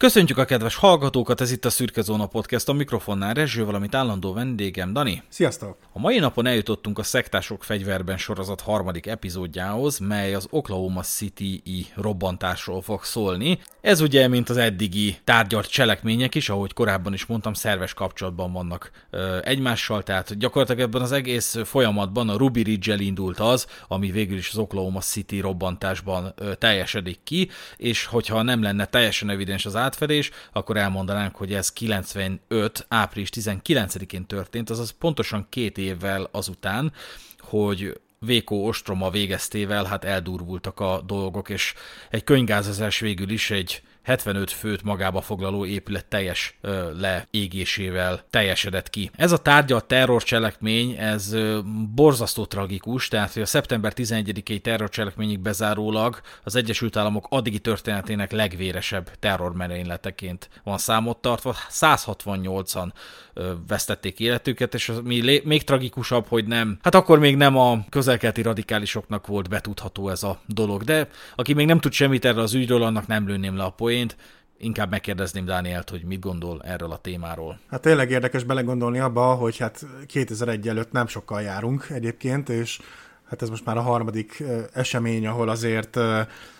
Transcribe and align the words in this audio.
Köszöntjük 0.00 0.38
a 0.38 0.44
kedves 0.44 0.74
hallgatókat, 0.74 1.40
ez 1.40 1.50
itt 1.50 1.64
a 1.64 1.70
Szürke 1.70 2.02
Zóna 2.02 2.26
Podcast, 2.26 2.68
a 2.68 2.72
mikrofonnál 2.72 3.34
Rezső, 3.34 3.64
valamint 3.64 3.94
állandó 3.94 4.32
vendégem, 4.32 4.92
Dani. 4.92 5.22
Sziasztok! 5.28 5.76
A 5.92 5.98
mai 5.98 6.18
napon 6.18 6.46
eljutottunk 6.46 6.98
a 6.98 7.02
Szektások 7.02 7.64
fegyverben 7.64 8.16
sorozat 8.16 8.60
harmadik 8.60 9.06
epizódjához, 9.06 9.98
mely 9.98 10.34
az 10.34 10.46
Oklahoma 10.50 11.02
City-i 11.02 11.86
robbantásról 11.94 12.82
fog 12.82 13.04
szólni. 13.04 13.58
Ez 13.80 14.00
ugye, 14.00 14.28
mint 14.28 14.48
az 14.48 14.56
eddigi 14.56 15.16
tárgyalt 15.24 15.70
cselekmények 15.70 16.34
is, 16.34 16.48
ahogy 16.48 16.72
korábban 16.72 17.12
is 17.12 17.26
mondtam, 17.26 17.52
szerves 17.52 17.94
kapcsolatban 17.94 18.52
vannak 18.52 18.90
ö, 19.10 19.38
egymással, 19.42 20.02
tehát 20.02 20.38
gyakorlatilag 20.38 20.80
ebben 20.80 21.02
az 21.02 21.12
egész 21.12 21.56
folyamatban 21.64 22.28
a 22.28 22.36
Ruby 22.36 22.62
ridge 22.62 22.94
indult 22.98 23.40
az, 23.40 23.66
ami 23.88 24.10
végül 24.10 24.36
is 24.36 24.50
az 24.50 24.58
Oklahoma 24.58 25.00
City 25.00 25.40
robbantásban 25.40 26.32
ö, 26.36 26.54
teljesedik 26.54 27.18
ki, 27.24 27.48
és 27.76 28.04
hogyha 28.04 28.42
nem 28.42 28.62
lenne 28.62 28.84
teljesen 28.84 29.30
evidens 29.30 29.66
az 29.66 29.76
átfedés, 29.90 30.30
akkor 30.52 30.76
elmondanánk, 30.76 31.36
hogy 31.36 31.52
ez 31.52 31.72
95. 31.72 32.86
április 32.88 33.28
19-én 33.32 34.26
történt, 34.26 34.70
azaz 34.70 34.90
pontosan 34.90 35.46
két 35.48 35.78
évvel 35.78 36.28
azután, 36.32 36.92
hogy 37.38 38.00
Vékó 38.26 38.66
ostroma 38.66 39.10
végeztével 39.10 39.84
hát 39.84 40.04
eldurvultak 40.04 40.80
a 40.80 41.02
dolgok, 41.06 41.48
és 41.48 41.74
egy 42.10 42.24
könyvgázazás 42.24 42.98
végül 43.00 43.30
is 43.30 43.50
egy 43.50 43.82
75 44.02 44.50
főt 44.50 44.82
magába 44.82 45.20
foglaló 45.20 45.66
épület 45.66 46.06
teljes 46.06 46.58
ö, 46.60 46.90
leégésével 46.98 48.24
teljesedett 48.30 48.90
ki. 48.90 49.10
Ez 49.16 49.32
a 49.32 49.38
tárgya, 49.38 49.76
a 49.76 49.80
terrorcselekmény, 49.80 50.96
ez 50.98 51.32
ö, 51.32 51.58
borzasztó 51.94 52.44
tragikus, 52.44 53.08
tehát 53.08 53.32
hogy 53.32 53.42
a 53.42 53.46
szeptember 53.46 53.92
11-i 53.96 54.60
terrorcselekményig 54.60 55.38
bezárólag 55.38 56.20
az 56.44 56.54
Egyesült 56.54 56.96
Államok 56.96 57.26
addigi 57.30 57.58
történetének 57.58 58.32
legvéresebb 58.32 59.10
terrormerényleteként 59.18 60.48
van 60.64 60.78
számot 60.78 61.18
tartva. 61.18 61.56
168-an 61.70 62.88
ö, 63.34 63.52
vesztették 63.68 64.20
életüket, 64.20 64.74
és 64.74 64.88
az 64.88 65.00
mi 65.04 65.22
lé- 65.22 65.44
még 65.44 65.64
tragikusabb, 65.64 66.26
hogy 66.28 66.46
nem, 66.46 66.78
hát 66.82 66.94
akkor 66.94 67.18
még 67.18 67.36
nem 67.36 67.56
a 67.56 67.84
közelkelti 67.88 68.42
radikálisoknak 68.42 69.26
volt 69.26 69.48
betudható 69.48 70.08
ez 70.08 70.22
a 70.22 70.40
dolog, 70.46 70.82
de 70.82 71.08
aki 71.36 71.52
még 71.52 71.66
nem 71.66 71.80
tud 71.80 71.92
semmit 71.92 72.24
erről 72.24 72.42
az 72.42 72.54
ügyről, 72.54 72.82
annak 72.82 73.06
nem 73.06 73.26
lőném 73.26 73.56
le 73.56 73.62
a 73.62 73.70
poént, 73.70 73.88
poént, 73.90 74.16
inkább 74.58 74.90
megkérdezném 74.90 75.44
Dánielt, 75.44 75.90
hogy 75.90 76.04
mit 76.04 76.20
gondol 76.20 76.62
erről 76.64 76.90
a 76.90 76.98
témáról. 76.98 77.58
Hát 77.70 77.80
tényleg 77.80 78.10
érdekes 78.10 78.44
belegondolni 78.44 78.98
abba, 78.98 79.34
hogy 79.34 79.56
hát 79.56 79.86
2001 80.06 80.68
előtt 80.68 80.92
nem 80.92 81.06
sokkal 81.06 81.42
járunk 81.42 81.86
egyébként, 81.88 82.48
és 82.48 82.80
hát 83.28 83.42
ez 83.42 83.48
most 83.48 83.64
már 83.64 83.76
a 83.76 83.80
harmadik 83.80 84.42
esemény, 84.72 85.26
ahol 85.26 85.48
azért 85.48 85.98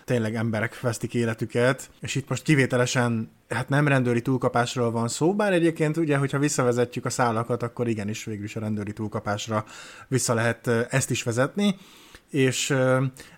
tényleg 0.04 0.34
emberek 0.34 0.80
vesztik 0.80 1.14
életüket, 1.14 1.90
és 2.00 2.14
itt 2.14 2.28
most 2.28 2.42
kivételesen 2.42 3.30
hát 3.48 3.68
nem 3.68 3.88
rendőri 3.88 4.22
túlkapásról 4.22 4.90
van 4.90 5.08
szó, 5.08 5.34
bár 5.34 5.52
egyébként 5.52 5.96
ugye, 5.96 6.16
hogyha 6.16 6.38
visszavezetjük 6.38 7.04
a 7.04 7.10
szálakat, 7.10 7.62
akkor 7.62 7.88
igenis 7.88 8.24
végül 8.24 8.44
is 8.44 8.56
a 8.56 8.60
rendőri 8.60 8.92
túlkapásra 8.92 9.64
vissza 10.08 10.34
lehet 10.34 10.66
ezt 10.66 11.10
is 11.10 11.22
vezetni 11.22 11.76
és 12.30 12.74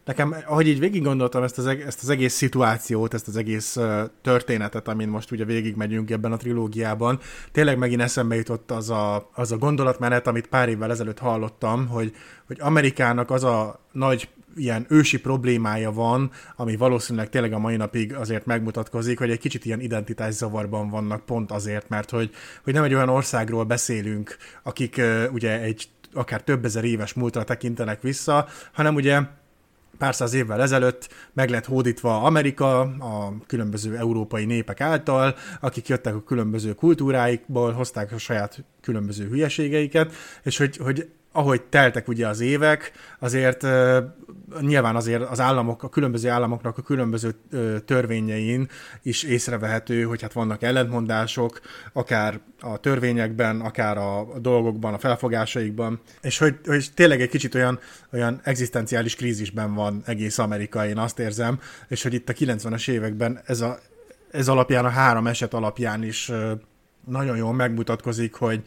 nekem, 0.05 0.35
ahogy 0.47 0.69
így 0.69 0.79
végig 0.79 1.03
gondoltam 1.03 1.43
ezt 1.43 1.59
az, 1.59 1.67
ezt 1.67 2.03
az 2.03 2.09
egész 2.09 2.35
szituációt, 2.35 3.15
ezt 3.15 3.29
az 3.29 3.37
egész 3.37 3.79
történetet, 4.23 4.89
amin 4.89 5.09
most 5.09 5.31
ugye 5.31 5.45
végigmegyünk 5.45 6.11
ebben 6.11 6.33
a 6.33 6.37
trilógiában, 6.37 7.19
tényleg 7.53 7.79
megint 7.79 8.01
eszembe 8.01 8.35
jutott 8.35 8.71
az 8.71 8.91
a, 8.91 9.31
az 9.35 9.53
a 9.53 9.59
gondolatmenet, 9.59 10.27
amit 10.27 10.47
pár 10.47 10.69
évvel 10.69 10.91
ezelőtt 10.91 11.19
hallottam, 11.19 11.87
hogy, 11.87 12.13
hogy 12.47 12.57
Amerikának 12.61 13.31
az 13.31 13.45
a 13.45 13.81
nagy 13.93 14.29
ilyen 14.57 14.87
ősi 14.89 15.21
problémája 15.21 15.93
van, 15.93 16.31
ami 16.57 16.77
valószínűleg 16.77 17.29
tényleg 17.29 17.53
a 17.53 17.59
mai 17.59 17.77
napig 17.77 18.15
azért 18.15 18.47
megmutatkozik, 18.47 19.19
hogy 19.19 19.31
egy 19.31 19.39
kicsit 19.39 19.65
ilyen 19.65 19.81
identitászavarban 19.81 20.91
vannak 20.91 21.25
pont 21.25 21.51
azért, 21.51 21.89
mert 21.89 22.11
hogy, 22.11 22.31
hogy 22.65 22.73
nem 22.73 22.83
egy 22.83 22.95
olyan 22.95 23.09
országról 23.09 23.65
beszélünk, 23.65 24.37
akik 24.63 24.97
uh, 24.99 25.25
ugye 25.33 25.61
egy 25.61 25.89
akár 26.15 26.43
több 26.43 26.65
ezer 26.65 26.85
éves 26.85 27.13
múltra 27.13 27.45
tekintenek 27.45 28.03
vissza, 28.03 28.47
hanem 28.73 28.95
ugye 28.95 29.21
pár 29.99 30.15
száz 30.15 30.33
évvel 30.33 30.63
ezelőtt 30.63 31.09
meg 31.33 31.51
lett 31.51 31.67
hódítva 31.67 32.23
Amerika 32.23 32.81
a 32.81 33.35
különböző 33.47 33.97
európai 33.97 34.45
népek 34.45 34.81
által, 34.81 35.35
akik 35.61 35.89
jöttek 35.89 36.15
a 36.15 36.23
különböző 36.23 36.75
kultúráikból, 36.75 37.73
hozták 37.73 38.13
a 38.13 38.19
saját 38.19 38.65
különböző 38.81 39.29
hülyeségeiket, 39.29 40.13
és 40.43 40.57
hogy, 40.57 40.77
hogy 40.77 41.09
ahogy 41.33 41.63
teltek 41.63 42.09
ugye 42.09 42.27
az 42.27 42.41
évek, 42.41 42.93
azért 43.19 43.67
nyilván 44.61 44.97
azért 44.97 45.23
az 45.23 45.41
államok, 45.41 45.83
a 45.83 45.89
különböző 45.89 46.29
államoknak 46.29 46.79
a 46.79 46.83
különböző 46.83 47.35
uh, 47.53 47.77
törvényein 47.85 48.69
is 49.03 49.23
észrevehető, 49.23 50.03
hogy 50.03 50.23
hát 50.23 50.33
vannak 50.33 50.63
ellentmondások, 50.63 51.61
akár 51.93 52.41
a 52.61 52.77
törvényekben, 52.77 53.61
akár 53.61 53.97
a 53.97 54.27
dolgokban, 54.41 54.95
a 54.95 54.99
felfogásaikban, 54.99 56.01
és 56.21 56.39
hogy, 56.39 56.55
hogy 56.65 56.89
tényleg 56.95 57.21
egy 57.21 57.29
kicsit 57.29 57.55
olyan, 57.55 57.79
olyan 58.13 58.41
egzisztenciális 58.43 59.15
krízisben 59.17 59.75
van 59.75 60.03
egész 60.07 60.39
Amerika, 60.39 60.87
én 60.87 60.99
azt 60.99 61.19
érzem, 61.19 61.61
és 61.89 62.03
hogy 62.03 62.15
itt 62.15 62.29
a 62.29 62.33
90-es 62.33 62.91
években 62.91 63.41
ez, 63.45 63.61
a, 63.61 63.79
ez 64.31 64.49
alapján, 64.49 64.85
a 64.85 64.89
három 64.89 65.27
eset 65.27 65.55
alapján 65.55 66.03
is 66.03 66.31
nagyon 67.07 67.37
jól 67.37 67.53
megmutatkozik, 67.53 68.35
hogy, 68.35 68.63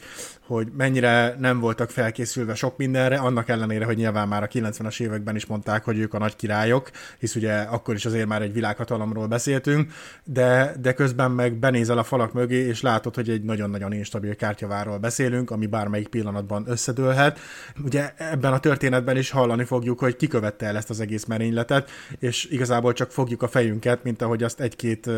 hogy 0.47 0.67
mennyire 0.77 1.35
nem 1.39 1.59
voltak 1.59 1.89
felkészülve 1.89 2.55
sok 2.55 2.77
mindenre, 2.77 3.17
annak 3.17 3.49
ellenére, 3.49 3.85
hogy 3.85 3.97
nyilván 3.97 4.27
már 4.27 4.43
a 4.43 4.47
90-es 4.47 5.01
években 5.01 5.35
is 5.35 5.45
mondták, 5.45 5.83
hogy 5.83 5.97
ők 5.97 6.13
a 6.13 6.17
nagy 6.17 6.35
királyok, 6.35 6.89
hisz 7.19 7.35
ugye 7.35 7.53
akkor 7.53 7.95
is 7.95 8.05
azért 8.05 8.27
már 8.27 8.41
egy 8.41 8.53
világhatalomról 8.53 9.27
beszéltünk, 9.27 9.91
de, 10.23 10.75
de 10.81 10.93
közben 10.93 11.31
meg 11.31 11.53
benézel 11.53 11.97
a 11.97 12.03
falak 12.03 12.33
mögé, 12.33 12.55
és 12.55 12.81
látod, 12.81 13.15
hogy 13.15 13.29
egy 13.29 13.43
nagyon-nagyon 13.43 13.93
instabil 13.93 14.35
kártyavárról 14.35 14.97
beszélünk, 14.97 15.51
ami 15.51 15.65
bármelyik 15.65 16.07
pillanatban 16.07 16.65
összedőlhet. 16.67 17.39
Ugye 17.83 18.13
ebben 18.17 18.53
a 18.53 18.59
történetben 18.59 19.17
is 19.17 19.29
hallani 19.29 19.63
fogjuk, 19.63 19.99
hogy 19.99 20.15
ki 20.15 20.27
követte 20.27 20.65
el 20.65 20.77
ezt 20.77 20.89
az 20.89 20.99
egész 20.99 21.25
merényletet, 21.25 21.89
és 22.19 22.45
igazából 22.45 22.93
csak 22.93 23.11
fogjuk 23.11 23.41
a 23.41 23.47
fejünket, 23.47 24.03
mint 24.03 24.21
ahogy 24.21 24.43
azt 24.43 24.59
egy-két 24.59 25.09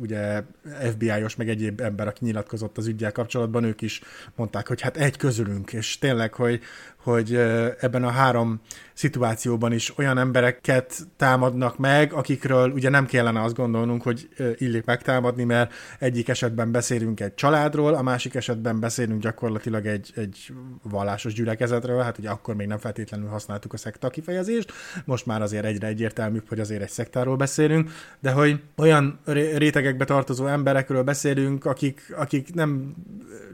ugye 0.00 0.42
FBI-os, 0.90 1.36
meg 1.36 1.48
egyéb 1.48 1.80
ember, 1.80 2.06
aki 2.06 2.24
nyilatkozott 2.24 2.78
az 2.78 2.86
ügyel 2.86 3.12
kapcsolatban, 3.12 3.64
ők 3.64 3.82
is 3.82 4.00
mondták, 4.34 4.67
hogy 4.68 4.80
hát 4.80 4.96
egy 4.96 5.16
közülünk, 5.16 5.72
és 5.72 5.98
tényleg, 5.98 6.34
hogy, 6.34 6.62
hogy 7.02 7.34
ebben 7.80 8.04
a 8.04 8.10
három 8.10 8.60
szituációban 8.92 9.72
is 9.72 9.98
olyan 9.98 10.18
embereket 10.18 10.94
támadnak 11.16 11.78
meg, 11.78 12.12
akikről 12.12 12.70
ugye 12.70 12.88
nem 12.88 13.06
kellene 13.06 13.42
azt 13.42 13.54
gondolnunk, 13.54 14.02
hogy 14.02 14.28
illik 14.56 14.84
megtámadni, 14.84 15.44
mert 15.44 15.72
egyik 15.98 16.28
esetben 16.28 16.70
beszélünk 16.70 17.20
egy 17.20 17.34
családról, 17.34 17.94
a 17.94 18.02
másik 18.02 18.34
esetben 18.34 18.80
beszélünk 18.80 19.22
gyakorlatilag 19.22 19.86
egy, 19.86 20.12
egy 20.14 20.52
vallásos 20.82 21.32
gyülekezetről, 21.32 22.02
hát 22.02 22.18
ugye 22.18 22.30
akkor 22.30 22.54
még 22.54 22.66
nem 22.66 22.78
feltétlenül 22.78 23.28
használtuk 23.28 23.72
a 23.72 23.76
szekta 23.76 24.08
kifejezést, 24.08 24.72
most 25.04 25.26
már 25.26 25.42
azért 25.42 25.64
egyre 25.64 25.86
egyértelműbb, 25.86 26.48
hogy 26.48 26.60
azért 26.60 26.82
egy 26.82 26.90
szektáról 26.90 27.36
beszélünk, 27.36 27.90
de 28.20 28.30
hogy 28.30 28.60
olyan 28.76 29.20
rétegekbe 29.56 30.04
tartozó 30.04 30.46
emberekről 30.46 31.02
beszélünk, 31.02 31.64
akik, 31.64 32.14
akik 32.16 32.54
nem, 32.54 32.94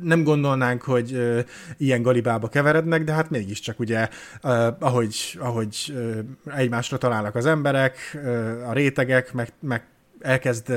nem 0.00 0.22
gondolnánk, 0.22 0.82
hogy 0.82 1.18
ilyen 1.76 2.02
galibába 2.02 2.48
keverednek, 2.48 3.04
de 3.04 3.12
hát 3.12 3.30
mégiscsak 3.44 3.78
ugye, 3.78 4.08
ahogy, 4.78 5.36
ahogy 5.38 5.94
egymásra 6.44 6.98
találnak 6.98 7.34
az 7.34 7.46
emberek, 7.46 8.18
a 8.66 8.72
rétegek, 8.72 9.32
meg, 9.32 9.52
meg 9.60 9.82
elkezd 10.24 10.70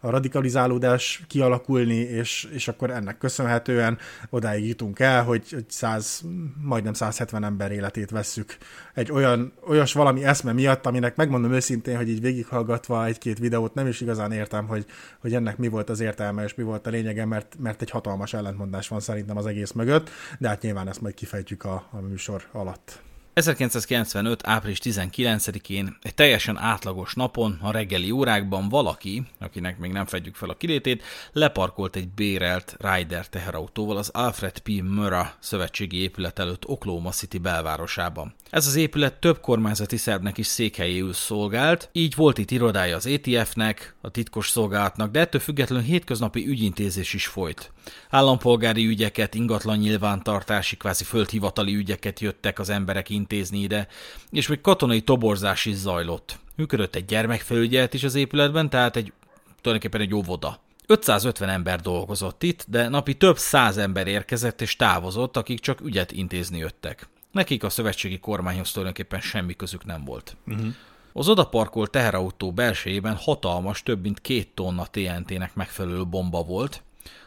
a 0.00 0.10
radikalizálódás 0.10 1.22
kialakulni, 1.28 1.94
és, 1.94 2.48
és 2.52 2.68
akkor 2.68 2.90
ennek 2.90 3.18
köszönhetően 3.18 3.98
odáig 4.30 4.66
jutunk 4.66 4.98
el, 4.98 5.24
hogy 5.24 5.64
100, 5.68 6.22
majdnem 6.62 6.92
170 6.92 7.44
ember 7.44 7.72
életét 7.72 8.10
vesszük 8.10 8.56
egy 8.94 9.12
olyan, 9.12 9.52
olyas 9.68 9.92
valami 9.92 10.24
eszme 10.24 10.52
miatt, 10.52 10.86
aminek 10.86 11.16
megmondom 11.16 11.52
őszintén, 11.52 11.96
hogy 11.96 12.08
így 12.08 12.20
végighallgatva 12.20 13.06
egy-két 13.06 13.38
videót 13.38 13.74
nem 13.74 13.86
is 13.86 14.00
igazán 14.00 14.32
értem, 14.32 14.66
hogy, 14.66 14.86
hogy 15.18 15.34
ennek 15.34 15.56
mi 15.56 15.68
volt 15.68 15.90
az 15.90 16.00
értelme, 16.00 16.44
és 16.44 16.54
mi 16.54 16.62
volt 16.62 16.86
a 16.86 16.90
lényege, 16.90 17.24
mert, 17.24 17.56
mert 17.58 17.82
egy 17.82 17.90
hatalmas 17.90 18.34
ellentmondás 18.34 18.88
van 18.88 19.00
szerintem 19.00 19.36
az 19.36 19.46
egész 19.46 19.72
mögött, 19.72 20.10
de 20.38 20.48
hát 20.48 20.62
nyilván 20.62 20.88
ezt 20.88 21.00
majd 21.00 21.14
kifejtjük 21.14 21.64
a, 21.64 21.88
a 21.90 22.00
műsor 22.00 22.42
alatt. 22.52 23.02
1995. 23.34 24.46
április 24.46 24.78
19-én 24.82 25.96
egy 26.02 26.14
teljesen 26.14 26.58
átlagos 26.58 27.14
napon, 27.14 27.58
a 27.62 27.70
reggeli 27.70 28.10
órákban 28.10 28.68
valaki, 28.68 29.22
akinek 29.40 29.78
még 29.78 29.92
nem 29.92 30.06
fedjük 30.06 30.34
fel 30.34 30.48
a 30.48 30.56
kilétét, 30.56 31.02
leparkolt 31.32 31.96
egy 31.96 32.08
bérelt 32.08 32.76
Ryder 32.78 33.28
teherautóval 33.28 33.96
az 33.96 34.08
Alfred 34.08 34.58
P. 34.58 34.68
Murrah 34.68 35.28
szövetségi 35.38 35.96
épület 35.96 36.38
előtt 36.38 36.68
Oklahoma 36.68 37.10
City 37.10 37.38
belvárosában. 37.38 38.34
Ez 38.50 38.66
az 38.66 38.74
épület 38.74 39.14
több 39.14 39.40
kormányzati 39.40 39.96
szervnek 39.96 40.38
is 40.38 40.46
székhelyéül 40.46 41.12
szolgált, 41.12 41.88
így 41.92 42.14
volt 42.14 42.38
itt 42.38 42.50
irodája 42.50 42.96
az 42.96 43.06
ATF-nek, 43.06 43.94
a 44.00 44.10
titkos 44.10 44.48
szolgálatnak, 44.48 45.10
de 45.10 45.20
ettől 45.20 45.40
függetlenül 45.40 45.84
hétköznapi 45.84 46.46
ügyintézés 46.46 47.14
is 47.14 47.26
folyt. 47.26 47.72
Állampolgári 48.10 48.86
ügyeket, 48.86 49.34
ingatlan 49.34 49.76
nyilvántartási, 49.76 50.76
kvázi 50.76 51.04
földhivatali 51.04 51.74
ügyeket 51.74 52.20
jöttek 52.20 52.58
az 52.58 52.68
emberek 52.68 53.10
intézni 53.24 53.58
ide, 53.58 53.86
és 54.30 54.48
még 54.48 54.60
katonai 54.60 55.00
toborzás 55.00 55.64
is 55.64 55.74
zajlott. 55.74 56.38
Működött 56.56 56.94
egy 56.94 57.04
gyermekfelügyelet 57.04 57.94
is 57.94 58.02
az 58.02 58.14
épületben, 58.14 58.70
tehát 58.70 58.96
egy 58.96 59.12
tulajdonképpen 59.60 60.00
egy 60.00 60.14
óvoda 60.14 60.60
550 60.86 61.48
ember 61.48 61.80
dolgozott 61.80 62.42
itt, 62.42 62.64
de 62.68 62.88
napi 62.88 63.14
több 63.14 63.38
száz 63.38 63.76
ember 63.76 64.06
érkezett 64.06 64.60
és 64.60 64.76
távozott, 64.76 65.36
akik 65.36 65.60
csak 65.60 65.80
ügyet 65.80 66.12
intézni 66.12 66.58
jöttek. 66.58 67.08
Nekik 67.32 67.64
a 67.64 67.70
szövetségi 67.70 68.18
kormányhoz 68.18 68.70
tulajdonképpen 68.70 69.20
semmi 69.20 69.54
közük 69.54 69.84
nem 69.84 70.04
volt. 70.04 70.36
Uh-huh. 70.46 70.66
Az 71.12 71.28
odaparkolt 71.28 71.90
teherautó 71.90 72.52
belsejében 72.52 73.16
hatalmas, 73.16 73.82
több 73.82 74.02
mint 74.02 74.20
két 74.20 74.48
tonna 74.54 74.86
TNT-nek 74.86 75.54
megfelelő 75.54 76.06
bomba 76.06 76.42
volt, 76.42 76.82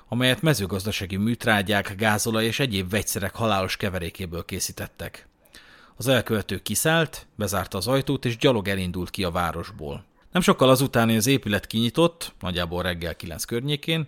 amelyet 0.07 0.41
mezőgazdasági 0.41 1.15
műtrágyák, 1.15 1.95
gázolaj 1.97 2.45
és 2.45 2.59
egyéb 2.59 2.89
vegyszerek 2.89 3.35
halálos 3.35 3.77
keverékéből 3.77 4.45
készítettek. 4.45 5.27
Az 5.97 6.07
elkövető 6.07 6.61
kiszállt, 6.61 7.27
bezárta 7.35 7.77
az 7.77 7.87
ajtót 7.87 8.25
és 8.25 8.37
gyalog 8.37 8.67
elindult 8.67 9.09
ki 9.09 9.23
a 9.23 9.31
városból. 9.31 10.03
Nem 10.31 10.41
sokkal 10.41 10.69
azután 10.69 11.09
az 11.09 11.27
épület 11.27 11.67
kinyitott, 11.67 12.33
nagyjából 12.39 12.81
reggel 12.81 13.15
9 13.15 13.45
környékén, 13.45 14.07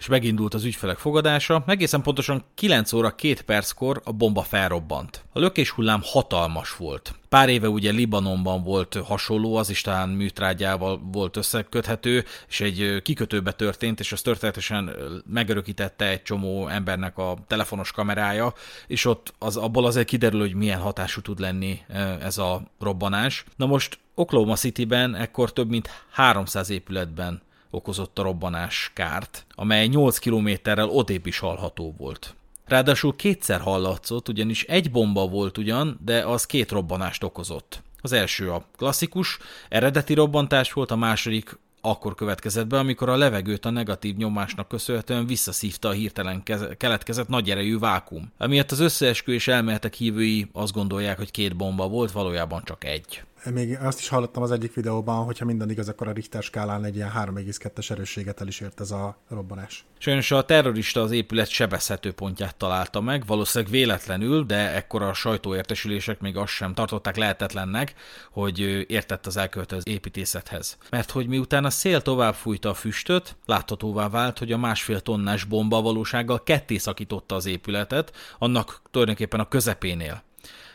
és 0.00 0.06
megindult 0.06 0.54
az 0.54 0.64
ügyfelek 0.64 0.98
fogadása, 0.98 1.64
egészen 1.66 2.02
pontosan 2.02 2.44
9 2.54 2.92
óra 2.92 3.14
2 3.14 3.34
perckor 3.46 4.00
a 4.04 4.12
bomba 4.12 4.42
felrobbant. 4.42 5.24
A 5.32 5.38
lökés 5.38 5.70
hullám 5.70 6.00
hatalmas 6.04 6.76
volt. 6.76 7.14
Pár 7.28 7.48
éve 7.48 7.68
ugye 7.68 7.90
Libanonban 7.90 8.62
volt 8.62 8.94
hasonló, 9.04 9.56
az 9.56 9.70
is 9.70 9.80
talán 9.80 10.08
műtrágyával 10.08 11.00
volt 11.12 11.36
összeköthető, 11.36 12.24
és 12.48 12.60
egy 12.60 13.02
kikötőbe 13.02 13.52
történt, 13.52 14.00
és 14.00 14.12
az 14.12 14.22
történetesen 14.22 14.90
megörökítette 15.26 16.08
egy 16.08 16.22
csomó 16.22 16.68
embernek 16.68 17.18
a 17.18 17.36
telefonos 17.46 17.92
kamerája, 17.92 18.54
és 18.86 19.04
ott 19.04 19.34
az, 19.38 19.56
abból 19.56 19.86
azért 19.86 20.06
kiderül, 20.06 20.40
hogy 20.40 20.54
milyen 20.54 20.80
hatású 20.80 21.20
tud 21.20 21.40
lenni 21.40 21.80
ez 22.22 22.38
a 22.38 22.62
robbanás. 22.78 23.44
Na 23.56 23.66
most 23.66 23.98
Oklahoma 24.14 24.56
Cityben 24.56 25.14
ekkor 25.14 25.52
több 25.52 25.68
mint 25.68 25.88
300 26.10 26.70
épületben 26.70 27.42
okozott 27.70 28.18
a 28.18 28.22
robbanás 28.22 28.90
kárt, 28.94 29.46
amely 29.54 29.86
8 29.86 30.18
kilométerrel 30.18 30.88
odébb 30.88 31.26
is 31.26 31.38
hallható 31.38 31.94
volt. 31.98 32.34
Ráadásul 32.66 33.16
kétszer 33.16 33.60
hallatszott, 33.60 34.28
ugyanis 34.28 34.64
egy 34.64 34.90
bomba 34.90 35.26
volt 35.26 35.58
ugyan, 35.58 35.98
de 36.04 36.26
az 36.26 36.46
két 36.46 36.70
robbanást 36.70 37.22
okozott. 37.22 37.82
Az 38.00 38.12
első 38.12 38.50
a 38.50 38.64
klasszikus, 38.76 39.38
eredeti 39.68 40.14
robbantás 40.14 40.72
volt, 40.72 40.90
a 40.90 40.96
második 40.96 41.58
akkor 41.80 42.14
következett 42.14 42.66
be, 42.66 42.78
amikor 42.78 43.08
a 43.08 43.16
levegőt 43.16 43.64
a 43.64 43.70
negatív 43.70 44.16
nyomásnak 44.16 44.68
köszönhetően 44.68 45.26
visszaszívta 45.26 45.88
a 45.88 45.92
hirtelen 45.92 46.42
keletkezett 46.76 47.28
nagy 47.28 47.50
erejű 47.50 47.78
vákum. 47.78 48.32
Emiatt 48.38 48.70
az 48.70 48.80
összeesküvés 48.80 49.48
elméletek 49.48 49.94
hívői 49.94 50.50
azt 50.52 50.72
gondolják, 50.72 51.16
hogy 51.16 51.30
két 51.30 51.56
bomba 51.56 51.88
volt, 51.88 52.12
valójában 52.12 52.62
csak 52.64 52.84
egy 52.84 53.22
még 53.44 53.78
azt 53.82 53.98
is 53.98 54.08
hallottam 54.08 54.42
az 54.42 54.50
egyik 54.50 54.74
videóban, 54.74 55.24
hogyha 55.24 55.44
minden 55.44 55.70
igaz, 55.70 55.88
akkor 55.88 56.08
a 56.08 56.12
Richter 56.12 56.42
skálán 56.42 56.84
egy 56.84 56.96
ilyen 56.96 57.12
3,2-es 57.16 57.90
erősséget 57.90 58.40
el 58.40 58.46
is 58.46 58.60
ért 58.60 58.80
ez 58.80 58.90
a 58.90 59.16
robbanás. 59.28 59.84
Sajnos 59.98 60.30
a 60.30 60.44
terrorista 60.44 61.00
az 61.00 61.10
épület 61.10 61.48
sebezhető 61.48 62.12
pontját 62.12 62.56
találta 62.56 63.00
meg, 63.00 63.26
valószínűleg 63.26 63.72
véletlenül, 63.72 64.44
de 64.44 64.74
ekkor 64.74 65.02
a 65.02 65.12
sajtóértesülések 65.12 66.20
még 66.20 66.36
azt 66.36 66.52
sem 66.52 66.74
tartották 66.74 67.16
lehetetlennek, 67.16 67.94
hogy 68.30 68.58
értett 68.90 69.26
az 69.26 69.36
elkövető 69.36 69.76
az 69.76 69.88
építészethez. 69.88 70.78
Mert 70.90 71.10
hogy 71.10 71.26
miután 71.26 71.64
a 71.64 71.70
szél 71.70 72.02
tovább 72.02 72.34
fújta 72.34 72.68
a 72.68 72.74
füstöt, 72.74 73.36
láthatóvá 73.46 74.08
vált, 74.08 74.38
hogy 74.38 74.52
a 74.52 74.58
másfél 74.58 75.00
tonnás 75.00 75.44
bomba 75.44 75.82
valósággal 75.82 76.42
ketté 76.42 76.76
szakította 76.76 77.34
az 77.34 77.46
épületet, 77.46 78.16
annak 78.38 78.82
tulajdonképpen 78.90 79.40
a 79.40 79.48
közepénél. 79.48 80.22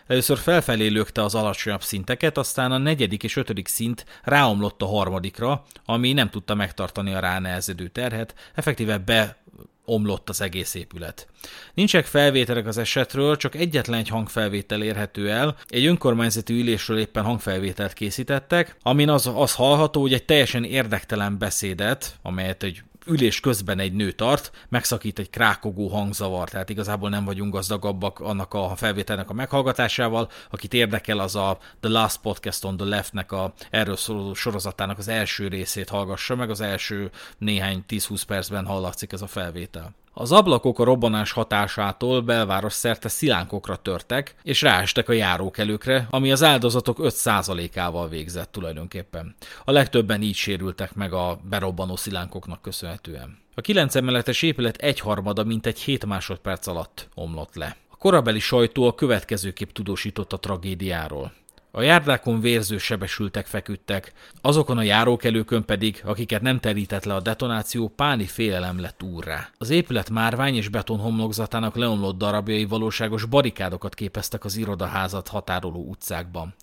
Először 0.08 0.38
felfelé 0.38 0.88
lökte 0.88 1.24
az 1.24 1.36
alacsonyabb 1.36 1.84
szinteket, 1.84 2.38
aztán 2.38 2.72
a 2.72 2.78
negyedik 2.78 3.24
és 3.24 3.36
ötödik 3.36 3.68
szint 3.68 4.06
ráomlott 4.24 4.82
a 4.82 4.86
harmadikra, 4.86 5.64
ami 5.86 6.14
nem 6.14 6.30
tudta 6.30 6.56
megtartani 6.56 7.14
a 7.14 7.20
ránehezedő 7.20 7.88
terhet, 7.88 8.36
effektíve 8.56 8.98
be 8.98 9.38
omlott 9.86 10.30
az 10.30 10.42
egész 10.42 10.74
épület. 10.74 11.28
Nincsenek 11.74 12.06
felvételek 12.06 12.68
az 12.68 12.78
esetről, 12.78 13.38
csak 13.38 13.56
egyetlen 13.56 14.00
egy 14.00 14.08
hangfelvétel 14.08 14.82
érhető 14.82 15.32
el. 15.32 15.56
Egy 15.68 15.86
önkormányzati 15.86 16.54
ülésről 16.54 16.98
éppen 16.98 17.24
hangfelvételt 17.24 17.94
készítettek, 17.94 18.76
amin 18.82 19.10
az, 19.10 19.32
az 19.36 19.56
hallható, 19.56 20.02
hogy 20.02 20.14
egy 20.14 20.26
teljesen 20.26 20.64
érdektelen 20.64 21.38
beszédet, 21.38 22.16
amelyet 22.22 22.64
egy 22.64 22.84
ülés 23.06 23.40
közben 23.40 23.80
egy 23.80 23.94
nő 23.94 24.12
tart, 24.12 24.52
megszakít 24.70 25.20
egy 25.20 25.30
krákogó 25.30 25.88
hangzavar, 25.88 26.50
tehát 26.50 26.70
igazából 26.70 27.10
nem 27.10 27.26
vagyunk 27.26 27.54
gazdagabbak 27.54 28.20
annak 28.20 28.54
a 28.54 28.76
felvételnek 28.76 29.30
a 29.30 29.34
meghallgatásával. 29.34 30.30
Akit 30.50 30.74
érdekel, 30.74 31.20
az 31.20 31.36
a 31.36 31.58
The 31.80 31.90
Last 31.92 32.18
Podcast 32.22 32.64
on 32.64 32.78
the 32.78 32.86
Left-nek 32.86 33.32
a 33.32 33.54
erről 33.70 33.96
szóló 33.96 34.34
sorozatának 34.34 34.98
az 34.98 35.08
első 35.08 35.48
részét 35.48 35.90
hallgassa 35.90 36.36
meg, 36.36 36.50
az 36.50 36.62
első 36.62 37.12
néhány 37.38 37.84
10-20 37.90 38.22
percben 38.28 38.66
hallatszik 38.66 39.12
ez 39.12 39.22
a 39.22 39.28
felvétel. 39.28 39.94
Az 40.18 40.32
ablakok 40.32 40.80
a 40.80 40.84
robbanás 40.84 41.32
hatásától 41.32 42.22
belváros 42.22 42.74
szerte 42.74 43.10
szilánkokra 43.10 43.76
törtek, 43.76 44.36
és 44.44 44.62
ráestek 44.62 45.10
a 45.10 45.14
járókelőkre, 45.14 46.08
ami 46.10 46.32
az 46.32 46.44
áldozatok 46.44 46.98
5%-ával 47.02 48.10
végzett 48.10 48.52
tulajdonképpen. 48.52 49.36
A 49.66 49.72
legtöbben 49.72 50.22
így 50.22 50.36
sérültek 50.36 50.94
meg 50.94 51.14
a 51.14 51.40
berobbanó 51.50 51.96
szilánkoknak 51.96 52.62
köszönhetően. 52.62 53.38
A 53.56 53.62
9 53.62 53.96
emeletes 53.96 54.42
épület 54.42 54.78
egyharmada 54.78 55.44
mintegy 55.44 55.80
7 55.80 56.06
másodperc 56.06 56.68
alatt 56.68 57.10
omlott 57.14 57.56
le. 57.56 57.76
A 57.90 57.96
korabeli 57.98 58.40
sajtó 58.40 58.88
a 58.88 58.96
következőképp 58.96 59.70
tudósított 59.70 60.34
a 60.34 60.40
tragédiáról. 60.40 61.32
A 61.78 61.82
járdákon 61.82 62.40
vérző 62.40 62.78
sebesültek 62.78 63.46
feküdtek, 63.46 64.14
azokon 64.42 64.78
a 64.78 64.82
járókelőkön 64.82 65.66
pedig, 65.66 66.02
akiket 66.06 66.42
nem 66.42 66.60
terített 66.60 67.04
le 67.04 67.14
a 67.14 67.20
detonáció, 67.20 67.88
páni 67.88 68.26
félelem 68.26 68.80
lett 68.80 69.04
úrrá. 69.04 69.50
Az 69.58 69.70
épület 69.70 70.10
márvány 70.10 70.56
és 70.56 70.70
beton 70.70 71.00
homlokzatának 71.00 71.76
leomlott 71.76 72.18
darabjai 72.18 72.66
valóságos 72.66 73.26
barikádokat 73.26 73.94
képeztek 73.94 74.46
az 74.46 74.56
irodaházat 74.56 75.28
határoló 75.28 75.86
utcákban. 75.90 76.54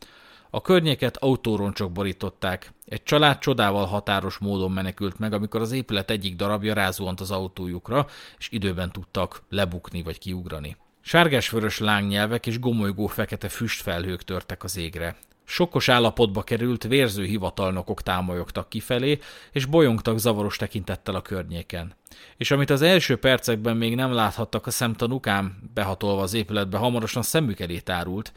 A 0.50 0.60
környéket 0.60 1.16
autóroncsok 1.16 1.92
borították. 1.92 2.72
Egy 2.86 3.02
család 3.02 3.38
csodával 3.38 3.86
határos 3.86 4.38
módon 4.38 4.72
menekült 4.72 5.18
meg, 5.18 5.32
amikor 5.32 5.60
az 5.60 5.72
épület 5.72 6.10
egyik 6.10 6.36
darabja 6.36 6.74
rázuhant 6.74 7.20
az 7.20 7.30
autójukra, 7.30 8.06
és 8.38 8.48
időben 8.50 8.92
tudtak 8.92 9.42
lebukni 9.48 10.02
vagy 10.02 10.18
kiugrani. 10.18 10.76
Sárgás-vörös 11.04 11.78
lángnyelvek 11.78 12.46
és 12.46 12.58
gomolygó 12.58 13.06
fekete 13.06 13.48
füstfelhők 13.48 14.22
törtek 14.22 14.64
az 14.64 14.76
égre. 14.76 15.16
Sokkos 15.44 15.88
állapotba 15.88 16.42
került 16.42 16.82
vérző 16.82 17.24
hivatalnokok 17.24 18.02
támolyogtak 18.02 18.68
kifelé, 18.68 19.18
és 19.52 19.64
bolyongtak 19.64 20.18
zavaros 20.18 20.56
tekintettel 20.56 21.14
a 21.14 21.22
környéken. 21.22 21.94
És 22.36 22.50
amit 22.50 22.70
az 22.70 22.82
első 22.82 23.16
percekben 23.16 23.76
még 23.76 23.94
nem 23.94 24.12
láthattak 24.12 24.66
a 24.66 24.70
szemtanukám, 24.70 25.70
behatolva 25.74 26.22
az 26.22 26.34
épületbe 26.34 26.76
hamarosan 26.76 27.22
szemük 27.22 27.60
elé 27.60 27.78
tárult, 27.78 28.32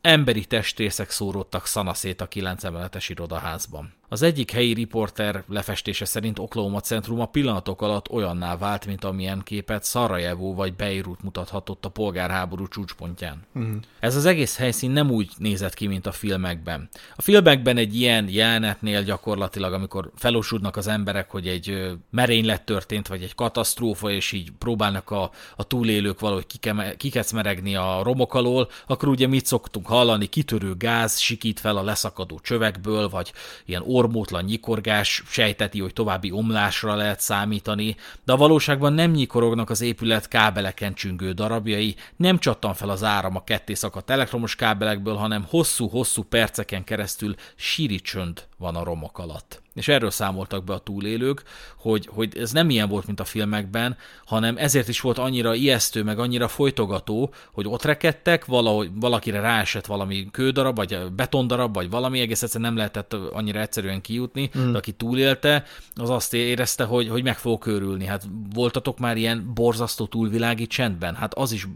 emberi 0.00 0.44
testrészek 0.44 1.10
szóródtak 1.10 1.66
szanaszét 1.66 2.20
a 2.20 2.26
kilenc 2.26 2.64
emeletes 2.64 3.08
irodaházban. 3.08 3.92
Az 4.08 4.22
egyik 4.22 4.50
helyi 4.50 4.72
riporter 4.72 5.44
lefestése 5.48 6.04
szerint 6.04 6.38
Oklahoma 6.38 6.80
centrum 6.80 7.20
a 7.20 7.26
pillanatok 7.26 7.82
alatt 7.82 8.10
olyanná 8.10 8.56
vált, 8.56 8.86
mint 8.86 9.04
amilyen 9.04 9.40
képet 9.44 9.84
Szarajevó 9.84 10.54
vagy 10.54 10.74
Beirut 10.74 11.22
mutathatott 11.22 11.84
a 11.84 11.88
polgárháború 11.88 12.68
csúcspontján. 12.68 13.42
Uh-huh. 13.54 13.74
Ez 14.00 14.16
az 14.16 14.24
egész 14.24 14.56
helyszín 14.56 14.90
nem 14.90 15.10
úgy 15.10 15.30
nézett 15.38 15.74
ki, 15.74 15.86
mint 15.86 16.06
a 16.06 16.12
filmekben. 16.12 16.88
A 17.16 17.22
filmekben 17.22 17.76
egy 17.76 17.96
ilyen 17.96 18.28
jelenetnél 18.28 19.02
gyakorlatilag, 19.02 19.72
amikor 19.72 20.10
felosudnak 20.16 20.76
az 20.76 20.86
emberek, 20.86 21.30
hogy 21.30 21.48
egy 21.48 21.92
merénylet 22.10 22.64
történt, 22.64 23.08
vagy 23.08 23.22
egy 23.22 23.34
katasztrófa, 23.34 24.10
és 24.10 24.32
így 24.32 24.50
próbálnak 24.58 25.10
a, 25.10 25.30
a 25.56 25.64
túlélők 25.64 26.20
valahogy 26.20 26.46
kike, 26.46 26.94
kikecmeregni 26.96 27.76
a 27.76 28.00
romok 28.02 28.34
alól, 28.34 28.68
akkor 28.86 29.08
ugye 29.08 29.26
mit 29.26 29.46
szoktunk 29.46 29.86
hallani, 29.86 30.26
kitörő 30.26 30.76
gáz 30.76 31.18
sikít 31.18 31.60
fel 31.60 31.76
a 31.76 31.82
leszakadó 31.82 32.40
csövekből, 32.42 33.08
vagy 33.08 33.32
ilyen 33.64 33.82
ormótlan 33.94 34.44
nyikorgás 34.44 35.22
sejteti, 35.26 35.80
hogy 35.80 35.92
további 35.92 36.30
omlásra 36.30 36.94
lehet 36.94 37.20
számítani, 37.20 37.96
de 38.24 38.32
a 38.32 38.36
valóságban 38.36 38.92
nem 38.92 39.10
nyikorognak 39.10 39.70
az 39.70 39.80
épület 39.80 40.28
kábeleken 40.28 40.94
csüngő 40.94 41.32
darabjai, 41.32 41.94
nem 42.16 42.38
csattan 42.38 42.74
fel 42.74 42.88
az 42.88 43.02
áram 43.02 43.36
a 43.36 43.44
ketté 43.44 43.74
szakadt 43.74 44.10
elektromos 44.10 44.56
kábelekből, 44.56 45.14
hanem 45.14 45.46
hosszú-hosszú 45.48 46.22
perceken 46.22 46.84
keresztül 46.84 47.34
síri 47.56 48.00
csönd 48.00 48.46
van 48.56 48.76
a 48.76 48.84
romok 48.84 49.18
alatt 49.18 49.63
és 49.74 49.88
erről 49.88 50.10
számoltak 50.10 50.64
be 50.64 50.72
a 50.72 50.78
túlélők, 50.78 51.42
hogy, 51.76 52.08
hogy 52.12 52.38
ez 52.38 52.52
nem 52.52 52.70
ilyen 52.70 52.88
volt, 52.88 53.06
mint 53.06 53.20
a 53.20 53.24
filmekben, 53.24 53.96
hanem 54.26 54.56
ezért 54.56 54.88
is 54.88 55.00
volt 55.00 55.18
annyira 55.18 55.54
ijesztő, 55.54 56.02
meg 56.02 56.18
annyira 56.18 56.48
folytogató, 56.48 57.32
hogy 57.52 57.66
ott 57.68 57.82
rekedtek, 57.82 58.44
valahogy, 58.44 58.90
valakire 58.94 59.40
ráesett 59.40 59.86
valami 59.86 60.28
kődarab, 60.30 60.76
vagy 60.76 60.98
betondarab, 61.12 61.74
vagy 61.74 61.90
valami, 61.90 62.20
egész 62.20 62.42
egyszerűen 62.42 62.68
nem 62.70 62.78
lehetett 62.78 63.12
annyira 63.12 63.60
egyszerűen 63.60 64.00
kijutni, 64.00 64.50
mm. 64.58 64.72
de 64.72 64.78
aki 64.78 64.92
túlélte, 64.92 65.64
az 65.94 66.10
azt 66.10 66.34
érezte, 66.34 66.84
hogy, 66.84 67.08
hogy 67.08 67.22
meg 67.22 67.38
fog 67.38 67.58
körülni. 67.58 68.06
Hát 68.06 68.22
voltatok 68.52 68.98
már 68.98 69.16
ilyen 69.16 69.50
borzasztó 69.54 70.06
túlvilági 70.06 70.66
csendben? 70.66 71.14
Hát 71.14 71.34
az 71.34 71.52
is 71.52 71.66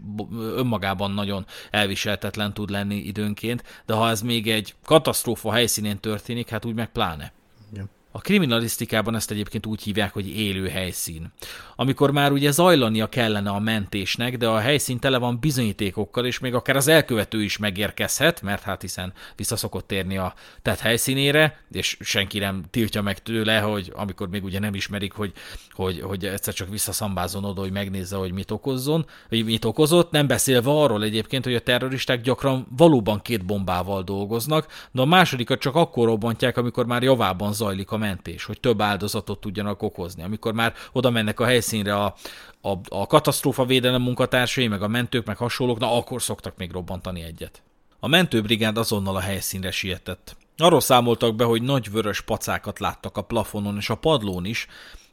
önmagában 0.55 1.11
nagyon 1.11 1.45
elviseltetlen 1.71 2.53
tud 2.53 2.69
lenni 2.69 2.95
időnként, 2.95 3.63
de 3.85 3.93
ha 3.93 4.09
ez 4.09 4.21
még 4.21 4.49
egy 4.49 4.75
katasztrófa 4.85 5.51
helyszínén 5.51 5.99
történik, 5.99 6.49
hát 6.49 6.65
úgy 6.65 6.75
meg 6.75 6.91
pláne. 6.91 7.31
Igen. 7.71 7.89
A 8.19 8.21
kriminalisztikában 8.21 9.15
ezt 9.15 9.31
egyébként 9.31 9.65
úgy 9.65 9.81
hívják, 9.83 10.13
hogy 10.13 10.27
élő 10.37 10.67
helyszín. 10.67 11.31
Amikor 11.75 12.11
már 12.11 12.31
ugye 12.31 12.51
zajlania 12.51 13.07
kellene 13.07 13.49
a 13.49 13.59
mentésnek, 13.59 14.37
de 14.37 14.47
a 14.47 14.59
helyszín 14.59 14.99
tele 14.99 15.17
van 15.17 15.39
bizonyítékokkal, 15.39 16.25
és 16.25 16.39
még 16.39 16.53
akár 16.53 16.75
az 16.75 16.87
elkövető 16.87 17.43
is 17.43 17.57
megérkezhet, 17.57 18.41
mert 18.41 18.63
hát 18.63 18.81
hiszen 18.81 19.13
visszaszokott 19.35 19.87
térni 19.87 20.17
a 20.17 20.33
tett 20.61 20.79
helyszínére, 20.79 21.59
és 21.71 21.97
senki 21.99 22.39
nem 22.39 22.63
tiltja 22.69 23.01
meg 23.01 23.21
tőle, 23.21 23.59
hogy 23.59 23.91
amikor 23.95 24.29
még 24.29 24.43
ugye 24.43 24.59
nem 24.59 24.73
ismerik, 24.73 25.13
hogy, 25.13 25.33
hogy, 25.71 26.01
hogy 26.01 26.25
egyszer 26.25 26.53
csak 26.53 26.69
visszaszambázon 26.69 27.43
oda, 27.43 27.61
hogy 27.61 27.71
megnézze, 27.71 28.15
hogy 28.15 28.31
mit 28.31 28.51
okozzon, 28.51 29.05
vagy 29.29 29.45
mit 29.45 29.65
okozott, 29.65 30.11
nem 30.11 30.27
beszélve 30.27 30.69
arról 30.71 31.03
egyébként, 31.03 31.43
hogy 31.43 31.55
a 31.55 31.61
terroristák 31.61 32.21
gyakran 32.21 32.67
valóban 32.77 33.21
két 33.21 33.45
bombával 33.45 34.03
dolgoznak, 34.03 34.67
de 34.91 35.01
a 35.01 35.05
másodikat 35.05 35.59
csak 35.59 35.75
akkor 35.75 36.05
robbantják, 36.05 36.57
amikor 36.57 36.85
már 36.85 37.03
javában 37.03 37.53
zajlik 37.53 37.91
a 37.91 37.97
mentés, 37.97 38.08
hogy 38.45 38.59
több 38.59 38.81
áldozatot 38.81 39.39
tudjanak 39.39 39.81
okozni. 39.81 40.23
Amikor 40.23 40.53
már 40.53 40.73
oda 40.91 41.09
mennek 41.09 41.39
a 41.39 41.45
helyszínre 41.45 41.95
a, 41.95 42.15
a, 42.61 42.77
a 42.87 43.07
katasztrófa 43.07 43.65
védelem 43.65 44.01
munkatársai, 44.01 44.67
meg 44.67 44.81
a 44.81 44.87
mentők, 44.87 45.25
meg 45.25 45.37
hasonlók, 45.37 45.79
na 45.79 45.97
akkor 45.97 46.21
szoktak 46.21 46.57
még 46.57 46.71
robbantani 46.71 47.21
egyet. 47.21 47.61
A 47.99 48.07
mentőbrigád 48.07 48.77
azonnal 48.77 49.15
a 49.15 49.19
helyszínre 49.19 49.71
sietett. 49.71 50.37
Arról 50.57 50.81
számoltak 50.81 51.35
be, 51.35 51.43
hogy 51.43 51.61
nagy 51.61 51.91
vörös 51.91 52.21
pacákat 52.21 52.79
láttak 52.79 53.17
a 53.17 53.21
plafonon 53.21 53.77
és 53.77 53.89
a 53.89 53.95
padlón 53.95 54.45
is, 54.45 54.67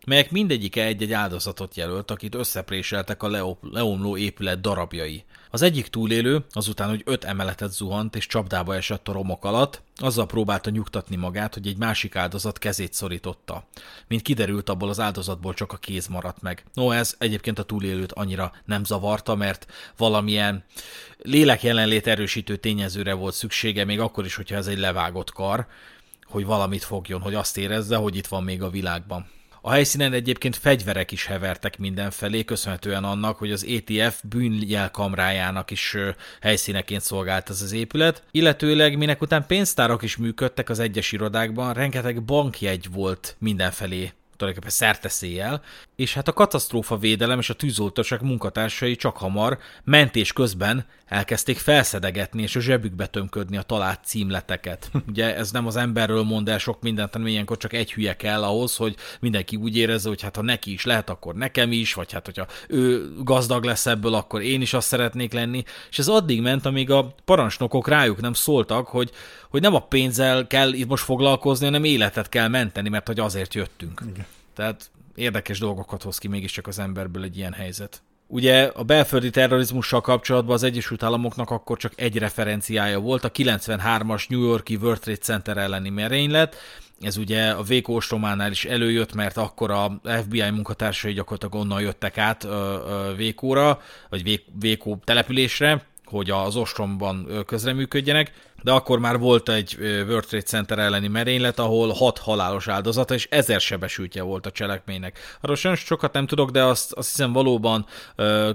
melyek 0.07 0.31
mindegyike 0.31 0.85
egy-egy 0.85 1.13
áldozatot 1.13 1.77
jelölt, 1.77 2.11
akit 2.11 2.35
összepréseltek 2.35 3.23
a 3.23 3.57
leomló 3.63 4.17
épület 4.17 4.61
darabjai. 4.61 5.25
Az 5.51 5.63
egyik 5.63 5.89
túlélő, 5.89 6.45
azután, 6.51 6.89
hogy 6.89 7.03
öt 7.05 7.25
emeletet 7.25 7.73
zuhant 7.73 8.17
és 8.17 8.27
csapdába 8.27 8.75
esett 8.75 9.09
a 9.09 9.13
romok 9.13 9.45
alatt, 9.45 9.83
azzal 9.97 10.27
próbálta 10.27 10.71
nyugtatni 10.71 11.17
magát, 11.17 11.55
hogy 11.55 11.67
egy 11.67 11.77
másik 11.77 12.17
áldozat 12.17 12.59
kezét 12.59 12.93
szorította. 12.93 13.65
Mint 14.09 14.23
kiderült, 14.23 14.69
abból 14.69 14.89
az 14.89 15.01
áldozatból 15.01 15.55
csak 15.55 15.73
a 15.73 15.77
kéz 15.77 16.07
maradt 16.07 16.43
meg. 16.43 16.65
No, 16.75 16.91
ez 16.91 17.15
egyébként 17.19 17.59
a 17.59 17.63
túlélőt 17.63 18.13
annyira 18.13 18.53
nem 18.65 18.85
zavarta, 18.85 19.35
mert 19.35 19.67
valamilyen 19.97 20.65
lélek 21.19 21.63
jelenlét 21.63 22.07
erősítő 22.07 22.57
tényezőre 22.57 23.15
volt 23.15 23.35
szüksége, 23.35 23.85
még 23.85 24.01
akkor 24.01 24.25
is, 24.25 24.35
hogyha 24.35 24.57
ez 24.57 24.67
egy 24.67 24.79
levágott 24.79 25.33
kar, 25.33 25.67
hogy 26.27 26.45
valamit 26.45 26.85
fogjon, 26.85 27.21
hogy 27.21 27.35
azt 27.35 27.57
érezze, 27.59 27.97
hogy 27.97 28.17
itt 28.17 28.27
van 28.27 28.45
még 28.45 28.63
a 28.63 28.71
világban. 28.71 29.35
A 29.67 29.71
helyszínen 29.71 30.13
egyébként 30.13 30.57
fegyverek 30.57 31.13
is 31.13 31.27
hevertek 31.27 31.79
mindenfelé, 31.79 32.45
köszönhetően 32.45 33.05
annak, 33.05 33.39
hogy 33.39 33.53
az 33.53 33.65
ETF 33.65 34.23
bűnjelkamrájának 34.23 35.71
is 35.71 35.97
helyszíneként 36.41 37.03
szolgált 37.03 37.51
ez 37.51 37.63
az 37.63 37.73
épület, 37.73 38.23
illetőleg 38.31 38.97
minek 38.97 39.23
után 39.23 39.47
pénztárak 39.47 40.03
is 40.03 40.17
működtek 40.17 40.69
az 40.69 40.79
egyes 40.79 41.13
irodákban, 41.13 41.75
rengeteg 41.75 42.23
bankjegy 42.23 42.93
volt 42.93 43.37
mindenfelé 43.39 44.13
tulajdonképpen 44.37 44.77
szerteszéjel, 44.77 45.63
és 45.97 46.15
hát 46.15 46.29
a 46.29 46.33
katasztrófa 46.33 46.97
védelem 46.97 47.39
és 47.39 47.51
a 47.51 47.55
tűzoltóság 47.55 48.23
munkatársai 48.23 48.97
csak 48.97 49.17
hamar 49.17 49.59
mentés 49.85 50.33
közben 50.33 50.87
elkezdték 51.07 51.59
felszedegetni 51.59 52.43
és 52.43 52.57
a 52.57 52.61
zsebükbe 52.61 53.07
tömködni 53.07 53.57
a 53.57 53.63
talált 53.63 54.01
címleteket. 54.05 54.91
Ugye 55.09 55.37
ez 55.37 55.51
nem 55.51 55.67
az 55.67 55.77
emberről 55.77 56.23
mond 56.23 56.49
el 56.49 56.59
sok 56.59 56.83
mindent, 56.83 57.13
hanem 57.13 57.27
ilyenkor 57.27 57.57
csak 57.57 57.73
egy 57.73 57.93
hülye 57.93 58.17
kell 58.17 58.43
ahhoz, 58.43 58.77
hogy 58.77 58.97
mindenki 59.21 59.57
úgy 59.57 59.77
érezze, 59.77 60.09
hogy 60.09 60.23
hát 60.23 60.37
ha 60.37 60.43
neki 60.43 60.73
is 60.73 60.85
lehet, 60.85 61.11
akkor 61.11 61.35
nekem 61.35 61.73
is, 61.73 61.95
vagy 61.95 62.13
hát 62.13 62.25
hogyha 62.25 62.47
ő 62.69 63.13
gazdag 63.25 63.65
lesz 63.65 63.87
ebből, 63.87 64.15
akkor 64.15 64.43
én 64.43 64.61
is 64.61 64.73
azt 64.73 64.87
szeretnék 64.87 65.33
lenni. 65.33 65.65
És 65.91 65.99
ez 65.99 66.09
addig 66.09 66.41
ment, 66.41 66.67
amíg 66.67 66.91
a 66.91 67.15
parancsnokok 67.25 67.89
rájuk 67.89 68.21
nem 68.21 68.33
szóltak, 68.33 68.87
hogy, 68.87 69.11
hogy 69.51 69.61
nem 69.61 69.75
a 69.75 69.81
pénzzel 69.81 70.47
kell 70.47 70.73
itt 70.73 70.89
most 70.89 71.05
foglalkozni, 71.05 71.65
hanem 71.65 71.85
életet 71.85 72.29
kell 72.29 72.49
menteni, 72.49 72.89
mert 72.89 73.07
hogy 73.07 73.21
azért 73.21 73.55
jöttünk. 73.55 74.03
Igen. 74.13 74.27
Tehát 74.55 74.91
érdekes 75.15 75.59
dolgokat 75.59 76.03
hoz 76.03 76.19
ki 76.19 76.29
mégiscsak 76.29 76.67
az 76.67 76.79
emberből 76.79 77.23
egy 77.23 77.37
ilyen 77.37 77.53
helyzet. 77.53 78.03
Ugye 78.29 78.71
a 78.75 78.83
belföldi 78.83 79.31
terrorizmussal 79.31 80.01
kapcsolatban 80.01 80.55
az 80.55 80.63
Egyesült 80.63 81.03
Államoknak 81.03 81.51
akkor 81.51 81.79
csak 81.79 81.93
egy 81.97 82.19
referenciája 82.19 82.99
volt, 82.99 83.25
a 83.25 83.31
93-as 83.31 84.29
New 84.29 84.43
Yorki 84.43 84.77
World 84.77 85.01
Trade 85.01 85.19
Center 85.19 85.57
elleni 85.57 85.91
merénylet, 85.91 86.57
ez 87.01 87.17
ugye 87.17 87.51
a 87.51 87.63
Véko 87.63 87.93
ostrománál 87.93 88.51
is 88.51 88.65
előjött, 88.65 89.15
mert 89.15 89.37
akkor 89.37 89.71
a 89.71 90.01
FBI 90.05 90.51
munkatársai 90.51 91.13
gyakorlatilag 91.13 91.55
onnan 91.55 91.81
jöttek 91.81 92.19
át 92.19 92.47
Vékóra, 93.17 93.81
vagy 94.09 94.45
Vékó 94.59 95.01
településre, 95.05 95.87
hogy 96.05 96.31
az 96.31 96.57
ostromban 96.57 97.45
közreműködjenek, 97.47 98.33
de 98.67 98.73
akkor 98.73 98.99
már 98.99 99.19
volt 99.19 99.49
egy 99.49 99.77
World 99.81 100.27
Trade 100.27 100.45
Center 100.45 100.79
elleni 100.79 101.09
merénylet, 101.09 101.59
ahol 101.59 101.93
hat 101.93 102.19
halálos 102.19 102.69
áldozata 102.69 103.15
és 103.15 103.27
ezer 103.31 103.61
sebesültje 103.61 104.23
volt 104.23 104.47
a 104.47 104.51
cselekménynek. 104.51 105.19
Arról 105.41 105.57
sajnos 105.57 105.81
sokat 105.81 106.13
nem 106.13 106.27
tudok, 106.27 106.51
de 106.51 106.65
azt, 106.65 106.93
azt 106.93 107.09
hiszem 107.09 107.33
valóban 107.33 107.87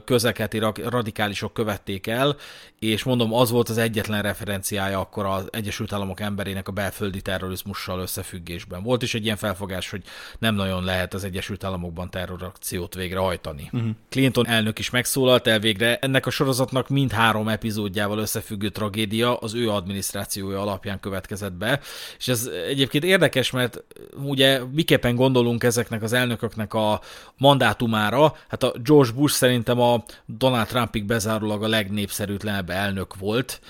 közelkeleti 0.06 0.60
radikálisok 0.84 1.53
követték 1.53 2.08
el, 2.08 2.36
és 2.80 3.03
mondom, 3.03 3.34
az 3.34 3.51
volt 3.51 3.70
az 3.70 3.77
egyetlen 3.77 4.22
referenciája 4.22 5.00
akkor 5.00 5.25
az 5.25 5.48
Egyesült 5.51 5.94
Államok 5.94 6.20
emberének 6.20 6.68
a 6.68 6.72
belföldi 6.72 7.22
terrorizmussal 7.22 8.00
összefüggésben. 8.00 8.84
Volt 8.84 9.01
is 9.01 9.13
egy 9.13 9.24
ilyen 9.24 9.38
felfogás, 9.38 9.89
hogy 9.89 10.03
nem 10.39 10.56
nagyon 10.56 10.84
lehet 10.84 11.13
az 11.13 11.24
Egyesült 11.24 11.63
Államokban 11.63 12.10
terrorakciót 12.10 12.96
végrehajtani. 12.96 13.70
Uh-huh. 13.72 13.89
Clinton 14.10 14.48
elnök 14.48 14.80
is 14.80 14.89
megszólalt 14.89 15.48
el 15.48 15.60
végre, 15.60 15.98
ennek 15.98 16.25
a 16.25 16.30
sorozatnak 16.30 16.89
mind 16.89 17.12
három 17.12 17.48
epizódjával 17.48 18.18
összefüggő 18.18 18.70
tragédia 18.70 19.36
az 19.36 19.53
ő 19.53 19.70
adminisztrációja 19.70 20.00
adminisztrációja 20.01 20.62
alapján 20.62 21.00
következett 21.00 21.53
be. 21.53 21.79
És 22.17 22.27
ez 22.27 22.50
egyébként 22.67 23.03
érdekes, 23.03 23.51
mert 23.51 23.84
ugye 24.24 24.63
miképpen 24.72 25.15
gondolunk 25.15 25.63
ezeknek 25.63 26.01
az 26.03 26.13
elnököknek 26.13 26.74
a 26.74 27.01
mandátumára, 27.38 28.36
hát 28.48 28.63
a 28.63 28.74
George 28.84 29.12
Bush 29.12 29.36
szerintem 29.36 29.79
a 29.79 30.03
Donald 30.25 30.67
Trumpig 30.67 31.05
bezárólag 31.05 31.63
a 31.63 31.67
legnépszerűtlenebb 31.67 32.70
elnök 32.70 33.15
volt, 33.15 33.62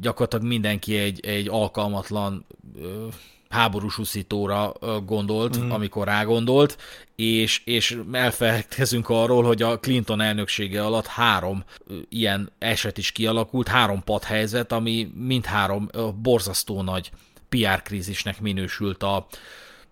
gyakorlatilag 0.00 0.46
mindenki 0.46 0.96
egy, 0.96 1.26
egy 1.26 1.48
alkalmatlan 1.48 2.46
háborús 3.56 3.98
uszítóra 3.98 4.72
gondolt, 5.04 5.58
mm. 5.58 5.70
amikor 5.70 6.06
rágondolt, 6.06 6.78
és, 7.14 7.62
és 7.64 7.98
elfelejtkezünk 8.12 9.08
arról, 9.08 9.44
hogy 9.44 9.62
a 9.62 9.78
Clinton 9.78 10.20
elnöksége 10.20 10.84
alatt 10.84 11.06
három 11.06 11.64
ilyen 12.08 12.50
eset 12.58 12.98
is 12.98 13.12
kialakult, 13.12 13.68
három 13.68 14.04
padhelyzet, 14.04 14.72
ami 14.72 15.10
mindhárom 15.14 15.88
borzasztó 16.22 16.82
nagy 16.82 17.10
PR 17.48 17.82
krízisnek 17.82 18.40
minősült 18.40 19.02
a 19.02 19.26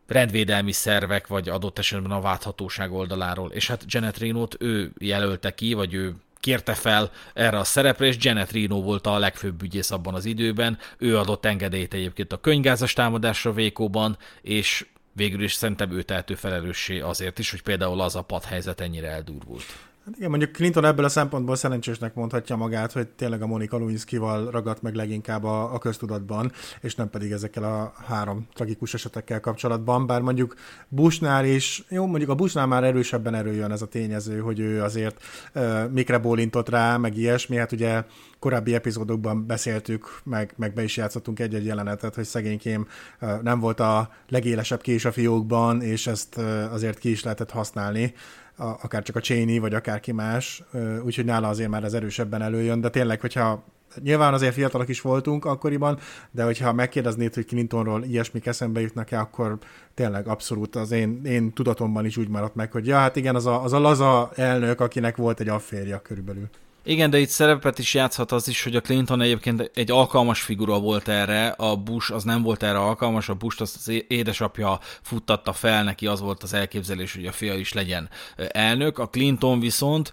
rendvédelmi 0.07 0.73
szervek, 0.73 1.27
vagy 1.27 1.49
adott 1.49 1.79
esetben 1.79 2.11
a 2.11 2.21
válthatóság 2.21 2.93
oldaláról. 2.93 3.51
És 3.51 3.69
hát 3.69 3.85
Janet 3.87 4.19
Reno-t 4.19 4.57
ő 4.59 4.93
jelölte 4.99 5.55
ki, 5.55 5.73
vagy 5.73 5.95
ő 5.95 6.15
kérte 6.45 6.75
fel 6.75 7.11
erre 7.35 7.59
a 7.59 7.65
szerepre, 7.65 8.07
és 8.07 8.17
Janet 8.19 8.53
Reno 8.53 8.83
volt 8.83 9.07
a 9.07 9.19
legfőbb 9.19 9.63
ügyész 9.63 9.91
abban 9.91 10.15
az 10.15 10.25
időben. 10.25 10.79
Ő 10.99 11.19
adott 11.19 11.45
engedélyt 11.45 11.95
egyébként 11.95 12.33
a 12.33 12.41
könyvgázas 12.41 12.93
támadásra 12.93 13.53
Vékóban, 13.53 14.19
és 14.43 14.87
végül 15.13 15.43
is 15.43 15.53
szerintem 15.53 15.93
ő 15.93 16.03
tehető 16.03 16.35
felelőssé 16.35 17.01
azért 17.01 17.39
is, 17.39 17.51
hogy 17.51 17.63
például 17.63 18.01
az 18.01 18.17
a 18.17 18.23
padhelyzet 18.23 18.81
ennyire 18.81 19.09
eldurvult. 19.09 19.65
Hát 20.05 20.17
igen, 20.17 20.31
mondjuk 20.31 20.51
Clinton 20.51 20.85
ebből 20.85 21.05
a 21.05 21.09
szempontból 21.09 21.57
szerencsésnek 21.57 22.15
mondhatja 22.15 22.57
magát, 22.57 22.93
hogy 22.93 23.09
tényleg 23.09 23.43
a 23.43 23.47
Monika 23.47 23.79
Lewinsky-val 23.79 24.51
ragadt 24.51 24.83
meg 24.83 24.95
leginkább 24.95 25.45
a, 25.45 25.75
a 25.75 25.79
köztudatban, 25.79 26.53
és 26.81 26.95
nem 26.95 27.11
pedig 27.11 27.33
ezekkel 27.33 27.65
a 27.65 27.93
három 28.07 28.47
tragikus 28.55 28.95
esetekkel 28.95 29.41
kapcsolatban, 29.41 30.07
bár 30.07 30.21
mondjuk 30.21 30.55
Bushnál 30.89 31.45
is, 31.45 31.85
jó, 31.89 32.07
mondjuk 32.07 32.31
a 32.31 32.35
Bushnál 32.35 32.67
már 32.67 32.85
erősebben 32.85 33.35
erőjön 33.35 33.71
ez 33.71 33.83
a 33.83 33.87
tényező, 33.87 34.39
hogy 34.39 34.59
ő 34.59 34.83
azért 34.83 35.23
uh, 35.55 35.91
mikre 35.91 36.19
bólintott 36.19 36.69
rá, 36.69 36.97
meg 36.97 37.17
ilyesmi, 37.17 37.57
hát 37.57 37.73
ugye 37.73 38.05
korábbi 38.39 38.75
epizódokban 38.75 39.47
beszéltük, 39.47 40.21
meg, 40.25 40.55
meg 40.57 40.73
be 40.75 40.83
is 40.83 40.97
játszottunk 40.97 41.41
egy-egy 41.41 41.65
jelenetet, 41.65 42.15
hogy 42.15 42.25
szegénykém 42.25 42.87
uh, 43.21 43.43
nem 43.43 43.61
volt 43.61 43.81
a 43.81 44.11
legélesebb 44.29 44.81
kés 44.81 45.05
a 45.05 45.13
fiókban, 45.13 45.83
és 45.83 46.07
ezt 46.07 46.37
uh, 46.37 46.73
azért 46.73 46.99
ki 46.99 47.11
is 47.11 47.23
lehetett 47.23 47.51
használni 47.51 48.15
a, 48.57 48.65
akár 48.65 49.03
csak 49.03 49.17
a 49.17 49.21
Cheney, 49.21 49.59
vagy 49.59 49.75
akárki 49.75 50.13
más, 50.13 50.63
úgyhogy 51.05 51.25
nála 51.25 51.49
azért 51.49 51.71
már 51.71 51.85
ez 51.85 51.93
erősebben 51.93 52.43
előjön, 52.43 52.81
de 52.81 52.91
tényleg, 52.91 53.21
hogyha 53.21 53.65
nyilván 54.03 54.35
azért 54.35 54.55
fiatalok 54.55 54.89
is 54.89 55.01
voltunk 55.01 55.45
akkoriban, 55.45 55.99
de 56.31 56.45
hogyha 56.45 56.73
megkérdeznéd, 56.73 57.35
hogy 57.35 57.47
Clintonról 57.47 58.05
ilyesmik 58.05 58.47
eszembe 58.47 58.81
jutnak-e, 58.81 59.19
akkor 59.19 59.59
tényleg 59.95 60.29
abszolút 60.29 60.77
az 60.77 60.91
én, 60.91 61.21
én 61.25 61.53
tudatomban 61.53 62.05
is 62.05 62.17
úgy 62.17 62.29
maradt 62.29 62.55
meg, 62.55 62.73
hogy 62.73 62.87
ja, 62.87 62.97
hát 62.97 63.17
igen, 63.17 63.35
az 63.35 63.47
a, 63.47 63.63
az 63.63 63.73
a 63.73 63.79
laza 63.79 64.31
elnök, 64.35 64.81
akinek 64.81 65.17
volt 65.17 65.41
egy 65.41 65.49
afférja 65.49 66.03
körülbelül. 66.03 66.49
Igen, 66.87 67.11
de 67.11 67.19
itt 67.19 67.29
szerepet 67.29 67.79
is 67.79 67.95
játszhat 67.95 68.33
az 68.33 68.49
is, 68.49 68.63
hogy 68.63 68.77
a 68.77 68.81
Clinton 68.81 69.21
egyébként 69.21 69.71
egy 69.75 69.91
alkalmas 69.91 70.43
figura 70.43 70.79
volt 70.79 71.09
erre, 71.09 71.49
a 71.49 71.77
Bush 71.77 72.13
az 72.13 72.23
nem 72.23 72.43
volt 72.43 72.63
erre 72.63 72.79
alkalmas, 72.79 73.29
a 73.29 73.35
Bush 73.35 73.61
az 73.61 73.93
édesapja 74.09 74.79
futtatta 75.03 75.53
fel, 75.53 75.85
neki 75.85 76.07
az 76.07 76.21
volt 76.21 76.43
az 76.43 76.55
elképzelés, 76.55 77.15
hogy 77.15 77.27
a 77.27 77.33
fia 77.33 77.55
is 77.55 77.73
legyen 77.73 78.09
elnök, 78.37 78.99
a 78.99 79.09
Clinton 79.09 79.61
viszont 79.61 80.13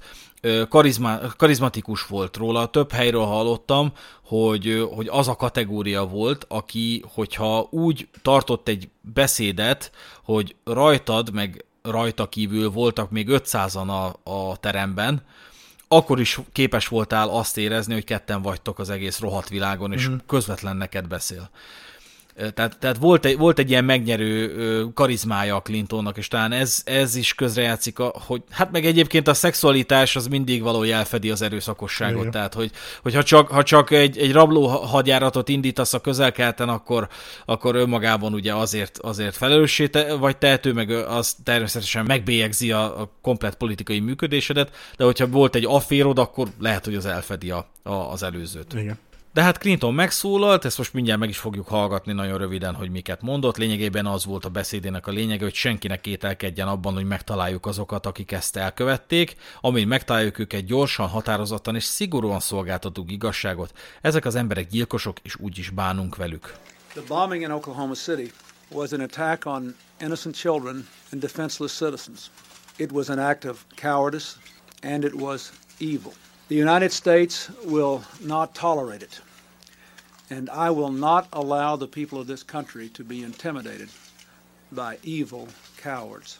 karizma, 0.69 1.19
karizmatikus 1.37 2.07
volt 2.07 2.37
róla. 2.37 2.65
Több 2.65 2.91
helyről 2.91 3.25
hallottam, 3.25 3.91
hogy, 4.25 4.87
hogy 4.95 5.07
az 5.07 5.27
a 5.27 5.35
kategória 5.35 6.05
volt, 6.05 6.45
aki, 6.49 7.03
hogyha 7.13 7.67
úgy 7.69 8.07
tartott 8.21 8.67
egy 8.67 8.89
beszédet, 9.01 9.91
hogy 10.23 10.55
rajtad, 10.63 11.33
meg 11.33 11.65
rajta 11.81 12.29
kívül 12.29 12.69
voltak 12.69 13.11
még 13.11 13.27
500-an 13.29 13.87
a, 13.87 14.31
a 14.31 14.57
teremben, 14.57 15.23
akkor 15.93 16.19
is 16.19 16.39
képes 16.51 16.87
voltál 16.87 17.29
azt 17.29 17.57
érezni, 17.57 17.93
hogy 17.93 18.03
ketten 18.03 18.41
vagytok 18.41 18.79
az 18.79 18.89
egész 18.89 19.19
rohadt 19.19 19.49
világon, 19.49 19.93
és 19.93 20.07
mm. 20.07 20.15
közvetlen 20.27 20.77
neked 20.77 21.07
beszél. 21.07 21.49
Tehát, 22.35 22.77
tehát 22.79 22.97
volt, 22.97 23.25
egy, 23.25 23.37
volt 23.37 23.59
egy 23.59 23.69
ilyen 23.69 23.85
megnyerő 23.85 24.93
karizmája 24.93 25.55
a 25.55 25.61
Clintonnak, 25.61 26.17
és 26.17 26.27
talán 26.27 26.51
ez, 26.51 26.81
ez 26.85 27.15
is 27.15 27.33
közrejátszik, 27.33 27.99
a, 27.99 28.13
hogy 28.27 28.41
hát 28.49 28.71
meg 28.71 28.85
egyébként 28.85 29.27
a 29.27 29.33
szexualitás 29.33 30.15
az 30.15 30.27
mindig 30.27 30.61
való 30.61 30.83
elfedi 30.83 31.29
az 31.29 31.41
erőszakosságot, 31.41 32.19
Igen. 32.19 32.31
tehát 32.31 32.53
hogy, 32.53 32.71
hogy 33.01 33.15
ha 33.15 33.23
csak, 33.23 33.47
ha 33.47 33.63
csak 33.63 33.91
egy, 33.91 34.17
egy 34.17 34.31
rabló 34.31 34.67
hadjáratot 34.67 35.49
indítasz 35.49 35.93
a 35.93 35.99
közelkelten, 35.99 36.69
akkor, 36.69 37.07
akkor 37.45 37.75
önmagában 37.75 38.33
ugye 38.33 38.53
azért, 38.53 38.97
azért 38.97 39.35
felelőssé 39.35 39.87
te, 39.87 40.13
vagy 40.13 40.37
tehető, 40.37 40.73
meg 40.73 40.89
az 40.89 41.35
természetesen 41.43 42.05
megbélyegzi 42.05 42.71
a, 42.71 43.01
a 43.01 43.11
komplet 43.21 43.55
politikai 43.55 43.99
működésedet, 43.99 44.75
de 44.97 45.03
hogyha 45.03 45.27
volt 45.27 45.55
egy 45.55 45.65
afférod, 45.65 46.19
akkor 46.19 46.47
lehet, 46.59 46.85
hogy 46.85 46.95
az 46.95 47.05
elfedi 47.05 47.51
a, 47.51 47.69
a, 47.83 47.91
az 47.91 48.23
előzőt. 48.23 48.73
Igen. 48.73 48.97
De 49.33 49.41
hát 49.41 49.57
Clinton 49.57 49.93
megszólalt, 49.93 50.65
ezt 50.65 50.77
most 50.77 50.93
mindjárt 50.93 51.19
meg 51.19 51.29
is 51.29 51.37
fogjuk 51.37 51.67
hallgatni 51.67 52.13
nagyon 52.13 52.37
röviden, 52.37 52.75
hogy 52.75 52.89
miket 52.89 53.21
mondott. 53.21 53.57
Lényegében 53.57 54.05
az 54.05 54.25
volt 54.25 54.45
a 54.45 54.49
beszédének 54.49 55.07
a 55.07 55.11
lényege, 55.11 55.43
hogy 55.43 55.53
senkinek 55.53 56.01
kételkedjen 56.01 56.67
abban, 56.67 56.93
hogy 56.93 57.03
megtaláljuk 57.03 57.65
azokat, 57.65 58.05
akik 58.05 58.31
ezt 58.31 58.55
elkövették. 58.55 59.35
Amint 59.61 59.87
megtaláljuk 59.87 60.39
őket 60.39 60.65
gyorsan, 60.65 61.07
határozottan 61.07 61.75
és 61.75 61.83
szigorúan 61.83 62.39
szolgáltatunk 62.39 63.11
igazságot. 63.11 63.77
Ezek 64.01 64.25
az 64.25 64.35
emberek 64.35 64.67
gyilkosok, 64.67 65.17
és 65.21 65.35
úgy 65.39 65.57
is 65.57 65.69
bánunk 65.69 66.15
velük. 66.15 66.55
The 66.93 67.01
bombing 67.07 67.41
in 67.41 67.51
Oklahoma 67.51 67.93
City 67.93 68.31
was 68.69 68.91
an 68.91 68.99
attack 68.99 69.45
on 69.45 69.75
innocent 70.01 70.35
children 70.35 70.87
and 71.11 71.21
defenseless 71.21 71.75
citizens. 71.75 72.31
It 72.75 72.91
was 72.91 73.09
an 73.09 73.19
act 73.19 73.45
of 73.45 73.63
cowardice 73.75 74.27
and 74.81 75.03
it 75.03 75.13
was 75.13 75.51
evil. 75.77 76.13
The 76.51 76.57
United 76.57 76.91
States 76.91 77.49
will 77.63 78.03
not 78.19 78.53
tolerate 78.53 79.01
it. 79.01 79.21
And 80.29 80.49
I 80.49 80.69
will 80.71 80.91
not 80.91 81.29
allow 81.31 81.77
the 81.77 81.87
people 81.87 82.19
of 82.19 82.27
this 82.27 82.43
country 82.43 82.89
to 82.89 83.05
be 83.05 83.23
intimidated 83.23 83.87
by 84.69 84.97
evil 85.01 85.47
cowards. 85.77 86.39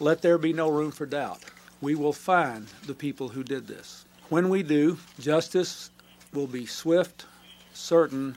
Let 0.00 0.20
there 0.20 0.36
be 0.36 0.52
no 0.52 0.68
room 0.68 0.90
for 0.90 1.06
doubt. 1.06 1.44
We 1.80 1.94
will 1.94 2.12
find 2.12 2.66
the 2.88 2.94
people 2.94 3.28
who 3.28 3.44
did 3.44 3.68
this. 3.68 4.04
When 4.30 4.48
we 4.48 4.64
do, 4.64 4.98
justice 5.20 5.90
will 6.34 6.48
be 6.48 6.66
swift, 6.66 7.26
certain, 7.72 8.36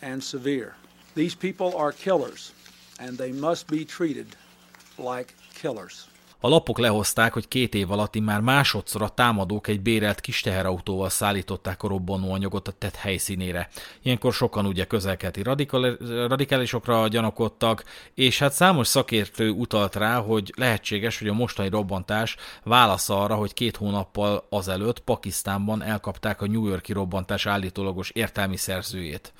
and 0.00 0.22
severe. 0.22 0.76
These 1.16 1.34
people 1.34 1.76
are 1.76 1.90
killers, 1.90 2.52
and 3.00 3.18
they 3.18 3.32
must 3.32 3.66
be 3.66 3.84
treated 3.84 4.36
like 4.96 5.34
killers. 5.54 6.06
A 6.44 6.48
lapok 6.48 6.78
lehozták, 6.78 7.32
hogy 7.32 7.48
két 7.48 7.74
év 7.74 7.90
alatt 7.90 8.20
már 8.20 8.40
másodszor 8.40 9.02
a 9.02 9.08
támadók 9.08 9.68
egy 9.68 9.80
bérelt 9.80 10.20
kis 10.20 10.40
teherautóval 10.40 11.08
szállították 11.08 11.82
a 11.82 11.88
robbanóanyagot 11.88 12.68
a 12.68 12.72
tett 12.72 12.94
helyszínére. 12.94 13.68
Ilyenkor 14.02 14.32
sokan 14.32 14.66
ugye 14.66 14.84
közelkelti 14.84 15.42
radikálisokra 16.26 17.08
gyanakodtak, 17.08 17.84
és 18.14 18.38
hát 18.38 18.52
számos 18.52 18.86
szakértő 18.86 19.50
utalt 19.50 19.96
rá, 19.96 20.20
hogy 20.20 20.52
lehetséges, 20.56 21.18
hogy 21.18 21.28
a 21.28 21.32
mostani 21.32 21.68
robbantás 21.68 22.36
válasza 22.64 23.22
arra, 23.22 23.34
hogy 23.34 23.54
két 23.54 23.76
hónappal 23.76 24.46
azelőtt 24.50 25.00
Pakisztánban 25.00 25.82
elkapták 25.82 26.40
a 26.40 26.46
New 26.46 26.66
Yorki 26.66 26.92
robbantás 26.92 27.46
állítólagos 27.46 28.10
értelmi 28.10 28.56
szerzőjét. 28.56 29.32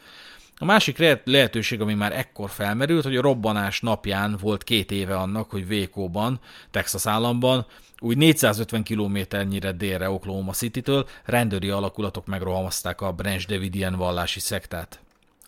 A 0.63 0.65
másik 0.65 0.99
lehetőség, 1.25 1.81
ami 1.81 1.95
már 1.95 2.13
ekkor 2.13 2.51
felmerült, 2.51 3.05
hogy 3.05 3.17
a 3.17 3.21
robbanás 3.21 3.81
napján 3.81 4.37
volt 4.41 4.65
két 4.65 4.91
éve 4.91 5.17
annak, 5.17 5.51
hogy 5.51 5.67
Vékóban, 5.67 6.41
Texas 6.71 7.07
államban, 7.07 7.67
úgy 7.99 8.17
450 8.17 8.83
kilométernyire 8.83 9.73
délre 9.73 10.11
Oklahoma 10.11 10.53
City-től 10.53 11.07
rendőri 11.25 11.69
alakulatok 11.69 12.27
megrohamazták 12.27 13.01
a 13.01 13.13
Branch 13.13 13.47
Davidian 13.47 13.95
vallási 13.95 14.41
szektát. 14.41 15.01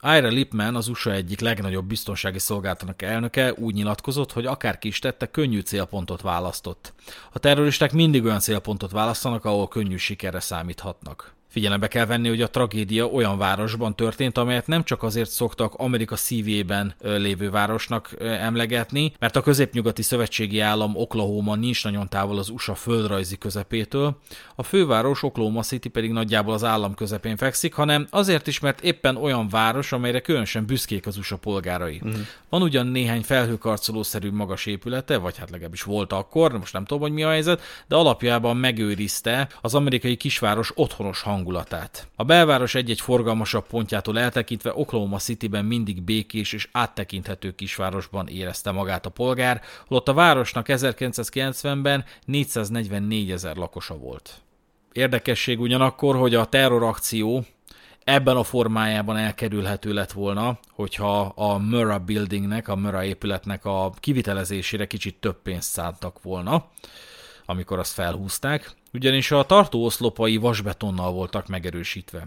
Ira 0.02 0.28
Lipman, 0.28 0.74
az 0.74 0.88
USA 0.88 1.12
egyik 1.12 1.40
legnagyobb 1.40 1.86
biztonsági 1.86 2.38
szolgáltatónak 2.38 3.02
elnöke 3.02 3.52
úgy 3.52 3.74
nyilatkozott, 3.74 4.32
hogy 4.32 4.46
akárki 4.46 4.88
is 4.88 4.98
tette, 4.98 5.26
könnyű 5.26 5.60
célpontot 5.60 6.20
választott. 6.20 6.92
A 7.32 7.38
terroristák 7.38 7.92
mindig 7.92 8.24
olyan 8.24 8.40
célpontot 8.40 8.90
választanak, 8.90 9.44
ahol 9.44 9.68
könnyű 9.68 9.96
sikerre 9.96 10.40
számíthatnak. 10.40 11.34
Figyelembe 11.54 11.88
kell 11.88 12.06
venni, 12.06 12.28
hogy 12.28 12.42
a 12.42 12.50
tragédia 12.50 13.06
olyan 13.06 13.38
városban 13.38 13.96
történt, 13.96 14.38
amelyet 14.38 14.66
nem 14.66 14.84
csak 14.84 15.02
azért 15.02 15.30
szoktak 15.30 15.74
Amerika 15.74 16.16
szívében 16.16 16.94
lévő 17.00 17.50
városnak 17.50 18.14
emlegetni, 18.20 19.12
mert 19.18 19.36
a 19.36 19.40
középnyugati 19.40 20.02
szövetségi 20.02 20.60
állam 20.60 20.96
Oklahoma 20.96 21.54
nincs 21.54 21.84
nagyon 21.84 22.08
távol 22.08 22.38
az 22.38 22.48
USA 22.48 22.74
földrajzi 22.74 23.38
közepétől, 23.38 24.18
a 24.54 24.62
főváros 24.62 25.22
Oklahoma 25.22 25.62
City 25.62 25.88
pedig 25.88 26.10
nagyjából 26.10 26.54
az 26.54 26.64
állam 26.64 26.94
közepén 26.94 27.36
fekszik, 27.36 27.74
hanem 27.74 28.06
azért 28.10 28.46
is, 28.46 28.60
mert 28.60 28.80
éppen 28.80 29.16
olyan 29.16 29.48
város, 29.48 29.92
amelyre 29.92 30.20
különösen 30.20 30.66
büszkék 30.66 31.06
az 31.06 31.16
USA 31.16 31.36
polgárai. 31.36 32.00
Uh-huh. 32.02 32.20
Van 32.48 32.62
ugyan 32.62 32.86
néhány 32.86 33.22
felhőkarcolószerű 33.22 34.30
magas 34.30 34.66
épülete, 34.66 35.16
vagy 35.16 35.38
hát 35.38 35.50
legalábbis 35.50 35.82
volt 35.82 36.12
akkor, 36.12 36.58
most 36.58 36.72
nem 36.72 36.84
tudom, 36.84 37.02
hogy 37.02 37.12
mi 37.12 37.22
a 37.22 37.28
helyzet, 37.28 37.62
de 37.88 37.96
alapjában 37.96 38.56
megőrizte 38.56 39.48
az 39.60 39.74
amerikai 39.74 40.16
kisváros 40.16 40.72
otthonos 40.74 41.22
hang 41.22 41.43
hangulatát. 41.44 42.08
A 42.16 42.24
belváros 42.24 42.74
egy-egy 42.74 43.00
forgalmasabb 43.00 43.66
pontjától 43.66 44.18
eltekintve 44.18 44.72
Oklahoma 44.74 45.18
Cityben 45.18 45.64
mindig 45.64 46.02
békés 46.02 46.52
és 46.52 46.68
áttekinthető 46.72 47.54
kisvárosban 47.54 48.28
érezte 48.28 48.70
magát 48.70 49.06
a 49.06 49.10
polgár, 49.10 49.60
holott 49.86 50.08
a 50.08 50.12
városnak 50.12 50.66
1990-ben 50.68 52.04
444 52.24 53.30
ezer 53.30 53.56
lakosa 53.56 53.96
volt. 53.96 54.40
Érdekesség 54.92 55.60
ugyanakkor, 55.60 56.16
hogy 56.16 56.34
a 56.34 56.44
terrorakció 56.44 57.44
ebben 58.04 58.36
a 58.36 58.42
formájában 58.42 59.16
elkerülhető 59.16 59.92
lett 59.92 60.12
volna, 60.12 60.58
hogyha 60.72 61.20
a 61.20 61.58
Murrah 61.58 62.00
Buildingnek, 62.00 62.68
a 62.68 62.76
Murrah 62.76 63.06
épületnek 63.06 63.64
a 63.64 63.92
kivitelezésére 64.00 64.86
kicsit 64.86 65.14
több 65.20 65.42
pénzt 65.42 65.70
szántak 65.70 66.22
volna, 66.22 66.70
amikor 67.46 67.78
azt 67.78 67.92
felhúzták 67.92 68.76
ugyanis 68.94 69.30
a 69.30 69.44
tartóoszlopai 69.44 70.36
vasbetonnal 70.36 71.12
voltak 71.12 71.46
megerősítve. 71.46 72.26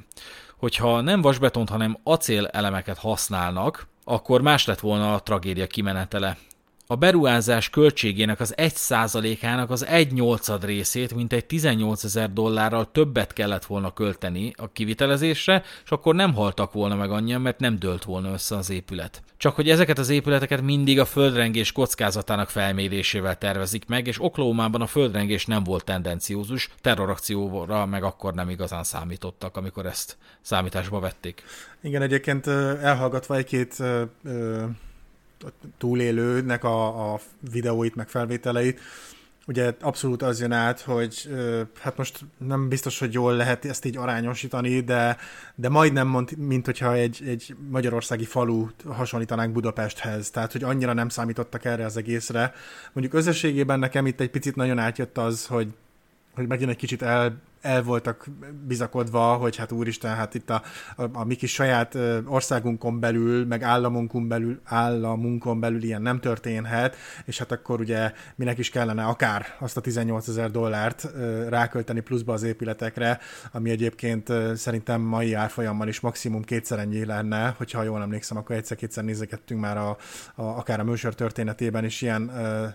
Hogyha 0.57 1.01
nem 1.01 1.21
vasbetont, 1.21 1.69
hanem 1.69 1.97
acél 2.03 2.47
elemeket 2.47 2.97
használnak, 2.97 3.87
akkor 4.03 4.41
más 4.41 4.65
lett 4.65 4.79
volna 4.79 5.13
a 5.13 5.19
tragédia 5.19 5.67
kimenetele. 5.67 6.37
A 6.89 6.95
beruházás 6.95 7.69
költségének 7.69 8.39
az 8.39 8.53
1%-ának 8.57 9.69
az 9.69 9.85
1 9.85 10.13
8 10.13 10.61
részét, 10.61 11.15
mint 11.15 11.33
egy 11.33 11.45
18 11.45 12.03
ezer 12.03 12.33
dollárral 12.33 12.91
többet 12.91 13.33
kellett 13.33 13.65
volna 13.65 13.93
költeni 13.93 14.53
a 14.57 14.71
kivitelezésre, 14.71 15.63
és 15.83 15.91
akkor 15.91 16.15
nem 16.15 16.33
haltak 16.33 16.73
volna 16.73 16.95
meg 16.95 17.11
annyian, 17.11 17.41
mert 17.41 17.59
nem 17.59 17.79
dőlt 17.79 18.03
volna 18.03 18.31
össze 18.31 18.55
az 18.55 18.69
épület. 18.69 19.23
Csak 19.37 19.55
hogy 19.55 19.69
ezeket 19.69 19.97
az 19.97 20.09
épületeket 20.09 20.61
mindig 20.61 20.99
a 20.99 21.05
földrengés 21.05 21.71
kockázatának 21.71 22.49
felmérésével 22.49 23.37
tervezik 23.37 23.87
meg, 23.87 24.07
és 24.07 24.21
Oklahomában 24.21 24.81
a 24.81 24.87
földrengés 24.87 25.45
nem 25.45 25.63
volt 25.63 25.83
tendenciózus, 25.83 26.69
terrorakcióra 26.81 27.85
meg 27.85 28.03
akkor 28.03 28.33
nem 28.33 28.49
igazán 28.49 28.83
számítottak, 28.83 29.57
amikor 29.57 29.85
ezt 29.85 30.17
számításba 30.41 30.99
vették. 30.99 31.43
Igen, 31.81 32.01
egyébként 32.01 32.47
elhallgatva 32.47 33.35
egy-két 33.35 33.83
túlélőnek 35.77 36.63
a, 36.63 37.13
a 37.13 37.19
videóit, 37.51 37.95
meg 37.95 38.09
felvételeit, 38.09 38.79
ugye 39.47 39.73
abszolút 39.81 40.21
az 40.21 40.39
jön 40.39 40.51
át, 40.51 40.81
hogy 40.81 41.29
hát 41.79 41.97
most 41.97 42.19
nem 42.37 42.69
biztos, 42.69 42.99
hogy 42.99 43.13
jól 43.13 43.35
lehet 43.35 43.65
ezt 43.65 43.85
így 43.85 43.97
arányosítani, 43.97 44.79
de, 44.79 45.17
de 45.55 45.69
majdnem 45.69 46.07
mond, 46.07 46.37
mint 46.37 46.65
hogyha 46.65 46.93
egy, 46.93 47.21
egy 47.27 47.55
magyarországi 47.69 48.25
falu 48.25 48.67
hasonlítanánk 48.85 49.53
Budapesthez, 49.53 50.29
tehát 50.29 50.51
hogy 50.51 50.63
annyira 50.63 50.93
nem 50.93 51.09
számítottak 51.09 51.65
erre 51.65 51.85
az 51.85 51.97
egészre. 51.97 52.53
Mondjuk 52.93 53.15
összességében 53.15 53.79
nekem 53.79 54.05
itt 54.05 54.19
egy 54.19 54.29
picit 54.29 54.55
nagyon 54.55 54.79
átjött 54.79 55.17
az, 55.17 55.45
hogy 55.45 55.67
hogy 56.37 56.47
megint 56.47 56.69
egy 56.69 56.75
kicsit 56.75 57.01
el 57.01 57.37
el 57.61 57.83
voltak 57.83 58.25
bizakodva, 58.67 59.33
hogy 59.33 59.55
hát 59.55 59.71
úristen, 59.71 60.15
hát 60.15 60.33
itt 60.33 60.49
a, 60.49 60.61
a, 60.95 61.03
a 61.13 61.23
mi 61.23 61.35
kis 61.35 61.53
saját 61.53 61.97
országunkon 62.25 62.99
belül, 62.99 63.45
meg 63.45 63.63
államunkon 63.63 64.27
belül, 64.27 64.59
államunkon 64.63 65.59
belül 65.59 65.83
ilyen 65.83 66.01
nem 66.01 66.19
történhet, 66.19 66.95
és 67.25 67.37
hát 67.37 67.51
akkor 67.51 67.79
ugye 67.79 68.11
minek 68.35 68.57
is 68.57 68.69
kellene 68.69 69.03
akár 69.03 69.45
azt 69.59 69.77
a 69.77 69.81
18 69.81 70.27
ezer 70.27 70.51
dollárt 70.51 71.07
rákölteni 71.49 71.99
pluszba 71.99 72.33
az 72.33 72.43
épületekre, 72.43 73.19
ami 73.51 73.69
egyébként 73.69 74.33
szerintem 74.55 75.01
mai 75.01 75.33
árfolyammal 75.33 75.87
is 75.87 75.99
maximum 75.99 76.43
kétszer 76.43 76.79
ennyi 76.79 77.05
lenne, 77.05 77.53
hogyha 77.57 77.83
jól 77.83 78.01
emlékszem, 78.01 78.37
akkor 78.37 78.55
egyszer-kétszer 78.55 79.03
nézegettünk 79.03 79.61
már 79.61 79.77
a, 79.77 79.89
a, 80.35 80.43
akár 80.43 80.79
a 80.79 80.83
műsor 80.83 81.15
történetében 81.15 81.85
is 81.85 82.01
ilyen 82.01 82.29
ö, 82.29 82.67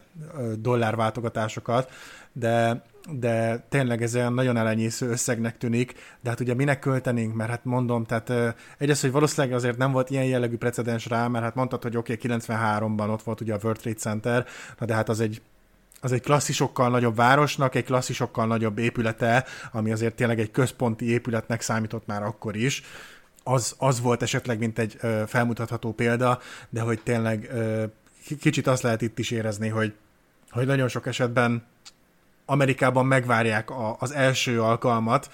dollárváltogatásokat, 0.59 1.91
de 2.33 2.83
de 3.11 3.65
tényleg 3.69 4.03
ez 4.03 4.15
olyan 4.15 4.33
nagyon 4.33 4.57
elenyésző 4.57 5.09
összegnek 5.09 5.59
tűnik, 5.59 5.95
de 6.21 6.31
hát 6.31 6.41
ugye 6.41 6.55
minek 6.55 6.79
költenénk, 6.79 7.35
mert 7.35 7.51
hát 7.51 7.65
mondom, 7.65 8.05
tehát 8.05 8.57
egyrészt, 8.79 9.01
hogy 9.01 9.11
valószínűleg 9.11 9.57
azért 9.57 9.77
nem 9.77 9.93
volt 9.93 10.11
ilyen 10.11 10.25
jellegű 10.25 10.57
precedens 10.57 11.07
rá, 11.07 11.29
mert 11.29 11.45
hát 11.45 11.55
mondtad, 11.55 11.83
hogy 11.83 11.97
oké, 11.97 12.13
okay, 12.13 12.39
93-ban 12.39 13.11
ott 13.11 13.23
volt 13.23 13.41
ugye 13.41 13.55
a 13.55 13.59
World 13.63 13.79
Trade 13.79 13.99
Center, 13.99 14.47
na 14.79 14.87
de 14.87 14.95
hát 14.95 15.09
az 15.09 15.21
egy 15.21 15.43
az 16.05 16.13
egy 16.13 16.21
klasszisokkal 16.21 16.91
nagyobb 16.91 17.17
városnak, 17.17 17.75
egy 17.75 17.85
klasszisokkal 17.85 18.47
nagyobb 18.47 18.79
épülete, 18.79 19.45
ami 19.73 19.93
azért 19.93 20.15
tényleg 20.15 20.41
egy 20.41 20.51
központi 20.51 21.11
épületnek 21.11 21.61
számított 21.61 22.07
már 22.07 22.23
akkor 22.23 22.57
is. 22.57 22.83
Az, 23.43 23.75
az 23.79 24.01
volt 24.01 24.23
esetleg, 24.23 24.59
mint 24.59 24.79
egy 24.79 24.97
ö, 25.01 25.23
felmutatható 25.27 25.93
példa, 25.93 26.39
de 26.69 26.81
hogy 26.81 27.01
tényleg 27.03 27.49
ö, 27.53 27.85
kicsit 28.41 28.67
azt 28.67 28.83
lehet 28.83 29.03
itt 29.03 29.19
is 29.19 29.31
érezni, 29.31 29.69
hogy, 29.69 29.95
hogy 30.51 30.67
nagyon 30.67 30.89
sok 30.89 31.07
esetben 31.07 31.67
Amerikában 32.53 33.07
megvárják 33.07 33.71
a, 33.71 33.97
az 33.99 34.13
első 34.13 34.63
alkalmat, 34.63 35.31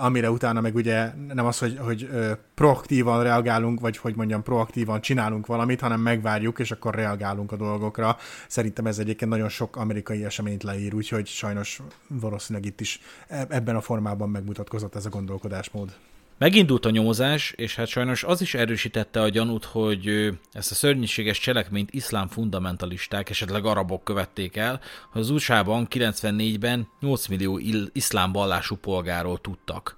amire 0.00 0.30
utána 0.30 0.60
meg 0.60 0.74
ugye 0.74 1.12
nem 1.32 1.46
az, 1.46 1.58
hogy, 1.58 1.78
hogy 1.78 2.08
proaktívan 2.54 3.22
reagálunk, 3.22 3.80
vagy 3.80 3.96
hogy 3.96 4.16
mondjam, 4.16 4.42
proaktívan 4.42 5.00
csinálunk 5.00 5.46
valamit, 5.46 5.80
hanem 5.80 6.00
megvárjuk, 6.00 6.58
és 6.58 6.70
akkor 6.70 6.94
reagálunk 6.94 7.52
a 7.52 7.56
dolgokra. 7.56 8.16
Szerintem 8.48 8.86
ez 8.86 8.98
egyébként 8.98 9.30
nagyon 9.30 9.48
sok 9.48 9.76
amerikai 9.76 10.24
eseményt 10.24 10.62
leír, 10.62 10.94
úgyhogy 10.94 11.26
sajnos 11.26 11.80
valószínűleg 12.08 12.68
itt 12.68 12.80
is 12.80 13.00
e, 13.28 13.46
ebben 13.48 13.76
a 13.76 13.80
formában 13.80 14.30
megmutatkozott 14.30 14.94
ez 14.94 15.06
a 15.06 15.08
gondolkodásmód. 15.08 15.92
Megindult 16.38 16.86
a 16.86 16.90
nyomozás, 16.90 17.52
és 17.56 17.74
hát 17.74 17.86
sajnos 17.86 18.24
az 18.24 18.40
is 18.40 18.54
erősítette 18.54 19.20
a 19.20 19.28
gyanút, 19.28 19.64
hogy 19.64 20.06
ezt 20.52 20.70
a 20.70 20.74
szörnyűséges 20.74 21.38
cselekményt 21.38 21.92
iszlám 21.92 22.28
fundamentalisták, 22.28 23.30
esetleg 23.30 23.64
arabok 23.64 24.04
követték 24.04 24.56
el, 24.56 24.80
hogy 25.12 25.20
az 25.20 25.30
USA-ban 25.30 25.86
94-ben 25.90 26.88
8 27.00 27.26
millió 27.26 27.60
iszlám 27.92 28.32
vallású 28.32 28.76
polgáról 28.76 29.38
tudtak. 29.40 29.96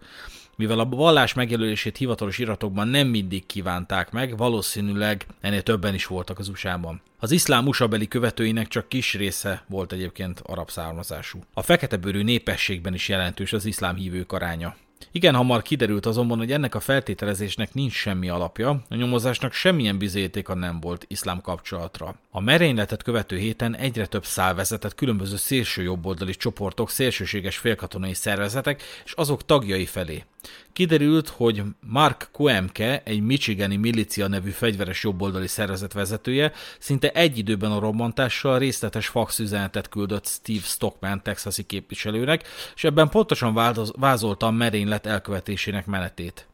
Mivel 0.57 0.79
a 0.79 0.85
vallás 0.85 1.35
megjelölését 1.35 1.97
hivatalos 1.97 2.39
iratokban 2.39 2.89
nem 2.89 3.09
mindig 3.09 3.47
kívánták 3.47 4.11
meg, 4.11 4.37
valószínűleg 4.37 5.27
ennél 5.41 5.63
többen 5.63 5.95
is 5.95 6.07
voltak 6.07 6.39
az 6.39 6.49
USA-ban. 6.49 7.01
Az 7.19 7.31
iszlám 7.31 7.67
USA 7.67 7.89
követőinek 8.09 8.69
csak 8.69 8.89
kis 8.89 9.15
része 9.15 9.65
volt 9.69 9.93
egyébként 9.93 10.41
arab 10.47 10.71
származású. 10.71 11.39
A 11.55 11.63
feketebőrű 11.63 12.23
népességben 12.23 12.95
is 12.95 13.09
jelentős 13.09 13.53
az 13.53 13.65
iszlám 13.65 13.97
hívők 13.97 14.33
aránya. 14.33 14.77
Igen 15.13 15.35
hamar 15.35 15.63
kiderült 15.63 16.07
azonban, 16.07 16.39
hogy 16.39 16.53
ennek 16.53 16.75
a 16.75 16.81
feltételezésnek 16.81 17.75
nincs 17.75 17.93
semmi 17.93 18.29
alapja, 18.29 18.85
a 18.89 18.95
nyomozásnak 18.95 19.53
semmilyen 19.53 19.99
bizonyítéka 19.99 20.55
nem 20.55 20.81
volt 20.81 21.05
iszlám 21.09 21.41
kapcsolatra. 21.41 22.15
A 22.31 22.41
merényletet 22.41 23.03
követő 23.03 23.37
héten 23.37 23.77
egyre 23.77 24.07
több 24.07 24.25
szál 24.25 24.55
vezetett 24.55 24.95
különböző 24.95 25.37
szélső 25.37 25.83
jobboldali 25.83 26.35
csoportok, 26.35 26.91
szélsőséges 26.91 27.57
félkatonai 27.57 28.15
szervezetek 28.15 28.83
és 29.05 29.13
azok 29.13 29.45
tagjai 29.45 29.87
felé. 29.87 30.25
Kiderült, 30.73 31.29
hogy 31.29 31.63
Mark 31.87 32.29
Koemke, 32.33 33.03
egy 33.05 33.21
Michigani 33.21 33.77
milícia 33.77 34.27
nevű 34.27 34.51
fegyveres 34.51 35.03
jobboldali 35.03 35.47
szervezet 35.47 35.93
vezetője, 35.93 36.53
szinte 36.79 37.11
egy 37.11 37.39
időben 37.39 37.73
a 37.73 37.79
robbantással 37.79 38.59
részletes 38.59 39.07
faxüzenetet 39.07 39.89
küldött 39.89 40.27
Steve 40.27 40.65
Stockman 40.65 41.23
texasi 41.23 41.67
képviselőnek, 41.67 42.49
és 42.75 42.85
ebben 42.85 43.09
pontosan 43.09 43.83
vázolta 43.97 44.47
a 44.47 44.51
merénylet 44.51 45.07
elkövetésének 45.07 45.87
menetét. 45.87 46.47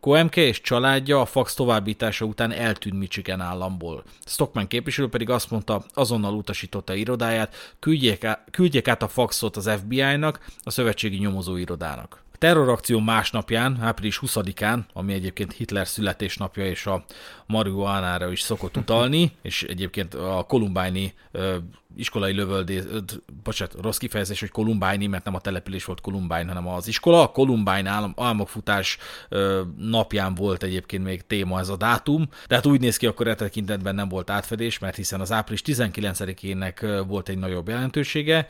Koemke 0.00 0.40
és 0.40 0.60
családja 0.60 1.20
a 1.20 1.26
fax 1.26 1.54
továbbítása 1.54 2.24
után 2.24 2.52
eltűnt 2.52 2.98
Michigan 2.98 3.40
államból. 3.40 4.02
Stockman 4.24 4.66
képviselő 4.66 5.08
pedig 5.08 5.30
azt 5.30 5.50
mondta, 5.50 5.84
azonnal 5.94 6.34
utasította 6.34 6.94
irodáját, 6.94 7.76
küldjék 7.78 8.24
át, 8.24 8.44
küldjék 8.50 8.88
át 8.88 9.02
a 9.02 9.08
faxot 9.08 9.56
az 9.56 9.70
FBI-nak, 9.80 10.40
a 10.62 10.70
szövetségi 10.70 11.16
nyomozóirodának 11.16 12.26
terrorakció 12.38 13.00
másnapján, 13.00 13.78
április 13.80 14.20
20-án, 14.26 14.78
ami 14.92 15.12
egyébként 15.12 15.52
Hitler 15.52 15.86
születésnapja 15.86 16.66
és 16.66 16.86
a 16.86 17.04
marihuánára 17.46 18.32
is 18.32 18.40
szokott 18.40 18.76
utalni, 18.82 19.32
és 19.42 19.62
egyébként 19.62 20.14
a 20.14 20.44
kolumbáni 20.48 21.14
iskolai 21.96 22.32
lövöldés, 22.32 22.82
bocsánat, 23.42 23.74
rossz 23.82 23.96
kifejezés, 23.96 24.40
hogy 24.40 24.50
kolumbáni, 24.50 25.06
mert 25.06 25.24
nem 25.24 25.34
a 25.34 25.40
település 25.40 25.84
volt 25.84 26.00
Kolumbány, 26.00 26.46
hanem 26.46 26.68
az 26.68 26.88
iskola. 26.88 27.22
A 27.22 27.30
Kolumbány 27.30 27.86
állam, 27.86 28.14
álmokfutás 28.16 28.98
napján 29.76 30.34
volt 30.34 30.62
egyébként 30.62 31.04
még 31.04 31.26
téma 31.26 31.58
ez 31.58 31.68
a 31.68 31.76
dátum, 31.76 32.28
de 32.48 32.54
hát 32.54 32.66
úgy 32.66 32.80
néz 32.80 32.96
ki, 32.96 33.06
akkor 33.06 33.28
e 33.28 33.34
tekintetben 33.34 33.94
nem 33.94 34.08
volt 34.08 34.30
átfedés, 34.30 34.78
mert 34.78 34.96
hiszen 34.96 35.20
az 35.20 35.32
április 35.32 35.62
19-ének 35.64 37.04
volt 37.06 37.28
egy 37.28 37.38
nagyobb 37.38 37.68
jelentősége, 37.68 38.46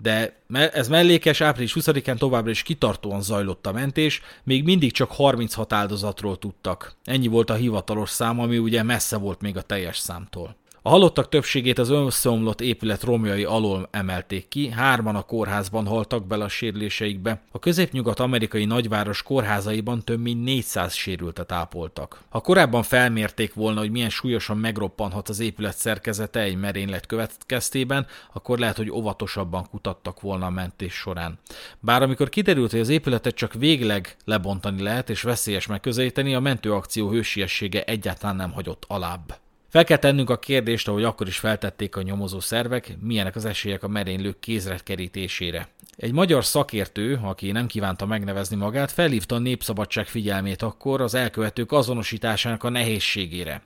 de 0.00 0.36
ez 0.50 0.88
mellékes, 0.88 1.40
április 1.40 1.76
20-án 1.80 2.18
továbbra 2.18 2.50
is 2.50 2.62
kitartóan 2.62 3.22
zajlott 3.22 3.66
a 3.66 3.72
mentés, 3.72 4.22
még 4.44 4.64
mindig 4.64 4.92
csak 4.92 5.10
36 5.12 5.72
áldozatról 5.72 6.38
tudtak. 6.38 6.96
Ennyi 7.04 7.26
volt 7.26 7.50
a 7.50 7.54
hivatalos 7.54 8.10
szám, 8.10 8.40
ami 8.40 8.58
ugye 8.58 8.82
messze 8.82 9.16
volt 9.16 9.40
még 9.40 9.56
a 9.56 9.62
teljes 9.62 9.98
számtól. 9.98 10.56
A 10.88 10.90
halottak 10.90 11.28
többségét 11.28 11.78
az 11.78 11.90
összeomlott 11.90 12.60
épület 12.60 13.02
romjai 13.02 13.44
alól 13.44 13.88
emelték 13.90 14.48
ki, 14.48 14.70
hárman 14.70 15.16
a 15.16 15.22
kórházban 15.22 15.86
haltak 15.86 16.26
bele 16.26 16.44
a 16.44 16.48
sérüléseikbe. 16.48 17.42
A 17.52 17.58
középnyugat-amerikai 17.58 18.64
nagyváros 18.64 19.22
kórházaiban 19.22 20.04
több 20.04 20.20
mint 20.20 20.44
400 20.44 20.94
sérültet 20.94 21.52
ápoltak. 21.52 22.20
Ha 22.28 22.40
korábban 22.40 22.82
felmérték 22.82 23.54
volna, 23.54 23.80
hogy 23.80 23.90
milyen 23.90 24.10
súlyosan 24.10 24.58
megroppanhat 24.58 25.28
az 25.28 25.40
épület 25.40 25.76
szerkezete 25.76 26.40
egy 26.40 26.56
merénylet 26.56 27.06
következtében, 27.06 28.06
akkor 28.32 28.58
lehet, 28.58 28.76
hogy 28.76 28.90
óvatosabban 28.90 29.66
kutattak 29.70 30.20
volna 30.20 30.46
a 30.46 30.50
mentés 30.50 30.94
során. 30.94 31.38
Bár 31.80 32.02
amikor 32.02 32.28
kiderült, 32.28 32.70
hogy 32.70 32.80
az 32.80 32.88
épületet 32.88 33.34
csak 33.34 33.52
végleg 33.52 34.16
lebontani 34.24 34.82
lehet 34.82 35.10
és 35.10 35.22
veszélyes 35.22 35.66
megközelíteni, 35.66 36.34
a 36.34 36.40
mentőakció 36.40 37.10
hősiessége 37.10 37.84
egyáltalán 37.84 38.36
nem 38.36 38.52
hagyott 38.52 38.84
alább. 38.88 39.38
Fel 39.68 39.84
kell 39.84 39.96
tennünk 39.96 40.30
a 40.30 40.38
kérdést, 40.38 40.88
ahogy 40.88 41.04
akkor 41.04 41.26
is 41.26 41.38
feltették 41.38 41.96
a 41.96 42.02
nyomozó 42.02 42.40
szervek, 42.40 42.96
milyenek 43.00 43.36
az 43.36 43.44
esélyek 43.44 43.82
a 43.82 43.88
merénylők 43.88 44.40
kézre 44.40 44.78
kerítésére. 44.84 45.68
Egy 45.96 46.12
magyar 46.12 46.44
szakértő, 46.44 47.20
aki 47.22 47.52
nem 47.52 47.66
kívánta 47.66 48.06
megnevezni 48.06 48.56
magát, 48.56 48.92
felhívta 48.92 49.34
a 49.34 49.38
Népszabadság 49.38 50.06
figyelmét 50.06 50.62
akkor 50.62 51.00
az 51.00 51.14
elkövetők 51.14 51.72
azonosításának 51.72 52.64
a 52.64 52.68
nehézségére. 52.68 53.62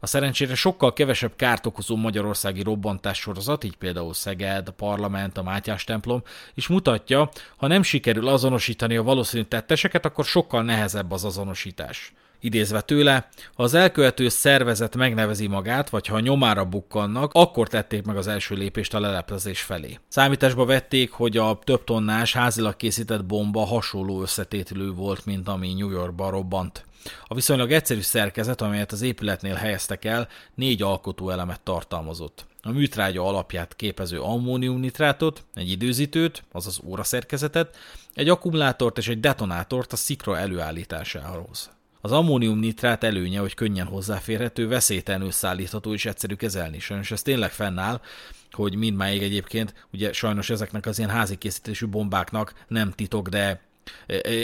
A 0.00 0.06
szerencsére 0.06 0.54
sokkal 0.54 0.92
kevesebb 0.92 1.36
kárt 1.36 1.66
okozó 1.66 1.96
magyarországi 1.96 2.62
robbantás 2.62 3.18
sorozat, 3.18 3.64
így 3.64 3.76
például 3.76 4.14
Szeged, 4.14 4.68
a 4.68 4.72
Parlament, 4.72 5.38
a 5.38 5.42
Mátyás 5.42 5.84
templom, 5.84 6.22
is 6.54 6.66
mutatja, 6.66 7.30
ha 7.56 7.66
nem 7.66 7.82
sikerül 7.82 8.28
azonosítani 8.28 8.96
a 8.96 9.02
valószínű 9.02 9.42
tetteseket, 9.42 10.04
akkor 10.04 10.24
sokkal 10.24 10.62
nehezebb 10.62 11.10
az 11.10 11.24
azonosítás. 11.24 12.12
Idézve 12.40 12.80
tőle, 12.80 13.28
ha 13.54 13.62
az 13.62 13.74
elkövető 13.74 14.28
szervezet 14.28 14.96
megnevezi 14.96 15.46
magát, 15.46 15.90
vagy 15.90 16.06
ha 16.06 16.20
nyomára 16.20 16.64
bukkannak, 16.64 17.30
akkor 17.34 17.68
tették 17.68 18.04
meg 18.04 18.16
az 18.16 18.26
első 18.26 18.54
lépést 18.54 18.94
a 18.94 19.00
leleplezés 19.00 19.60
felé. 19.60 19.98
Számításba 20.08 20.64
vették, 20.64 21.10
hogy 21.10 21.36
a 21.36 21.58
több 21.64 21.84
tonnás 21.84 22.32
házilag 22.32 22.76
készített 22.76 23.24
bomba 23.24 23.64
hasonló 23.64 24.22
összetételű 24.22 24.92
volt, 24.92 25.24
mint 25.26 25.48
ami 25.48 25.74
New 25.74 25.90
Yorkban 25.90 26.30
robbant. 26.30 26.84
A 27.24 27.34
viszonylag 27.34 27.72
egyszerű 27.72 28.00
szerkezet, 28.00 28.60
amelyet 28.60 28.92
az 28.92 29.02
épületnél 29.02 29.54
helyeztek 29.54 30.04
el, 30.04 30.28
négy 30.54 30.82
alkotó 30.82 31.30
elemet 31.30 31.60
tartalmazott. 31.60 32.46
A 32.62 32.70
műtrágya 32.70 33.26
alapját 33.26 33.76
képező 33.76 34.20
ammóniumnitrátot, 34.20 35.44
egy 35.54 35.70
időzítőt, 35.70 36.44
azaz 36.52 36.80
óraszerkezetet, 36.84 37.76
egy 38.14 38.28
akkumulátort 38.28 38.98
és 38.98 39.08
egy 39.08 39.20
detonátort 39.20 39.92
a 39.92 39.96
szikra 39.96 40.38
előállításához. 40.38 41.70
Az 42.06 42.12
ammónium 42.12 42.58
nitrát 42.58 43.04
előnye, 43.04 43.38
hogy 43.38 43.54
könnyen 43.54 43.86
hozzáférhető, 43.86 44.68
veszélytelenül 44.68 45.30
szállítható 45.30 45.92
és 45.92 46.06
egyszerű 46.06 46.34
kezelni. 46.34 46.78
Sajnos 46.78 47.10
ez 47.10 47.22
tényleg 47.22 47.50
fennáll, 47.50 48.00
hogy 48.50 48.74
mindmáig 48.74 49.22
egyébként, 49.22 49.86
ugye 49.92 50.12
sajnos 50.12 50.50
ezeknek 50.50 50.86
az 50.86 50.98
ilyen 50.98 51.10
házi 51.10 51.36
készítésű 51.36 51.86
bombáknak 51.86 52.52
nem 52.68 52.90
titok, 52.90 53.28
de 53.28 53.60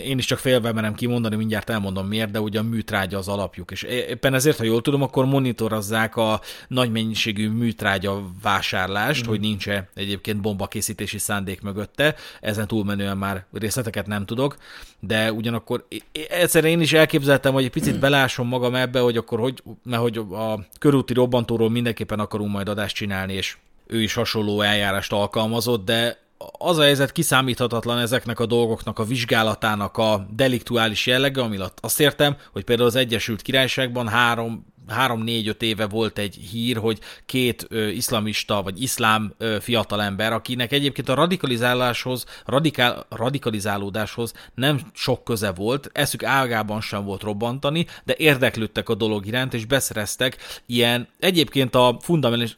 én 0.05 0.18
is 0.18 0.26
csak 0.26 0.38
félve 0.38 0.72
merem 0.72 0.94
kimondani, 0.94 1.37
mindjárt 1.37 1.70
elmondom 1.70 2.07
miért, 2.07 2.31
de 2.31 2.40
ugye 2.40 2.59
a 2.59 2.62
műtrágya 2.62 3.18
az 3.18 3.28
alapjuk, 3.28 3.70
és 3.70 3.83
éppen 3.83 4.35
ezért, 4.35 4.59
ha 4.59 4.64
jól 4.64 4.83
tudom, 4.83 5.02
akkor 5.02 5.24
monitorozzák 5.24 6.16
a 6.16 6.40
nagy 6.68 6.90
mennyiségű 6.90 7.48
műtrágya 7.48 8.22
vásárlást, 8.42 9.26
mm. 9.26 9.28
hogy 9.28 9.40
nincs 9.40 9.68
-e 9.68 9.88
egyébként 9.94 10.40
bombakészítési 10.40 11.18
szándék 11.18 11.61
mögötte, 11.61 12.14
ezen 12.40 12.66
túlmenően 12.66 13.16
már 13.16 13.44
részleteket 13.52 14.07
nem 14.07 14.24
tudok, 14.24 14.57
de 15.00 15.33
ugyanakkor 15.33 15.87
egyszer 16.28 16.64
én 16.64 16.81
is 16.81 16.92
elképzeltem, 16.92 17.52
hogy 17.52 17.64
egy 17.64 17.70
picit 17.70 17.98
belásom 17.98 18.48
magam 18.48 18.74
ebbe, 18.74 19.00
hogy 19.00 19.16
akkor 19.16 19.38
hogy, 19.38 19.62
mert 19.83 20.02
hogy 20.02 20.16
a 20.16 20.66
körúti 20.78 21.12
robbantóról 21.12 21.70
mindenképpen 21.70 22.18
akarunk 22.18 22.52
majd 22.52 22.68
adást 22.68 22.94
csinálni, 22.94 23.33
és 23.33 23.57
ő 23.87 24.02
is 24.02 24.14
hasonló 24.14 24.61
eljárást 24.61 25.12
alkalmazott, 25.12 25.85
de 25.85 26.20
az 26.59 26.78
a 26.78 26.83
helyzet 26.83 27.12
kiszámíthatatlan 27.12 27.98
ezeknek 27.98 28.40
a 28.40 28.46
dolgoknak 28.46 28.98
a 28.98 29.05
vizsgálatának 29.05 29.96
a 29.96 30.26
deliktuális 30.31 31.07
jellege, 31.07 31.42
ami 31.42 31.59
azt 31.81 32.00
értem, 32.00 32.37
hogy 32.52 32.64
például 32.64 32.88
az 32.88 32.94
Egyesült 32.96 33.42
Királyságban 33.42 34.09
három 34.09 34.70
három-négy-öt 34.88 35.62
éve 35.62 35.87
volt 35.87 36.18
egy 36.18 36.35
hír, 36.35 36.76
hogy 36.76 36.98
két 37.26 37.66
ö, 37.68 37.87
iszlamista 37.87 38.62
vagy 38.62 38.83
iszlám 38.83 39.35
ö, 39.38 39.57
fiatalember, 39.61 40.33
akinek 40.33 40.72
egyébként 40.72 41.09
a 41.09 41.14
radikalizáláshoz, 41.14 42.24
radikál, 42.44 43.07
radikalizálódáshoz 43.09 44.33
nem 44.55 44.81
sok 44.92 45.24
köze 45.24 45.52
volt, 45.52 45.90
eszük 45.92 46.24
ágában 46.24 46.81
sem 46.81 47.05
volt 47.05 47.22
robbantani, 47.22 47.87
de 48.05 48.14
érdeklődtek 48.16 48.88
a 48.88 48.94
dolog 48.94 49.26
iránt, 49.26 49.55
és 49.55 49.64
beszereztek 49.64 50.37
ilyen, 50.66 51.09
egyébként 51.18 51.74
a 51.74 51.98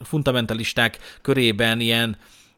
fundamentalisták 0.01 0.99
körében 1.23 1.81
ilyen 1.81 2.16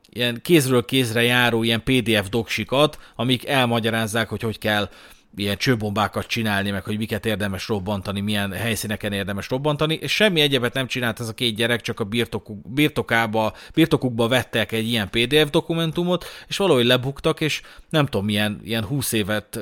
ilyen 0.09 0.41
kézről 0.43 0.85
kézre 0.85 1.23
járó 1.23 1.63
ilyen 1.63 1.83
PDF 1.83 2.29
doksikat, 2.29 2.99
amik 3.17 3.47
elmagyarázzák, 3.47 4.29
hogy 4.29 4.43
hogy 4.43 4.59
kell 4.59 4.89
ilyen 5.37 5.57
csőbombákat 5.57 6.27
csinálni, 6.27 6.71
meg 6.71 6.85
hogy 6.85 6.99
miket 6.99 7.27
érdemes 7.27 7.69
robbantani, 7.69 8.21
milyen 8.21 8.53
helyszíneken 8.53 9.13
érdemes 9.13 9.49
robbantani, 9.49 9.95
és 9.95 10.13
semmi 10.13 10.41
egyebet 10.41 10.75
nem 10.75 10.87
csinált 10.87 11.21
ez 11.21 11.29
a 11.29 11.33
két 11.33 11.55
gyerek, 11.55 11.81
csak 11.81 12.01
a 12.01 12.05
birtokuk, 12.05 12.73
birtokába, 12.73 13.53
birtokukba 13.75 14.29
vettek 14.29 14.73
egy 14.73 14.89
ilyen 14.89 15.11
PDF 15.11 15.51
dokumentumot, 15.51 16.25
és 16.49 16.57
valahogy 16.57 16.85
lebuktak, 16.85 17.41
és 17.41 17.63
nem 17.91 18.07
tudom, 18.07 18.27
milyen, 18.27 18.61
ilyen 18.65 18.85
20 18.85 19.13
évet, 19.13 19.59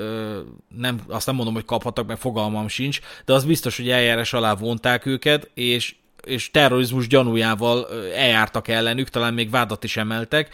nem, 0.77 1.01
azt 1.09 1.27
nem 1.27 1.35
mondom, 1.35 1.55
hogy 1.55 1.65
kaphattak, 1.65 2.07
meg 2.07 2.17
fogalmam 2.17 2.69
sincs, 2.69 3.01
de 3.25 3.33
az 3.33 3.45
biztos, 3.45 3.77
hogy 3.77 3.91
eljárás 3.91 4.33
alá 4.33 4.55
vonták 4.55 5.07
őket, 5.07 5.51
és 5.55 5.95
és 6.25 6.51
terrorizmus 6.51 7.07
gyanújával 7.07 7.87
eljártak 8.15 8.69
ellenük, 8.69 9.09
talán 9.09 9.35
még 9.35 9.51
vádat 9.51 9.85
is 9.85 9.97
emeltek, 9.97 10.49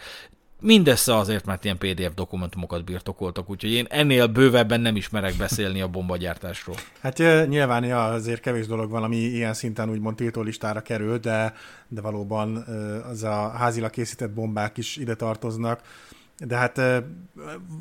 Mindössze 0.63 1.17
azért, 1.17 1.45
mert 1.45 1.65
ilyen 1.65 1.79
PDF 1.79 2.15
dokumentumokat 2.15 2.85
birtokoltak, 2.85 3.51
úgyhogy 3.51 3.73
én 3.73 3.87
ennél 3.89 4.27
bővebben 4.27 4.81
nem 4.81 4.97
ismerek 4.97 5.35
beszélni 5.35 5.81
a 5.81 5.89
bombagyártásról. 5.89 6.77
Hát 7.01 7.19
nyilván 7.49 7.85
ja, 7.85 8.05
azért 8.05 8.41
kevés 8.41 8.67
dolog 8.67 8.91
van, 8.91 9.03
ami 9.03 9.17
ilyen 9.17 9.55
szinten 9.55 9.91
úgymond 9.91 10.17
tiltólistára 10.17 10.81
kerül, 10.81 11.19
de, 11.19 11.55
de 11.89 12.01
valóban 12.01 12.57
az 13.11 13.23
a 13.23 13.49
házilag 13.49 13.91
készített 13.91 14.31
bombák 14.31 14.77
is 14.77 14.97
ide 14.97 15.15
tartoznak 15.15 15.81
de 16.47 16.57
hát 16.57 16.81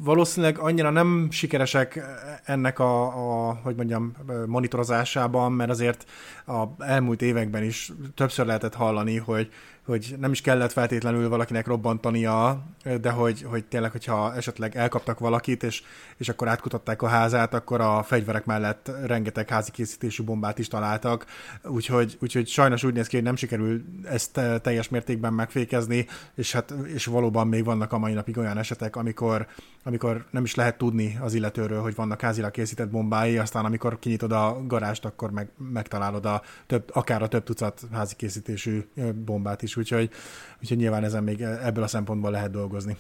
valószínűleg 0.04 0.58
annyira 0.58 0.90
nem 0.90 1.28
sikeresek 1.32 2.04
ennek 2.44 2.80
a, 2.80 3.06
a 3.50 3.54
hogy 3.54 3.76
mondjam, 3.76 4.14
monitorozásában, 4.48 5.52
mert 5.52 5.70
azért 5.70 6.06
a 6.46 6.64
elmúlt 6.78 7.22
években 7.22 7.64
is 7.64 7.92
többször 8.16 8.46
lehetett 8.46 8.74
hallani, 8.76 9.18
hogy 9.18 9.50
hogy 9.90 10.16
nem 10.20 10.32
is 10.32 10.42
kellett 10.42 10.72
feltétlenül 10.72 11.30
valakinek 11.30 11.68
robbantania, 11.68 12.64
de 13.02 13.10
hogy, 13.10 13.42
hogy 13.42 13.66
tényleg, 13.66 13.92
hogyha 13.92 14.36
esetleg 14.36 14.76
elkaptak 14.76 15.20
valakit, 15.20 15.64
és, 15.64 15.84
és 16.18 16.30
akkor 16.30 16.48
átkutatták 16.48 17.02
a 17.02 17.08
házát, 17.08 17.54
akkor 17.54 17.82
a 17.82 18.04
fegyverek 18.04 18.46
mellett 18.46 18.92
rengeteg 19.06 19.50
házi 19.50 19.72
készítésű 19.72 20.24
bombát 20.24 20.60
is 20.60 20.68
találtak, 20.68 21.26
úgyhogy, 21.64 22.18
úgyhogy 22.22 22.48
sajnos 22.48 22.84
úgy 22.84 22.94
néz 22.94 23.08
ki, 23.08 23.16
hogy 23.16 23.26
nem 23.26 23.36
sikerül 23.36 23.84
ezt 24.04 24.40
teljes 24.62 24.90
mértékben 24.90 25.34
megfékezni, 25.34 26.08
és 26.36 26.52
hát 26.52 26.74
és 26.94 27.06
valóban 27.06 27.48
még 27.48 27.64
vannak 27.64 27.94
a 27.94 27.98
mai 27.98 28.14
napig 28.14 28.38
olyan 28.38 28.58
esetek, 28.58 28.96
amikor, 28.96 29.48
amikor 29.84 30.26
nem 30.32 30.44
is 30.44 30.56
lehet 30.56 30.78
tudni 30.78 31.18
az 31.22 31.34
illetőről, 31.34 31.82
hogy 31.82 31.96
vannak 31.96 32.22
házilag 32.22 32.52
készített 32.52 32.90
bombái, 32.90 33.38
aztán 33.38 33.66
amikor 33.66 34.00
kinyitod 34.00 34.32
a 34.32 34.64
garást, 34.68 35.06
akkor 35.06 35.32
meg, 35.32 35.50
megtalálod 35.58 36.26
a 36.26 36.42
több, 36.68 36.90
akár 36.94 37.22
a 37.22 37.28
több 37.28 37.44
tucat 37.44 37.82
házi 37.92 38.16
készítésű 38.16 38.86
bombát 39.26 39.62
is, 39.62 39.78
úgyhogy, 39.78 40.10
úgyhogy 40.62 40.78
nyilván 40.78 41.04
ezen 41.04 41.24
még 41.24 41.42
ebből 41.42 41.84
a 41.84 41.88
szempontból 41.88 42.32
lehet 42.32 42.52
dolgozni. 42.52 42.98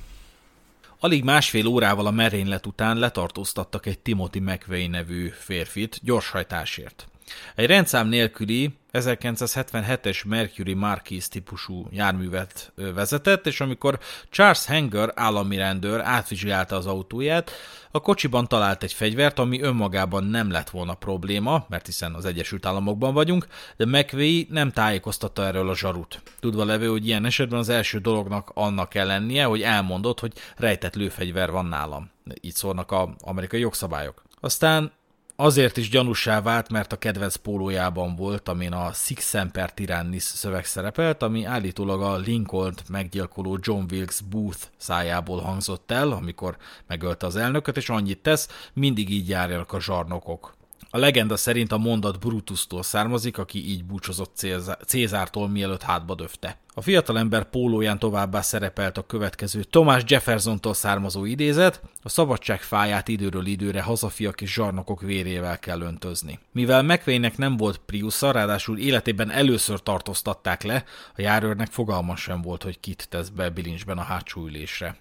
Alig 1.00 1.24
másfél 1.24 1.68
órával 1.68 2.06
a 2.06 2.12
merénylet 2.12 2.65
után 2.65 2.98
letartóztattak 2.98 3.86
egy 3.86 4.00
Timothy 4.00 4.39
McVeigh 4.39 4.89
nevű 4.89 5.28
férfit 5.28 6.00
gyorshajtásért. 6.04 7.09
Egy 7.56 7.65
rendszám 7.65 8.08
nélküli 8.08 8.78
1977-es 8.94 10.26
Mercury 10.28 10.74
Marquis 10.74 11.28
típusú 11.28 11.88
járművet 11.92 12.72
vezetett, 12.76 13.48
és 13.48 13.62
amikor 13.62 14.00
Charles 14.30 14.65
Hanger 14.65 15.12
állami 15.15 15.58
rendőr 15.58 16.02
átvizsgálta 16.02 16.76
az 16.76 16.86
autóját, 16.86 17.52
a 17.92 18.00
kocsiban 18.00 18.48
talált 18.48 18.84
egy 18.84 18.94
fegyvert, 18.94 19.39
ami 19.39 19.62
önmagában 19.62 20.24
nem 20.24 20.52
lett 20.52 20.70
volna 20.70 20.94
probléma, 20.94 21.65
mert 21.70 21.86
hiszen 21.86 22.13
az 22.13 22.26
Egyesült 22.26 22.65
Államokban 22.65 23.13
vagyunk, 23.13 23.48
de 23.78 23.86
McVeigh 23.86 24.50
nem 24.50 24.72
tájékoztatta 24.72 25.46
erről 25.46 25.70
a 25.70 25.76
zsarut. 25.76 26.22
Tudva 26.39 26.65
levő, 26.65 26.88
hogy 26.88 27.08
ilyen 27.08 27.26
esetben 27.26 27.60
az 27.60 27.70
első 27.70 28.00
dolognak 28.00 28.52
annak 28.54 28.89
kell 28.89 29.08
lennie, 29.08 29.44
hogy 29.44 29.62
elmondott, 29.62 30.20
hogy 30.20 30.34
rejtett 30.56 30.96
lőfegyver 30.96 31.52
van 31.52 31.65
nálam. 31.65 32.10
Így 32.42 32.56
szólnak 32.56 32.92
az 32.92 33.08
amerikai 33.22 33.60
jogszabályok. 33.60 34.24
Aztán 34.39 34.92
Azért 35.41 35.78
is 35.78 35.89
gyanúsá 35.89 36.41
vált, 36.41 36.69
mert 36.69 36.93
a 36.93 36.97
kedvenc 36.97 37.36
pólójában 37.36 38.15
volt, 38.15 38.49
amin 38.49 38.71
a 38.71 38.91
Six 38.93 39.30
Semper 39.30 39.73
Tyrannis 39.73 40.23
szöveg 40.23 40.65
szerepelt, 40.65 41.21
ami 41.21 41.45
állítólag 41.45 42.02
a 42.02 42.17
lincoln 42.17 42.73
meggyilkoló 42.89 43.58
John 43.62 43.84
Wilkes 43.91 44.21
Booth 44.21 44.60
szájából 44.78 45.41
hangzott 45.41 45.91
el, 45.91 46.12
amikor 46.12 46.58
megölte 46.88 47.25
az 47.25 47.36
elnököt, 47.36 47.78
és 47.78 47.89
annyit 47.89 48.21
tesz, 48.21 48.69
mindig 48.73 49.10
így 49.10 49.30
járjanak 49.30 49.73
a 49.73 49.82
zsarnokok. 49.82 50.59
A 50.91 50.97
legenda 50.97 51.38
szerint 51.38 51.71
a 51.71 51.78
mondat 51.78 52.19
Brutustól 52.19 52.84
származik, 52.84 53.38
aki 53.38 53.69
így 53.69 53.86
búcsúzott 53.86 54.45
Cézártól, 54.86 55.49
mielőtt 55.49 55.82
hátba 55.82 56.15
döfte. 56.15 56.58
A 56.73 56.82
fiatalember 56.82 57.49
pólóján 57.49 57.99
továbbá 57.99 58.41
szerepelt 58.41 58.97
a 58.97 59.06
következő 59.06 59.63
Thomas 59.63 60.04
Jeffersontól 60.08 60.73
származó 60.73 61.25
idézet, 61.25 61.82
a 62.04 62.10
szabadság 62.10 62.62
fáját 62.62 63.08
időről 63.08 63.45
időre 63.45 63.82
hazafiak 63.82 64.41
és 64.41 64.54
zsarnokok 64.54 65.02
vérével 65.02 65.60
kell 65.60 65.82
öntözni. 65.82 66.39
Mivel 66.52 66.84
McVeigh-nek 66.84 67.38
nem 67.38 67.58
volt 67.58 67.78
Priusza, 67.78 68.32
ráadásul 68.32 68.78
életében 68.78 69.32
először 69.32 69.84
tartóztatták 69.84 70.63
le, 70.63 70.84
a 71.15 71.21
járőrnek 71.21 71.71
fogalma 71.71 72.15
sem 72.15 72.41
volt, 72.41 72.63
hogy 72.63 72.80
kit 72.80 73.08
tesz 73.10 73.30
be 73.30 73.49
bilincsben 73.49 73.97
a 73.97 74.04
hátsó 74.04 74.45
ülésre. 74.45 74.95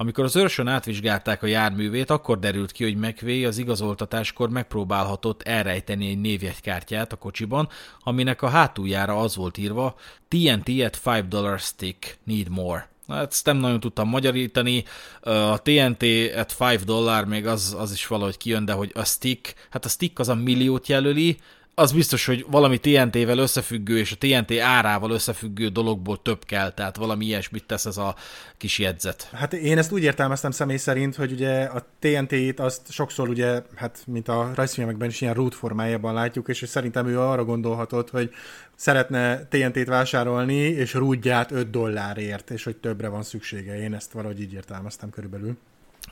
Amikor 0.00 0.24
az 0.24 0.36
őrsön 0.36 0.68
átvizsgálták 0.68 1.42
a 1.42 1.46
járművét, 1.46 2.10
akkor 2.10 2.38
derült 2.38 2.72
ki, 2.72 2.84
hogy 2.84 2.96
McVeigh 2.96 3.46
az 3.46 3.58
igazoltatáskor 3.58 4.48
megpróbálhatott 4.48 5.42
elrejteni 5.42 6.08
egy 6.08 6.20
névjegykártyát 6.20 7.12
a 7.12 7.16
kocsiban, 7.16 7.68
aminek 8.00 8.42
a 8.42 8.48
hátuljára 8.48 9.16
az 9.16 9.36
volt 9.36 9.58
írva 9.58 9.96
TNT 10.28 10.68
at 10.68 11.00
5 11.04 11.28
dollar 11.28 11.58
stick, 11.58 12.18
need 12.24 12.48
more. 12.48 12.88
Hát 13.08 13.32
ezt 13.32 13.46
nem 13.46 13.56
nagyon 13.56 13.80
tudtam 13.80 14.08
magyarítani. 14.08 14.84
A 15.20 15.62
TNT 15.62 16.02
at 16.36 16.54
5 16.58 16.84
dollár 16.84 17.24
még 17.24 17.46
az, 17.46 17.76
az 17.78 17.92
is 17.92 18.06
valahogy 18.06 18.36
kijön, 18.36 18.64
de 18.64 18.72
hogy 18.72 18.90
a 18.94 19.04
stick, 19.04 19.54
hát 19.70 19.84
a 19.84 19.88
stick 19.88 20.18
az 20.18 20.28
a 20.28 20.34
milliót 20.34 20.88
jelöli, 20.88 21.38
az 21.78 21.92
biztos, 21.92 22.26
hogy 22.26 22.46
valami 22.50 22.78
TNT-vel 22.78 23.38
összefüggő 23.38 23.98
és 23.98 24.12
a 24.12 24.16
TNT 24.18 24.58
árával 24.58 25.10
összefüggő 25.10 25.68
dologból 25.68 26.22
több 26.22 26.44
kell, 26.44 26.70
tehát 26.70 26.96
valami 26.96 27.24
ilyesmit 27.24 27.64
tesz 27.64 27.84
ez 27.84 27.96
a 27.96 28.14
kis 28.56 28.78
jegyzet. 28.78 29.28
Hát 29.32 29.52
én 29.52 29.78
ezt 29.78 29.92
úgy 29.92 30.02
értelmeztem 30.02 30.50
személy 30.50 30.76
szerint, 30.76 31.14
hogy 31.14 31.32
ugye 31.32 31.62
a 31.62 31.86
TNT-t 31.98 32.60
azt 32.60 32.92
sokszor 32.92 33.28
ugye, 33.28 33.62
hát 33.74 34.02
mint 34.06 34.28
a 34.28 34.50
rajzfilmekben 34.54 35.08
is 35.08 35.20
ilyen 35.20 35.34
root 35.34 35.54
formájában 35.54 36.14
látjuk, 36.14 36.48
és 36.48 36.64
szerintem 36.66 37.06
ő 37.06 37.20
arra 37.20 37.44
gondolhatott, 37.44 38.10
hogy 38.10 38.30
szeretne 38.76 39.46
TNT-t 39.46 39.86
vásárolni, 39.86 40.56
és 40.56 40.94
rúdját 40.94 41.50
5 41.50 41.70
dollárért, 41.70 42.50
és 42.50 42.64
hogy 42.64 42.76
többre 42.76 43.08
van 43.08 43.22
szüksége. 43.22 43.82
Én 43.82 43.94
ezt 43.94 44.12
valahogy 44.12 44.40
így 44.40 44.52
értelmeztem 44.52 45.10
körülbelül. 45.10 45.56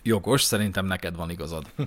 Jogos, 0.02 0.42
szerintem 0.42 0.86
neked 0.86 1.16
van 1.16 1.30
igazad. 1.30 1.66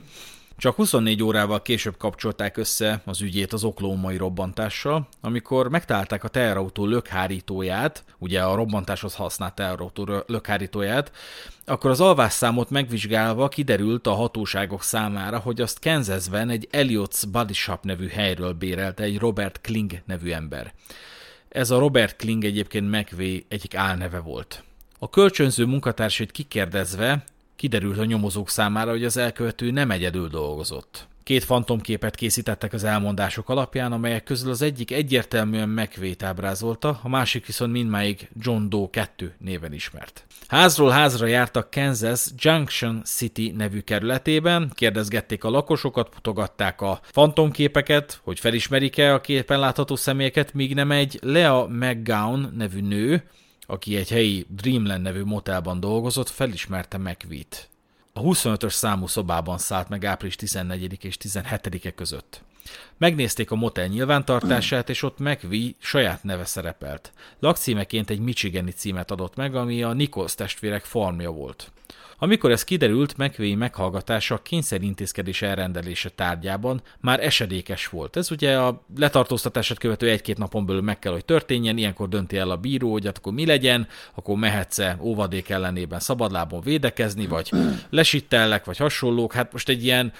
Csak 0.59 0.75
24 0.75 1.23
órával 1.23 1.61
később 1.61 1.97
kapcsolták 1.97 2.57
össze 2.57 3.01
az 3.05 3.21
ügyét 3.21 3.53
az 3.53 3.63
oklómai 3.63 4.17
robbantással, 4.17 5.07
amikor 5.21 5.69
megtalálták 5.69 6.23
a 6.23 6.27
teherautó 6.27 6.85
lökhárítóját, 6.85 8.03
ugye 8.17 8.41
a 8.41 8.55
robbantáshoz 8.55 9.15
használt 9.15 9.55
teherautó 9.55 10.23
lökhárítóját, 10.27 11.11
akkor 11.65 11.89
az 11.89 12.01
alvásszámot 12.01 12.69
megvizsgálva 12.69 13.47
kiderült 13.47 14.07
a 14.07 14.13
hatóságok 14.13 14.83
számára, 14.83 15.37
hogy 15.37 15.61
azt 15.61 15.79
Kansasben 15.79 16.49
egy 16.49 16.67
Elliott's 16.71 17.23
Body 17.31 17.53
Shop 17.53 17.83
nevű 17.83 18.07
helyről 18.07 18.53
bérelte 18.53 19.03
egy 19.03 19.17
Robert 19.17 19.61
Kling 19.61 20.01
nevű 20.05 20.31
ember. 20.31 20.73
Ez 21.49 21.71
a 21.71 21.79
Robert 21.79 22.15
Kling 22.15 22.43
egyébként 22.43 22.89
McVeigh 22.89 23.45
egyik 23.47 23.75
álneve 23.75 24.19
volt. 24.19 24.63
A 24.99 25.09
kölcsönző 25.09 25.65
munkatársait 25.65 26.31
kikérdezve 26.31 27.23
Kiderült 27.59 27.97
a 27.97 28.05
nyomozók 28.05 28.49
számára, 28.49 28.91
hogy 28.91 29.03
az 29.03 29.17
elkövető 29.17 29.71
nem 29.71 29.91
egyedül 29.91 30.27
dolgozott. 30.27 31.07
Két 31.23 31.43
fantomképet 31.43 32.15
készítettek 32.15 32.73
az 32.73 32.83
elmondások 32.83 33.49
alapján, 33.49 33.91
amelyek 33.91 34.23
közül 34.23 34.51
az 34.51 34.61
egyik 34.61 34.91
egyértelműen 34.91 35.69
megvét 35.69 36.23
ábrázolta, 36.23 36.99
a 37.03 37.09
másik 37.09 37.45
viszont 37.45 37.71
mindmáig 37.71 38.29
John 38.41 38.69
Doe 38.69 38.87
2 38.89 39.33
néven 39.37 39.73
ismert. 39.73 40.25
Házról 40.47 40.89
házra 40.89 41.27
jártak 41.27 41.71
Kansas 41.71 42.25
Junction 42.37 43.01
City 43.03 43.51
nevű 43.57 43.79
kerületében, 43.79 44.71
kérdezgették 44.75 45.43
a 45.43 45.49
lakosokat, 45.49 46.13
mutogatták 46.13 46.81
a 46.81 46.99
fantomképeket, 47.03 48.19
hogy 48.23 48.39
felismerik-e 48.39 49.13
a 49.13 49.21
képen 49.21 49.59
látható 49.59 49.95
személyeket, 49.95 50.53
míg 50.53 50.73
nem 50.73 50.91
egy 50.91 51.19
Lea 51.21 51.67
McGowan 51.67 52.53
nevű 52.57 52.81
nő, 52.81 53.23
aki 53.69 53.95
egy 53.95 54.09
helyi 54.09 54.45
Dreamland 54.49 55.01
nevű 55.01 55.23
motelban 55.23 55.79
dolgozott, 55.79 56.29
felismerte 56.29 56.97
McVeet. 56.97 57.69
A 58.13 58.21
25-ös 58.21 58.71
számú 58.71 59.07
szobában 59.07 59.57
szállt 59.57 59.89
meg 59.89 60.05
április 60.05 60.35
14 60.35 61.03
és 61.03 61.17
17-e 61.23 61.91
között. 61.91 62.41
Megnézték 62.97 63.51
a 63.51 63.55
motel 63.55 63.87
nyilvántartását, 63.87 64.89
és 64.89 65.03
ott 65.03 65.19
McVie 65.19 65.71
saját 65.77 66.23
neve 66.23 66.45
szerepelt. 66.45 67.11
Lakcímeként 67.39 68.09
egy 68.09 68.19
Michigani 68.19 68.71
címet 68.71 69.11
adott 69.11 69.35
meg, 69.35 69.55
ami 69.55 69.83
a 69.83 69.93
Nichols 69.93 70.35
testvérek 70.35 70.83
farmja 70.83 71.31
volt. 71.31 71.71
Amikor 72.21 72.51
ez 72.51 72.63
kiderült, 72.63 73.17
McVeigh 73.17 73.57
meghallgatása 73.57 74.41
kényszerintézkedés 74.41 75.41
elrendelése 75.41 76.09
tárgyában 76.09 76.81
már 76.99 77.23
esedékes 77.23 77.87
volt. 77.87 78.15
Ez 78.15 78.31
ugye 78.31 78.57
a 78.57 78.83
letartóztatását 78.97 79.77
követő 79.77 80.09
egy-két 80.09 80.37
napon 80.37 80.65
belül 80.65 80.81
meg 80.81 80.99
kell, 80.99 81.11
hogy 81.11 81.25
történjen, 81.25 81.77
ilyenkor 81.77 82.09
dönti 82.09 82.37
el 82.37 82.49
a 82.49 82.57
bíró, 82.57 82.91
hogy 82.91 83.05
hát 83.05 83.17
akkor 83.17 83.33
mi 83.33 83.45
legyen, 83.45 83.87
akkor 84.15 84.37
mehetsz-e 84.37 84.97
óvadék 85.01 85.49
ellenében 85.49 85.99
szabadlábon 85.99 86.61
védekezni, 86.61 87.27
vagy 87.27 87.51
lesitellek, 87.89 88.65
vagy 88.65 88.77
hasonlók. 88.77 89.33
Hát 89.33 89.51
most 89.51 89.69
egy 89.69 89.83
ilyen 89.83 90.13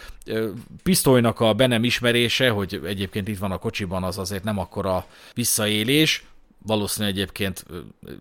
pisztolynak 0.84 1.40
a 1.40 1.54
be 1.54 1.68
nem 1.68 1.84
ismerése, 1.84 2.50
hogy 2.50 2.82
egyébként 2.86 3.28
itt 3.28 3.38
van 3.38 3.52
a 3.52 3.58
kocsiban, 3.58 4.04
az 4.04 4.18
azért 4.18 4.44
nem 4.44 4.60
akkora 4.60 5.06
visszaélés, 5.34 6.24
valószínűleg 6.66 7.16
egyébként 7.16 7.66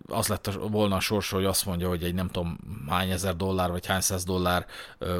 az 0.07 0.27
lett 0.27 0.51
volna 0.69 0.95
a 0.95 0.99
sorsa, 0.99 1.35
hogy 1.35 1.45
azt 1.45 1.65
mondja, 1.65 1.87
hogy 1.87 2.03
egy 2.03 2.13
nem 2.13 2.27
tudom 2.27 2.57
hány 2.87 3.09
ezer 3.09 3.35
dollár 3.35 3.71
vagy 3.71 3.85
hány 3.85 4.01
száz 4.01 4.23
dollár 4.23 4.65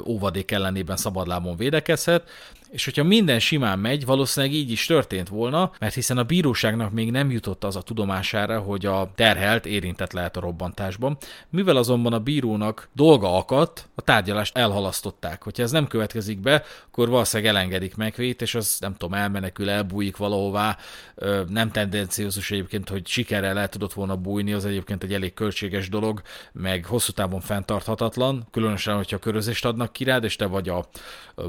óvadék 0.05 0.51
ellenében 0.51 0.97
szabadlábon 0.97 1.57
védekezhet, 1.57 2.29
és 2.69 2.85
hogyha 2.85 3.03
minden 3.03 3.39
simán 3.39 3.79
megy, 3.79 4.05
valószínűleg 4.05 4.55
így 4.55 4.71
is 4.71 4.85
történt 4.85 5.29
volna, 5.29 5.71
mert 5.79 5.93
hiszen 5.93 6.17
a 6.17 6.23
bíróságnak 6.23 6.91
még 6.91 7.11
nem 7.11 7.31
jutott 7.31 7.63
az 7.63 7.75
a 7.75 7.81
tudomására, 7.81 8.59
hogy 8.59 8.85
a 8.85 9.11
terhelt 9.15 9.65
érintett 9.65 10.11
lehet 10.11 10.37
a 10.37 10.39
robbantásban. 10.39 11.17
Mivel 11.49 11.75
azonban 11.75 12.13
a 12.13 12.19
bírónak 12.19 12.89
dolga 12.93 13.37
akadt, 13.37 13.89
a 13.95 14.01
tárgyalást 14.01 14.57
elhalasztották. 14.57 15.43
Hogyha 15.43 15.63
ez 15.63 15.71
nem 15.71 15.87
következik 15.87 16.39
be, 16.39 16.63
akkor 16.87 17.09
valószínűleg 17.09 17.55
elengedik 17.55 17.95
megvét, 17.95 18.41
és 18.41 18.55
az 18.55 18.77
nem 18.79 18.95
tudom, 18.97 19.13
elmenekül, 19.13 19.69
elbújik 19.69 20.17
valahová. 20.17 20.77
Nem 21.47 21.71
tendenciózus 21.71 22.51
egyébként, 22.51 22.89
hogy 22.89 23.07
sikerrel 23.09 23.59
el 23.59 23.69
tudott 23.69 23.93
volna 23.93 24.15
bújni, 24.15 24.53
az 24.53 24.65
egyébként 24.65 25.03
egy 25.03 25.13
elég 25.13 25.33
költséges 25.33 25.89
dolog, 25.89 26.21
meg 26.51 26.85
hosszú 26.85 27.11
távon 27.11 27.41
fenntarthatatlan, 27.41 28.47
különösen, 28.51 28.95
hogyha 28.95 29.17
körözést 29.17 29.65
adnak 29.65 29.93
ki 29.93 30.03
rád, 30.03 30.23
és 30.23 30.35
te 30.35 30.45
vagy 30.45 30.69
a 30.69 30.87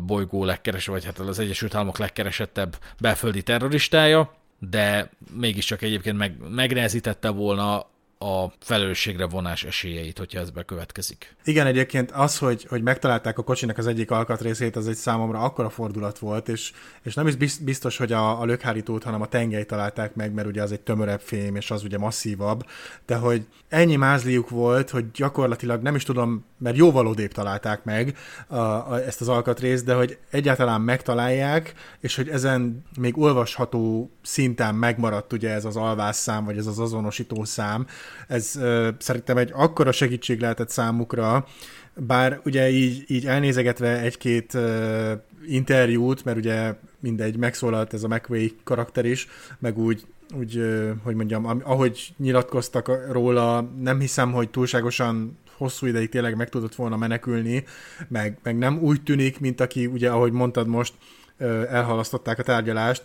bolygó 0.06 0.44
legkeres, 0.44 0.86
vagy 0.86 1.04
hát 1.04 1.18
az 1.18 1.38
Egyesült 1.38 1.74
Államok 1.74 1.98
legkeresettebb 1.98 2.78
belföldi 3.00 3.42
terroristája, 3.42 4.34
de 4.58 5.10
mégiscsak 5.34 5.82
egyébként 5.82 6.16
meg, 6.16 6.36
megnehezítette 6.48 7.28
volna 7.28 7.86
a 8.24 8.52
felelősségre 8.60 9.26
vonás 9.26 9.64
esélyeit, 9.64 10.18
hogyha 10.18 10.40
ez 10.40 10.50
bekövetkezik. 10.50 11.36
Igen, 11.44 11.66
egyébként 11.66 12.10
az, 12.10 12.38
hogy, 12.38 12.66
hogy 12.68 12.82
megtalálták 12.82 13.38
a 13.38 13.42
kocsinak 13.42 13.78
az 13.78 13.86
egyik 13.86 14.10
alkatrészét, 14.10 14.76
az 14.76 14.88
egy 14.88 14.96
számomra 14.96 15.38
akkora 15.38 15.70
fordulat 15.70 16.18
volt, 16.18 16.48
és, 16.48 16.72
és 17.02 17.14
nem 17.14 17.26
is 17.26 17.36
biztos, 17.60 17.96
hogy 17.96 18.12
a, 18.12 18.40
a 18.40 18.44
lökhárítót, 18.44 19.02
hanem 19.02 19.20
a 19.20 19.26
tengely 19.26 19.64
találták 19.64 20.14
meg, 20.14 20.32
mert 20.34 20.48
ugye 20.48 20.62
az 20.62 20.72
egy 20.72 20.80
tömörebb 20.80 21.20
fém, 21.20 21.56
és 21.56 21.70
az 21.70 21.84
ugye 21.84 21.98
masszívabb, 21.98 22.66
de 23.06 23.16
hogy 23.16 23.46
ennyi 23.68 23.96
mázliuk 23.96 24.48
volt, 24.48 24.90
hogy 24.90 25.10
gyakorlatilag 25.10 25.82
nem 25.82 25.94
is 25.94 26.02
tudom, 26.02 26.44
mert 26.58 26.76
jóval 26.76 27.06
odébb 27.06 27.32
találták 27.32 27.84
meg 27.84 28.16
a, 28.46 28.56
a, 28.56 29.02
ezt 29.06 29.20
az 29.20 29.28
alkatrészt, 29.28 29.84
de 29.84 29.94
hogy 29.94 30.18
egyáltalán 30.30 30.80
megtalálják, 30.80 31.74
és 32.00 32.16
hogy 32.16 32.28
ezen 32.28 32.84
még 32.98 33.18
olvasható 33.18 34.10
szinten 34.22 34.74
megmaradt 34.74 35.32
ugye 35.32 35.50
ez 35.50 35.64
az 35.64 35.76
alvásszám, 35.76 36.44
vagy 36.44 36.58
ez 36.58 36.66
az 36.66 36.78
azonosító 36.78 37.44
szám, 37.44 37.86
ez 38.28 38.52
uh, 38.56 38.88
szerintem 38.98 39.36
egy 39.36 39.50
akkora 39.52 39.92
segítség 39.92 40.40
lehetett 40.40 40.70
számukra, 40.70 41.46
bár 41.94 42.40
ugye 42.44 42.70
így, 42.70 43.04
így 43.06 43.26
elnézegetve 43.26 44.00
egy-két 44.00 44.54
uh, 44.54 45.10
interjút, 45.46 46.24
mert 46.24 46.36
ugye 46.36 46.74
mindegy, 47.00 47.36
megszólalt 47.36 47.94
ez 47.94 48.02
a 48.02 48.08
McVay 48.08 48.52
karakter 48.64 49.04
is, 49.04 49.26
meg 49.58 49.78
úgy, 49.78 50.04
úgy 50.38 50.62
hogy 51.02 51.14
mondjam, 51.14 51.62
ahogy 51.64 52.14
nyilatkoztak 52.16 53.12
róla, 53.12 53.70
nem 53.80 54.00
hiszem, 54.00 54.32
hogy 54.32 54.50
túlságosan 54.50 55.38
hosszú 55.56 55.86
ideig 55.86 56.08
tényleg 56.08 56.36
meg 56.36 56.48
tudott 56.48 56.74
volna 56.74 56.96
menekülni, 56.96 57.64
meg, 58.08 58.38
meg 58.42 58.58
nem 58.58 58.78
úgy 58.78 59.02
tűnik, 59.02 59.40
mint 59.40 59.60
aki, 59.60 59.86
ugye, 59.86 60.10
ahogy 60.10 60.32
mondtad 60.32 60.66
most, 60.66 60.94
elhalasztották 61.68 62.38
a 62.38 62.42
tárgyalást, 62.42 63.02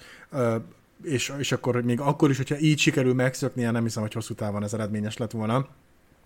és, 1.04 1.34
és 1.38 1.52
akkor 1.52 1.82
még 1.82 2.00
akkor 2.00 2.30
is, 2.30 2.38
hogyha 2.38 2.58
így 2.58 2.80
sikerül 2.80 3.14
megszöknie, 3.14 3.72
nem 3.72 3.84
hiszem, 3.84 4.02
hogy 4.02 4.14
hosszú 4.14 4.34
távon 4.34 4.64
ez 4.64 4.74
eredményes 4.74 5.18
lett 5.18 5.32
volna. 5.32 5.68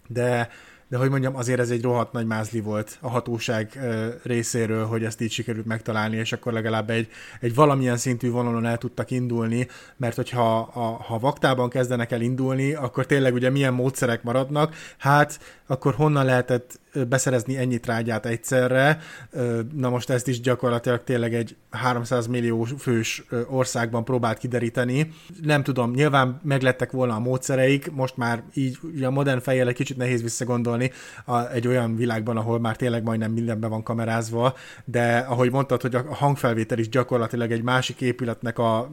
De, 0.07 0.49
de 0.89 0.97
hogy 0.97 1.09
mondjam, 1.09 1.35
azért 1.35 1.59
ez 1.59 1.69
egy 1.69 1.81
rohadt 1.81 2.11
nagy 2.11 2.25
mázli 2.25 2.59
volt 2.59 2.97
a 3.01 3.09
hatóság 3.09 3.79
részéről, 4.23 4.85
hogy 4.85 5.03
ezt 5.03 5.21
így 5.21 5.31
sikerült 5.31 5.65
megtalálni, 5.65 6.17
és 6.17 6.31
akkor 6.31 6.53
legalább 6.53 6.89
egy, 6.89 7.07
egy 7.39 7.55
valamilyen 7.55 7.97
szintű 7.97 8.29
vonalon 8.29 8.65
el 8.65 8.77
tudtak 8.77 9.11
indulni, 9.11 9.67
mert 9.97 10.15
hogyha 10.15 10.57
a, 10.57 10.79
ha 10.79 11.19
vaktában 11.19 11.69
kezdenek 11.69 12.11
el 12.11 12.21
indulni, 12.21 12.73
akkor 12.73 13.05
tényleg 13.05 13.33
ugye 13.33 13.49
milyen 13.49 13.73
módszerek 13.73 14.23
maradnak, 14.23 14.75
hát 14.97 15.39
akkor 15.67 15.93
honnan 15.93 16.25
lehetett 16.25 16.79
beszerezni 17.09 17.57
ennyi 17.57 17.79
trágyát 17.79 18.25
egyszerre. 18.25 18.99
Na 19.75 19.89
most 19.89 20.09
ezt 20.09 20.27
is 20.27 20.39
gyakorlatilag 20.41 21.03
tényleg 21.03 21.33
egy 21.33 21.55
300 21.69 22.27
millió 22.27 22.63
fős 22.63 23.23
országban 23.47 24.03
próbált 24.03 24.37
kideríteni. 24.37 25.11
Nem 25.41 25.63
tudom, 25.63 25.91
nyilván 25.91 26.39
meglettek 26.43 26.91
volna 26.91 27.15
a 27.15 27.19
módszereik, 27.19 27.91
most 27.91 28.17
már 28.17 28.43
így 28.53 28.77
a 29.03 29.09
modern 29.09 29.39
fejjel 29.39 29.67
egy 29.67 29.75
kicsit 29.75 29.97
nehéz 29.97 30.21
visszagondolni 30.21 30.78
a, 31.25 31.51
egy 31.51 31.67
olyan 31.67 31.95
világban, 31.95 32.37
ahol 32.37 32.59
már 32.59 32.75
tényleg 32.75 33.03
majdnem 33.03 33.31
mindenben 33.31 33.69
van 33.69 33.83
kamerázva, 33.83 34.53
de 34.85 35.17
ahogy 35.17 35.51
mondtad, 35.51 35.81
hogy 35.81 35.95
a 35.95 36.03
hangfelvétel 36.09 36.77
is 36.77 36.89
gyakorlatilag 36.89 37.51
egy 37.51 37.63
másik 37.63 38.01
épületnek 38.01 38.57
a 38.57 38.69
a, 38.69 38.77
a 38.77 38.89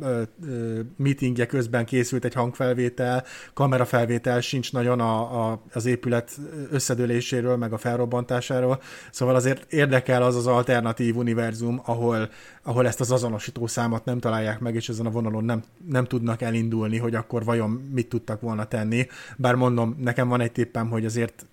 meetingje 0.96 1.46
közben 1.46 1.84
készült 1.84 2.24
egy 2.24 2.34
hangfelvétel, 2.34 3.24
kamerafelvétel 3.54 4.40
sincs 4.40 4.72
nagyon 4.72 5.00
a, 5.00 5.50
a, 5.50 5.60
az 5.72 5.86
épület 5.86 6.38
összedőléséről, 6.70 7.56
meg 7.56 7.72
a 7.72 7.78
felrobbantásáról. 7.78 8.80
Szóval 9.10 9.34
azért 9.34 9.72
érdekel 9.72 10.22
az 10.22 10.36
az 10.36 10.46
alternatív 10.46 11.16
univerzum, 11.16 11.80
ahol, 11.84 12.28
ahol 12.62 12.86
ezt 12.86 13.00
az 13.00 13.10
azonosító 13.10 13.66
számot 13.66 14.04
nem 14.04 14.18
találják 14.18 14.60
meg, 14.60 14.74
és 14.74 14.88
ezen 14.88 15.06
a 15.06 15.10
vonalon 15.10 15.44
nem, 15.44 15.62
nem 15.88 16.04
tudnak 16.04 16.42
elindulni, 16.42 16.98
hogy 16.98 17.14
akkor 17.14 17.44
vajon 17.44 17.70
mit 17.70 18.08
tudtak 18.08 18.40
volna 18.40 18.64
tenni. 18.64 19.06
Bár 19.36 19.54
mondom, 19.54 19.96
nekem 19.98 20.28
van 20.28 20.40
egy 20.40 20.52
tippem, 20.52 20.88
hogy 20.88 21.04
azért 21.04 21.46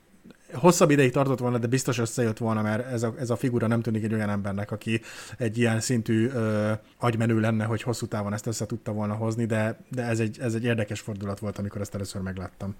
hosszabb 0.53 0.89
ideig 0.89 1.11
tartott 1.11 1.39
volna, 1.39 1.57
de 1.57 1.67
biztos 1.67 1.97
összejött 1.97 2.37
volna, 2.37 2.61
mert 2.61 2.91
ez 2.91 3.03
a, 3.03 3.13
ez 3.19 3.29
a 3.29 3.35
figura 3.35 3.67
nem 3.67 3.81
tűnik 3.81 4.03
egy 4.03 4.13
olyan 4.13 4.29
embernek, 4.29 4.71
aki 4.71 5.01
egy 5.37 5.57
ilyen 5.57 5.79
szintű 5.79 6.29
ö, 6.29 6.71
agymenő 6.99 7.39
lenne, 7.39 7.65
hogy 7.65 7.81
hosszú 7.81 8.05
távon 8.05 8.33
ezt 8.33 8.47
össze 8.47 8.65
tudta 8.65 8.91
volna 8.91 9.13
hozni, 9.13 9.45
de, 9.45 9.79
de 9.89 10.03
ez, 10.03 10.19
egy, 10.19 10.37
ez 10.39 10.53
egy 10.53 10.63
érdekes 10.63 10.99
fordulat 10.99 11.39
volt, 11.39 11.57
amikor 11.57 11.81
ezt 11.81 11.95
először 11.95 12.21
megláttam. 12.21 12.75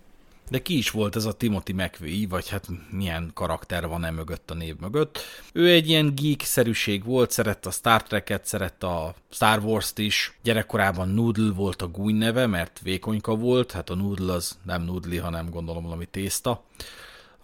De 0.50 0.62
ki 0.62 0.78
is 0.78 0.90
volt 0.90 1.16
ez 1.16 1.26
a 1.26 1.34
Timothy 1.34 1.74
McVie, 1.74 2.28
vagy 2.28 2.50
hát 2.50 2.68
milyen 2.90 3.32
karakter 3.34 3.88
van 3.88 4.04
e 4.04 4.12
mögött 4.12 4.52
a 4.52 4.54
név 4.54 4.76
mögött. 4.80 5.20
Ő 5.54 5.70
egy 5.70 5.90
ilyen 5.90 6.16
geek-szerűség 6.16 7.04
volt, 7.04 7.32
szerette 7.32 7.70
a 7.70 7.72
Star 7.72 8.04
Trek-et, 8.04 8.46
szerette 8.46 8.88
a 8.88 9.16
Star 9.30 9.60
Wars-t 9.60 9.98
is. 9.98 10.38
Gyerekkorában 10.44 11.10
Noodle 11.10 11.54
volt 11.54 11.82
a 11.82 11.88
gúny 11.88 12.16
neve, 12.16 12.48
mert 12.48 12.80
vékonyka 12.84 13.36
volt, 13.36 13.72
hát 13.72 13.90
a 13.90 13.96
Noodle 13.96 14.34
az 14.34 14.58
nem 14.64 14.82
Noodle, 14.82 15.22
hanem 15.22 15.50
gondolom 15.50 15.84
valami 15.84 16.06
tészta. 16.06 16.64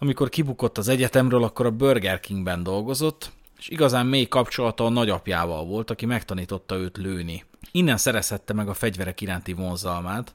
Amikor 0.02 0.28
kibukott 0.28 0.78
az 0.78 0.88
egyetemről, 0.88 1.42
akkor 1.42 1.66
a 1.66 1.70
Burger 1.70 2.20
Kingben 2.20 2.62
dolgozott, 2.62 3.32
és 3.58 3.68
igazán 3.68 4.06
mély 4.06 4.28
kapcsolata 4.28 4.84
a 4.84 4.88
nagyapjával 4.88 5.64
volt, 5.64 5.90
aki 5.90 6.06
megtanította 6.06 6.76
őt 6.76 6.96
lőni. 6.96 7.44
Innen 7.72 7.96
szerezhette 7.96 8.52
meg 8.52 8.68
a 8.68 8.74
fegyverek 8.74 9.20
iránti 9.20 9.52
vonzalmát. 9.52 10.34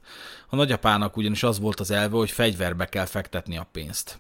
A 0.49 0.55
nagyapának 0.55 1.17
ugyanis 1.17 1.43
az 1.43 1.59
volt 1.59 1.79
az 1.79 1.91
elve, 1.91 2.15
hogy 2.17 2.31
fegyverbe 2.31 2.85
kell 2.85 3.05
fektetni 3.05 3.57
a 3.57 3.67
pénzt. 3.71 4.19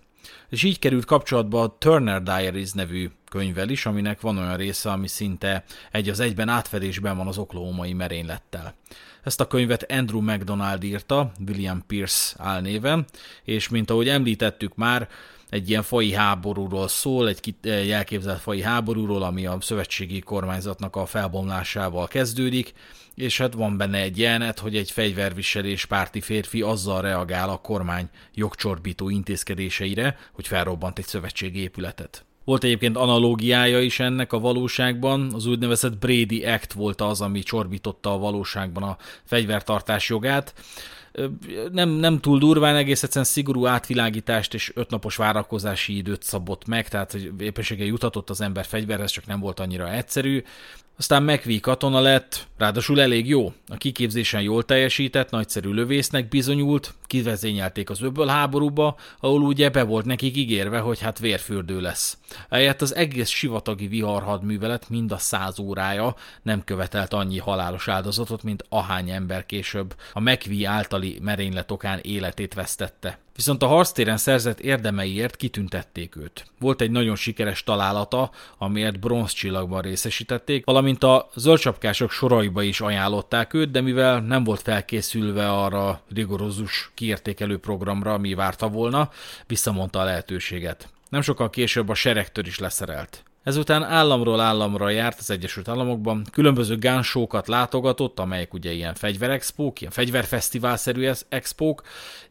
És 0.49 0.63
így 0.63 0.79
került 0.79 1.05
kapcsolatba 1.05 1.61
a 1.61 1.77
Turner 1.77 2.23
Diaries 2.23 2.71
nevű 2.71 3.09
könyvvel 3.29 3.69
is, 3.69 3.85
aminek 3.85 4.21
van 4.21 4.37
olyan 4.37 4.57
része, 4.57 4.91
ami 4.91 5.07
szinte 5.07 5.63
egy 5.91 6.09
az 6.09 6.19
egyben 6.19 6.49
átfedésben 6.49 7.17
van 7.17 7.27
az 7.27 7.37
oklahomai 7.37 7.93
merénylettel. 7.93 8.75
Ezt 9.23 9.39
a 9.39 9.47
könyvet 9.47 9.91
Andrew 9.91 10.21
MacDonald 10.21 10.83
írta, 10.83 11.31
William 11.47 11.83
Pierce 11.87 12.35
álnéven, 12.37 13.05
és 13.43 13.69
mint 13.69 13.89
ahogy 13.89 14.09
említettük 14.09 14.75
már, 14.75 15.09
egy 15.55 15.69
ilyen 15.69 15.83
fai 15.83 16.13
háborúról 16.13 16.87
szól, 16.87 17.27
egy 17.27 17.55
jelképzelt 17.63 18.41
fai 18.41 18.61
háborúról, 18.61 19.23
ami 19.23 19.45
a 19.45 19.57
szövetségi 19.61 20.19
kormányzatnak 20.19 20.95
a 20.95 21.05
felbomlásával 21.05 22.07
kezdődik, 22.07 22.73
és 23.15 23.37
hát 23.37 23.53
van 23.53 23.77
benne 23.77 23.97
egy 23.97 24.17
jelenet, 24.17 24.59
hogy 24.59 24.75
egy 24.75 24.91
fegyverviselés 24.91 25.85
párti 25.85 26.21
férfi 26.21 26.61
azzal 26.61 27.01
reagál 27.01 27.49
a 27.49 27.57
kormány 27.57 28.09
jogcsorbító 28.33 29.09
intézkedéseire, 29.09 30.17
hogy 30.33 30.47
felrobbant 30.47 30.97
egy 30.97 31.05
szövetségi 31.05 31.59
épületet. 31.59 32.25
Volt 32.43 32.63
egyébként 32.63 32.97
analógiája 32.97 33.81
is 33.81 33.99
ennek 33.99 34.33
a 34.33 34.39
valóságban, 34.39 35.33
az 35.33 35.45
úgynevezett 35.45 35.97
Brady 35.97 36.45
Act 36.45 36.73
volt 36.73 37.01
az, 37.01 37.21
ami 37.21 37.39
csorbította 37.39 38.13
a 38.13 38.17
valóságban 38.17 38.83
a 38.83 38.97
fegyvertartás 39.23 40.09
jogát. 40.09 40.53
Nem, 41.71 41.89
nem 41.89 42.19
túl 42.19 42.39
durván, 42.39 42.75
egész 42.75 43.03
egyszerűen 43.03 43.25
szigorú 43.25 43.65
átvilágítást 43.65 44.53
és 44.53 44.71
ötnapos 44.75 45.15
várakozási 45.15 45.97
időt 45.97 46.23
szabott 46.23 46.67
meg, 46.67 46.87
tehát 46.87 47.11
hogy 47.11 47.31
éppenséggel 47.39 47.85
jutatott 47.85 48.29
az 48.29 48.41
ember 48.41 48.65
fegyverhez, 48.65 49.11
csak 49.11 49.25
nem 49.25 49.39
volt 49.39 49.59
annyira 49.59 49.91
egyszerű. 49.91 50.43
Aztán 50.97 51.23
McVie 51.23 51.59
katona 51.59 51.99
lett, 51.99 52.47
ráadásul 52.57 53.01
elég 53.01 53.27
jó. 53.27 53.53
A 53.67 53.77
kiképzésen 53.77 54.41
jól 54.41 54.63
teljesített, 54.63 55.29
nagyszerű 55.29 55.69
lövésznek 55.69 56.27
bizonyult, 56.29 56.93
kivezényelték 57.05 57.89
az 57.89 58.01
öbből 58.01 58.27
háborúba, 58.27 58.97
ahol 59.19 59.41
ugye 59.41 59.69
be 59.69 59.83
volt 59.83 60.05
nekik 60.05 60.35
ígérve, 60.37 60.79
hogy 60.79 60.99
hát 60.99 61.19
vérfürdő 61.19 61.81
lesz. 61.81 62.17
Ehelyett 62.49 62.81
az 62.81 62.95
egész 62.95 63.29
sivatagi 63.29 63.87
viharhadművelet 63.87 64.89
mind 64.89 65.11
a 65.11 65.17
száz 65.17 65.59
órája 65.59 66.15
nem 66.41 66.63
követelt 66.63 67.13
annyi 67.13 67.39
halálos 67.39 67.87
áldozatot, 67.87 68.43
mint 68.43 68.65
ahány 68.69 69.09
ember 69.09 69.45
később 69.45 69.95
a 70.13 70.19
McVie 70.19 70.69
általi 70.69 71.19
merénylet 71.21 71.71
okán 71.71 71.99
életét 72.01 72.53
vesztette. 72.53 73.19
Viszont 73.35 73.63
a 73.63 73.67
harctéren 73.67 74.17
szerzett 74.17 74.59
érdemeiért 74.59 75.35
kitüntették 75.35 76.15
őt. 76.15 76.45
Volt 76.59 76.81
egy 76.81 76.91
nagyon 76.91 77.15
sikeres 77.15 77.63
találata, 77.63 78.31
amiért 78.57 78.99
bronzcsillagban 78.99 79.81
részesítették, 79.81 80.65
valamint 80.65 81.03
a 81.03 81.29
zöldcsapkások 81.35 82.11
soraiba 82.11 82.61
is 82.61 82.81
ajánlották 82.81 83.53
őt, 83.53 83.71
de 83.71 83.81
mivel 83.81 84.19
nem 84.19 84.43
volt 84.43 84.61
felkészülve 84.61 85.51
arra 85.51 86.01
rigorózus 86.13 86.91
kiértékelő 86.93 87.57
programra, 87.57 88.13
ami 88.13 88.33
várta 88.33 88.69
volna, 88.69 89.09
visszamondta 89.47 89.99
a 89.99 90.03
lehetőséget. 90.03 90.93
Nem 91.09 91.21
sokkal 91.21 91.49
később 91.49 91.89
a 91.89 91.93
seregtől 91.93 92.45
is 92.45 92.59
leszerelt. 92.59 93.23
Ezután 93.43 93.83
államról 93.83 94.39
államra 94.39 94.89
járt 94.89 95.19
az 95.19 95.29
Egyesült 95.29 95.67
Államokban, 95.67 96.25
különböző 96.31 96.77
gánsókat 96.77 97.47
látogatott, 97.47 98.19
amelyek 98.19 98.53
ugye 98.53 98.71
ilyen 98.71 98.93
fegyverexpók, 98.93 99.81
ilyen 99.81 99.93
fegyverfesztiválszerű 99.93 101.11
expók, 101.29 101.81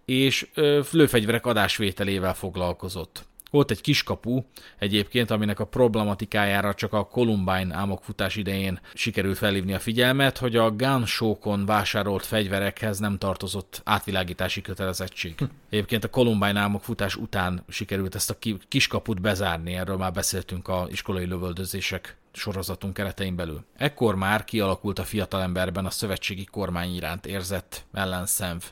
és 0.05 0.47
lőfegyverek 0.91 1.47
adásvételével 1.47 2.35
foglalkozott. 2.35 3.27
Volt 3.55 3.71
egy 3.71 3.81
kiskapu 3.81 4.43
egyébként, 4.79 5.31
aminek 5.31 5.61
a 5.61 5.65
problematikájára 5.65 6.75
csak 6.75 6.93
a 6.93 7.07
Columbine 7.07 7.75
álmokfutás 7.75 8.37
idején 8.37 8.81
sikerült 8.95 9.39
felhívni 9.39 9.75
a 9.75 9.79
figyelmet, 9.79 10.39
hogy 10.39 10.57
a 10.57 10.71
gun 10.71 11.07
show-kon 11.07 11.67
vásárolt 11.67 12.27
fegyverekhez 12.27 12.99
nem 12.99 13.19
tartozott 13.19 13.81
átvilágítási 13.85 14.61
kötelezettség. 14.61 15.35
Hm. 15.39 15.45
Egyébként 15.71 16.05
a 16.05 16.11
Columbine 16.11 16.61
álmokfutás 16.61 17.17
után 17.17 17.65
sikerült 17.69 18.15
ezt 18.15 18.31
a 18.31 18.39
kiskaput 18.69 19.21
bezárni, 19.21 19.75
erről 19.75 19.97
már 19.97 20.13
beszéltünk 20.13 20.69
a 20.69 20.87
iskolai 20.91 21.27
lövöldözések 21.27 22.17
sorozatunk 22.33 22.95
keretein 22.95 23.37
belül. 23.37 23.65
Ekkor 23.77 24.15
már 24.15 24.45
kialakult 24.45 24.99
a 24.99 25.05
fiatalemberben 25.05 25.87
a 25.87 25.91
szövetségi 25.91 26.45
kormány 26.45 26.95
iránt 26.95 27.27
érzett 27.27 27.85
ellenszenv. 27.93 28.63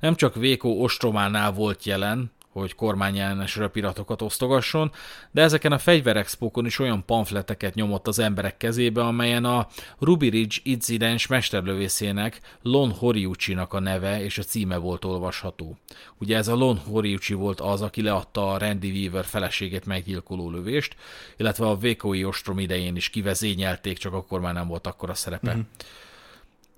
Nem 0.00 0.14
csak 0.14 0.34
Vékó 0.34 0.82
ostrománál 0.82 1.52
volt 1.52 1.84
jelen, 1.84 2.30
hogy 2.52 2.74
kormányellenes 2.74 3.56
röpiratokat 3.56 4.22
osztogasson, 4.22 4.92
de 5.30 5.42
ezeken 5.42 5.72
a 5.72 5.78
fegyverexpókon 5.78 6.66
is 6.66 6.78
olyan 6.78 7.04
pamfleteket 7.04 7.74
nyomott 7.74 8.06
az 8.06 8.18
emberek 8.18 8.56
kezébe, 8.56 9.02
amelyen 9.02 9.44
a 9.44 9.66
Ruby 9.98 10.28
Ridge 10.28 10.56
incidens 10.62 11.26
mesterlövészének 11.26 12.40
Lon 12.62 12.90
Horiuchi-nak 12.90 13.72
a 13.72 13.80
neve 13.80 14.24
és 14.24 14.38
a 14.38 14.42
címe 14.42 14.76
volt 14.76 15.04
olvasható. 15.04 15.78
Ugye 16.18 16.36
ez 16.36 16.48
a 16.48 16.54
Lon 16.54 16.76
Horiuchi 16.76 17.34
volt 17.34 17.60
az, 17.60 17.82
aki 17.82 18.02
leadta 18.02 18.52
a 18.52 18.58
Randy 18.58 18.90
Weaver 18.90 19.24
feleségét 19.24 19.86
meggyilkoló 19.86 20.50
lövést, 20.50 20.96
illetve 21.36 21.66
a 21.66 21.76
Vékói 21.76 22.24
ostrom 22.24 22.58
idején 22.58 22.96
is 22.96 23.10
kivezényelték, 23.10 23.98
csak 23.98 24.12
akkor 24.12 24.40
már 24.40 24.54
nem 24.54 24.66
volt 24.66 24.86
akkora 24.86 25.14
szerepe. 25.14 25.52
Mm-hmm. 25.52 25.60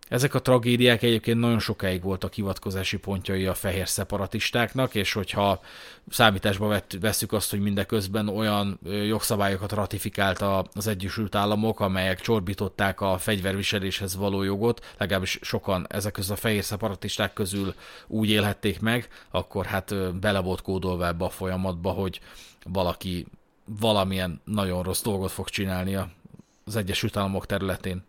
Ezek 0.08 0.34
a 0.34 0.42
tragédiák 0.42 1.02
egyébként 1.02 1.40
nagyon 1.40 1.58
sokáig 1.58 2.02
voltak 2.02 2.32
hivatkozási 2.32 2.96
pontjai 2.96 3.46
a 3.46 3.54
fehér 3.54 3.88
szeparatistáknak, 3.88 4.94
és 4.94 5.12
hogyha 5.12 5.60
számításba 6.08 6.80
vesszük 7.00 7.32
azt, 7.32 7.50
hogy 7.50 7.60
mindeközben 7.60 8.28
olyan 8.28 8.78
jogszabályokat 9.06 9.72
ratifikált 9.72 10.44
az 10.74 10.86
Egyesült 10.86 11.34
Államok, 11.34 11.80
amelyek 11.80 12.20
csorbították 12.20 13.00
a 13.00 13.18
fegyverviseléshez 13.18 14.16
való 14.16 14.42
jogot, 14.42 14.94
legalábbis 14.98 15.38
sokan 15.42 15.86
ezek 15.88 16.12
közül 16.12 16.34
a 16.34 16.36
fehér 16.36 16.64
szeparatisták 16.64 17.32
közül 17.32 17.74
úgy 18.06 18.30
élhették 18.30 18.80
meg, 18.80 19.08
akkor 19.30 19.64
hát 19.64 20.18
bele 20.20 20.40
volt 20.40 20.62
kódolva 20.62 21.06
ebbe 21.06 21.24
a 21.24 21.30
folyamatba, 21.30 21.90
hogy 21.90 22.20
valaki 22.64 23.26
valamilyen 23.64 24.40
nagyon 24.44 24.82
rossz 24.82 25.02
dolgot 25.02 25.30
fog 25.30 25.48
csinálni 25.48 25.98
az 26.64 26.76
Egyesült 26.76 27.16
Államok 27.16 27.46
területén 27.46 28.04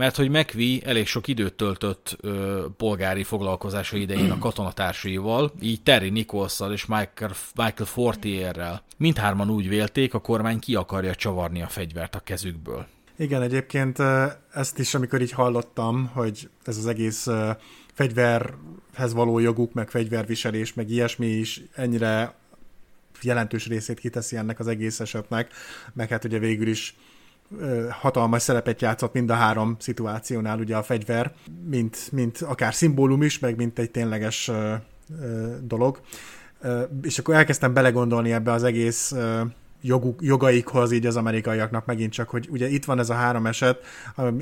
mert 0.00 0.16
hogy 0.16 0.30
McVie 0.30 0.80
elég 0.84 1.06
sok 1.06 1.28
időt 1.28 1.54
töltött 1.54 2.16
ö, 2.20 2.66
polgári 2.76 3.24
foglalkozása 3.24 3.96
idején 3.96 4.30
a 4.30 4.38
katonatársaival, 4.38 5.52
így 5.60 5.82
Terry 5.82 6.10
Nicholszal 6.10 6.72
és 6.72 6.86
Michael, 6.86 7.32
Michael 7.54 7.88
Fortierrel. 7.88 8.82
Mindhárman 8.96 9.50
úgy 9.50 9.68
vélték, 9.68 10.14
a 10.14 10.18
kormány 10.18 10.58
ki 10.58 10.74
akarja 10.74 11.14
csavarni 11.14 11.62
a 11.62 11.68
fegyvert 11.68 12.14
a 12.14 12.20
kezükből. 12.20 12.86
Igen, 13.16 13.42
egyébként 13.42 13.98
ezt 14.52 14.78
is, 14.78 14.94
amikor 14.94 15.20
így 15.20 15.32
hallottam, 15.32 16.10
hogy 16.12 16.48
ez 16.64 16.76
az 16.76 16.86
egész 16.86 17.28
fegyverhez 17.92 19.12
való 19.12 19.38
joguk, 19.38 19.72
meg 19.72 19.90
fegyverviselés, 19.90 20.74
meg 20.74 20.90
ilyesmi 20.90 21.26
is 21.26 21.62
ennyire 21.74 22.34
jelentős 23.22 23.66
részét 23.66 24.00
kiteszi 24.00 24.36
ennek 24.36 24.58
az 24.58 24.66
egész 24.66 25.00
esetnek, 25.00 25.52
meg 25.92 26.08
hát 26.08 26.24
ugye 26.24 26.38
végül 26.38 26.68
is 26.68 26.94
hatalmas 27.90 28.42
szerepet 28.42 28.80
játszott 28.80 29.12
mind 29.12 29.30
a 29.30 29.34
három 29.34 29.76
szituációnál 29.78 30.58
ugye 30.58 30.76
a 30.76 30.82
fegyver, 30.82 31.32
mint, 31.64 32.12
mint 32.12 32.38
akár 32.40 32.74
szimbólum 32.74 33.22
is, 33.22 33.38
meg 33.38 33.56
mint 33.56 33.78
egy 33.78 33.90
tényleges 33.90 34.50
dolog. 35.62 36.00
És 37.02 37.18
akkor 37.18 37.34
elkezdtem 37.34 37.72
belegondolni 37.72 38.32
ebbe 38.32 38.52
az 38.52 38.62
egész 38.62 39.14
joguk, 39.80 40.22
jogaikhoz 40.22 40.92
így 40.92 41.06
az 41.06 41.16
amerikaiaknak 41.16 41.86
megint 41.86 42.12
csak, 42.12 42.28
hogy 42.28 42.48
ugye 42.50 42.68
itt 42.68 42.84
van 42.84 42.98
ez 42.98 43.10
a 43.10 43.14
három 43.14 43.46
eset, 43.46 43.84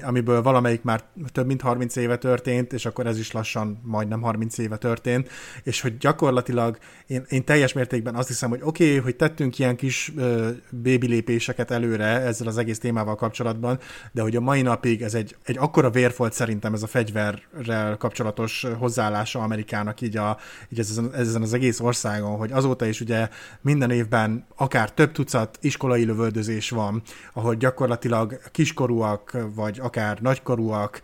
amiből 0.03 0.43
valamelyik 0.43 0.83
már 0.83 1.03
több 1.33 1.47
mint 1.47 1.61
30 1.61 1.97
éve 1.97 2.17
történt, 2.17 2.73
és 2.73 2.87
akkor 2.87 3.07
ez 3.07 3.19
is 3.19 3.33
lassan 3.33 3.81
majdnem 3.85 4.21
30 4.21 4.59
éve 4.59 4.77
történt, 4.77 5.29
és 5.63 5.81
hogy 5.81 5.99
gyakorlatilag 5.99 6.79
én, 7.07 7.25
én 7.29 7.45
teljes 7.45 7.73
mértékben 7.73 8.15
azt 8.15 8.29
hiszem, 8.29 8.49
hogy 8.49 8.61
oké, 8.63 8.89
okay, 8.89 8.99
hogy 8.99 9.17
tettünk 9.17 9.59
ilyen 9.59 9.77
kis 9.77 10.13
ö, 10.17 10.49
bébi 10.71 11.07
lépéseket 11.07 11.71
előre 11.71 12.07
ezzel 12.07 12.47
az 12.47 12.59
egész 12.59 12.79
témával 12.79 13.15
kapcsolatban, 13.15 13.79
de 14.13 14.23
hogy 14.23 14.37
a 14.37 14.41
mai 14.41 14.63
napig 14.63 15.03
ez 15.03 15.15
egy, 15.15 15.37
egy 15.45 15.59
akkora 15.59 15.91
vérfolt 15.91 16.33
szerintem 16.33 16.75
ez 16.75 16.83
a 16.83 16.87
fegyverrel 16.87 17.97
kapcsolatos 17.97 18.67
hozzáállása 18.79 19.41
Amerikának 19.41 20.01
így, 20.01 20.17
a, 20.17 20.37
így 20.69 20.79
ezen, 20.79 21.15
ezen 21.15 21.43
az 21.43 21.53
egész 21.53 21.81
országon, 21.81 22.37
hogy 22.37 22.53
azóta 22.53 22.87
is 22.87 23.01
ugye 23.01 23.29
minden 23.61 23.91
évben 23.91 24.47
akár 24.57 24.93
több 24.93 25.13
tucat 25.29 25.59
iskolai 25.61 26.05
lövöldözés 26.05 26.71
van, 26.71 27.03
ahol 27.33 27.55
gyakorlatilag 27.55 28.41
kiskorúak, 28.51 29.37
vagy 29.55 29.79
akár 29.81 30.21
nagykorúak 30.21 31.01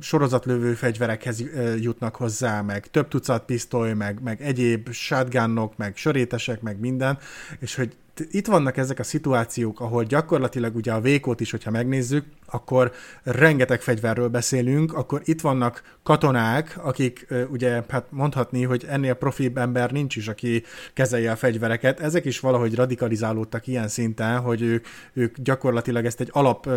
sorozatlövő 0.00 0.74
fegyverekhez 0.74 1.44
jutnak 1.80 2.16
hozzá, 2.16 2.60
meg 2.60 2.86
több 2.86 3.08
tucat 3.08 3.44
pisztoly, 3.44 3.92
meg, 3.92 4.22
meg 4.22 4.42
egyéb 4.42 4.90
shotgunok, 4.90 5.76
meg 5.76 5.96
sörétesek, 5.96 6.60
meg 6.60 6.80
minden, 6.80 7.18
és 7.58 7.74
hogy 7.74 7.96
itt 8.30 8.46
vannak 8.46 8.76
ezek 8.76 8.98
a 8.98 9.02
szituációk, 9.02 9.80
ahol 9.80 10.04
gyakorlatilag 10.04 10.76
ugye 10.76 10.92
a 10.92 11.00
vékót 11.00 11.40
is, 11.40 11.50
hogyha 11.50 11.70
megnézzük, 11.70 12.24
akkor 12.46 12.92
rengeteg 13.22 13.82
fegyverről 13.82 14.28
beszélünk, 14.28 14.92
akkor 14.94 15.20
itt 15.24 15.40
vannak 15.40 15.82
katonák, 16.02 16.78
akik 16.82 17.26
ugye 17.50 17.82
hát 17.88 18.06
mondhatni, 18.10 18.62
hogy 18.62 18.84
ennél 18.88 19.14
profibb 19.14 19.58
ember 19.58 19.90
nincs 19.90 20.16
is, 20.16 20.28
aki 20.28 20.62
kezelje 20.92 21.30
a 21.30 21.36
fegyvereket. 21.36 22.00
Ezek 22.00 22.24
is 22.24 22.40
valahogy 22.40 22.74
radikalizálódtak 22.74 23.66
ilyen 23.66 23.88
szinten, 23.88 24.40
hogy 24.40 24.62
ők, 24.62 24.86
ők 25.12 25.36
gyakorlatilag 25.38 26.04
ezt 26.04 26.20
egy 26.20 26.30
alap 26.32 26.68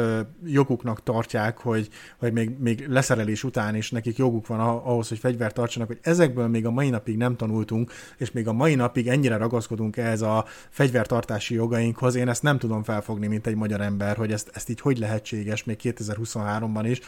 joguknak 0.46 1.04
tartják, 1.04 1.58
hogy, 1.58 1.90
hogy 2.18 2.34
még, 2.34 2.60
még 2.60 2.88
leszerelés 2.88 3.44
után 3.44 3.76
is 3.76 3.92
nekik 3.92 4.18
joguk 4.18 4.48
van 4.48 4.60
ahhoz, 4.60 5.10
hogy 5.10 5.20
fegyvert 5.20 5.54
tartsanak, 5.54 5.88
hogy 5.88 6.00
ezekből 6.02 6.48
még 6.48 6.66
a 6.66 6.72
mai 6.72 6.90
napig 6.90 7.18
nem 7.18 7.36
tanultunk, 7.36 7.92
és 8.18 8.32
még 8.32 8.48
a 8.48 8.54
mai 8.54 8.76
napig 8.76 9.08
ennyire 9.08 9.38
ragaszkodunk 9.38 9.98
ehhez 9.98 10.22
a 10.22 10.46
fegyvertart 10.70 11.27
fegyvertartási 11.28 11.54
jogainkhoz. 11.54 12.16
Én 12.16 12.30
ezt 12.30 12.44
nem 12.44 12.58
tudom 12.58 12.84
felfogni, 12.84 13.28
mint 13.28 13.48
egy 13.48 13.56
magyar 13.56 13.82
ember, 13.82 14.18
hogy 14.18 14.32
ezt, 14.32 14.50
ezt 14.54 14.70
így 14.70 14.80
hogy 14.80 14.98
lehetséges 14.98 15.64
még 15.64 15.80
2023-ban 15.84 16.86
is. 16.90 17.00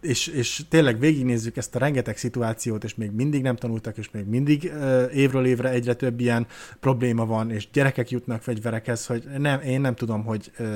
És, 0.00 0.26
és 0.26 0.62
tényleg 0.68 0.98
végignézzük 0.98 1.56
ezt 1.56 1.74
a 1.74 1.78
rengeteg 1.78 2.16
szituációt, 2.16 2.84
és 2.84 2.94
még 2.94 3.10
mindig 3.10 3.42
nem 3.42 3.56
tanultak, 3.56 3.98
és 3.98 4.10
még 4.10 4.24
mindig 4.24 4.72
uh, 4.74 5.10
évről 5.14 5.46
évre 5.46 5.68
egyre 5.68 5.94
több 5.94 6.20
ilyen 6.20 6.46
probléma 6.80 7.26
van, 7.26 7.50
és 7.50 7.68
gyerekek 7.72 8.10
jutnak 8.10 8.42
fegyverekhez, 8.42 9.06
hogy 9.06 9.24
nem, 9.38 9.60
én 9.60 9.80
nem 9.80 9.94
tudom, 9.94 10.24
hogy 10.24 10.50
uh, 10.58 10.66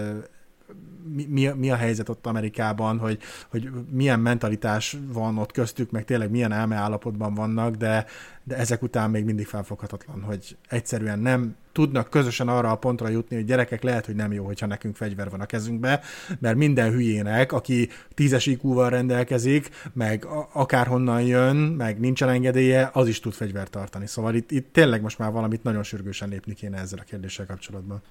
mi, 1.14 1.26
mi, 1.28 1.46
mi 1.56 1.70
a 1.70 1.76
helyzet 1.76 2.08
ott 2.08 2.26
Amerikában, 2.26 2.98
hogy, 2.98 3.18
hogy 3.48 3.70
milyen 3.90 4.20
mentalitás 4.20 4.96
van 5.12 5.38
ott 5.38 5.52
köztük, 5.52 5.90
meg 5.90 6.04
tényleg 6.04 6.30
milyen 6.30 6.52
elmeállapotban 6.52 7.34
vannak, 7.34 7.74
de, 7.74 8.06
de 8.44 8.56
ezek 8.56 8.82
után 8.82 9.10
még 9.10 9.24
mindig 9.24 9.46
felfoghatatlan, 9.46 10.22
hogy 10.22 10.56
egyszerűen 10.68 11.18
nem 11.18 11.56
tudnak 11.72 12.10
közösen 12.10 12.48
arra 12.48 12.70
a 12.70 12.76
pontra 12.76 13.08
jutni, 13.08 13.36
hogy 13.36 13.44
gyerekek 13.44 13.82
lehet, 13.82 14.06
hogy 14.06 14.14
nem 14.14 14.32
jó, 14.32 14.44
hogyha 14.44 14.66
nekünk 14.66 14.96
fegyver 14.96 15.30
van 15.30 15.40
a 15.40 15.46
kezünkbe, 15.46 16.00
mert 16.38 16.56
minden 16.56 16.92
hülyének, 16.92 17.52
aki 17.52 17.88
tízes 18.14 18.46
IQ-val 18.46 18.90
rendelkezik, 18.90 19.70
meg 19.92 20.26
akárhonnan 20.52 21.22
jön, 21.22 21.56
meg 21.56 22.00
nincsen 22.00 22.28
engedélye, 22.28 22.90
az 22.92 23.08
is 23.08 23.20
tud 23.20 23.32
fegyvert 23.32 23.70
tartani. 23.70 24.06
Szóval 24.06 24.34
itt, 24.34 24.50
itt 24.50 24.72
tényleg 24.72 25.02
most 25.02 25.18
már 25.18 25.32
valamit 25.32 25.62
nagyon 25.62 25.82
sürgősen 25.82 26.28
lépni 26.28 26.54
kéne 26.54 26.78
ezzel 26.78 26.98
a 26.98 27.04
kérdéssel 27.04 27.46
kapcsolatban. 27.46 28.02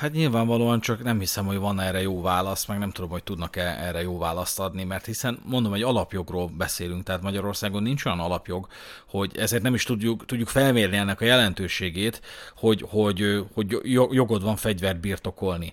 Hát 0.00 0.12
nyilvánvalóan 0.12 0.80
csak 0.80 1.02
nem 1.02 1.18
hiszem, 1.18 1.46
hogy 1.46 1.56
van 1.56 1.80
erre 1.80 2.00
jó 2.00 2.20
válasz, 2.20 2.66
meg 2.66 2.78
nem 2.78 2.90
tudom, 2.90 3.10
hogy 3.10 3.22
tudnak-e 3.22 3.62
erre 3.62 4.02
jó 4.02 4.18
választ 4.18 4.58
adni, 4.60 4.84
mert 4.84 5.06
hiszen 5.06 5.38
mondom, 5.44 5.74
egy 5.74 5.82
alapjogról 5.82 6.50
beszélünk, 6.56 7.02
tehát 7.02 7.22
Magyarországon 7.22 7.82
nincs 7.82 8.04
olyan 8.04 8.20
alapjog, 8.20 8.66
hogy 9.06 9.38
ezért 9.38 9.62
nem 9.62 9.74
is 9.74 9.84
tudjuk, 9.84 10.24
tudjuk 10.26 10.48
felmérni 10.48 10.96
ennek 10.96 11.20
a 11.20 11.24
jelentőségét, 11.24 12.20
hogy, 12.56 12.84
hogy, 12.88 13.44
hogy 13.54 13.78
jogod 14.10 14.42
van 14.42 14.56
fegyvert 14.56 15.00
birtokolni 15.00 15.72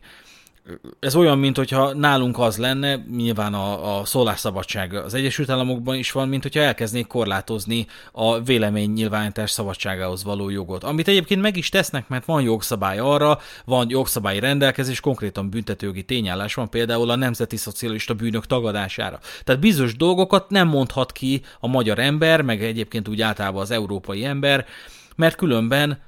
ez 0.99 1.15
olyan, 1.15 1.37
mint 1.37 1.57
hogyha 1.57 1.93
nálunk 1.93 2.39
az 2.39 2.57
lenne, 2.57 2.95
nyilván 2.95 3.53
a, 3.53 3.99
a 3.99 4.05
szólásszabadság 4.05 4.93
az 4.93 5.13
Egyesült 5.13 5.49
Államokban 5.49 5.95
is 5.95 6.11
van, 6.11 6.27
mint 6.27 6.43
hogyha 6.43 6.61
elkeznék 6.61 7.07
korlátozni 7.07 7.87
a 8.11 8.41
vélemény 8.41 8.91
nyilvánítás 8.91 9.51
szabadságához 9.51 10.23
való 10.23 10.49
jogot. 10.49 10.83
Amit 10.83 11.07
egyébként 11.07 11.41
meg 11.41 11.57
is 11.57 11.69
tesznek, 11.69 12.07
mert 12.07 12.25
van 12.25 12.41
jogszabály 12.41 12.97
arra, 12.97 13.39
van 13.65 13.85
jogszabályi 13.89 14.39
rendelkezés, 14.39 14.99
konkrétan 14.99 15.49
büntetőjogi 15.49 16.03
tényállás 16.03 16.53
van 16.53 16.69
például 16.69 17.09
a 17.09 17.15
nemzeti 17.15 17.57
szocialista 17.57 18.13
bűnök 18.13 18.45
tagadására. 18.45 19.19
Tehát 19.43 19.61
bizonyos 19.61 19.95
dolgokat 19.95 20.49
nem 20.49 20.67
mondhat 20.67 21.11
ki 21.11 21.41
a 21.59 21.67
magyar 21.67 21.99
ember, 21.99 22.41
meg 22.41 22.63
egyébként 22.63 23.07
úgy 23.07 23.21
általában 23.21 23.61
az 23.61 23.71
európai 23.71 24.25
ember, 24.25 24.65
mert 25.15 25.35
különben 25.35 26.05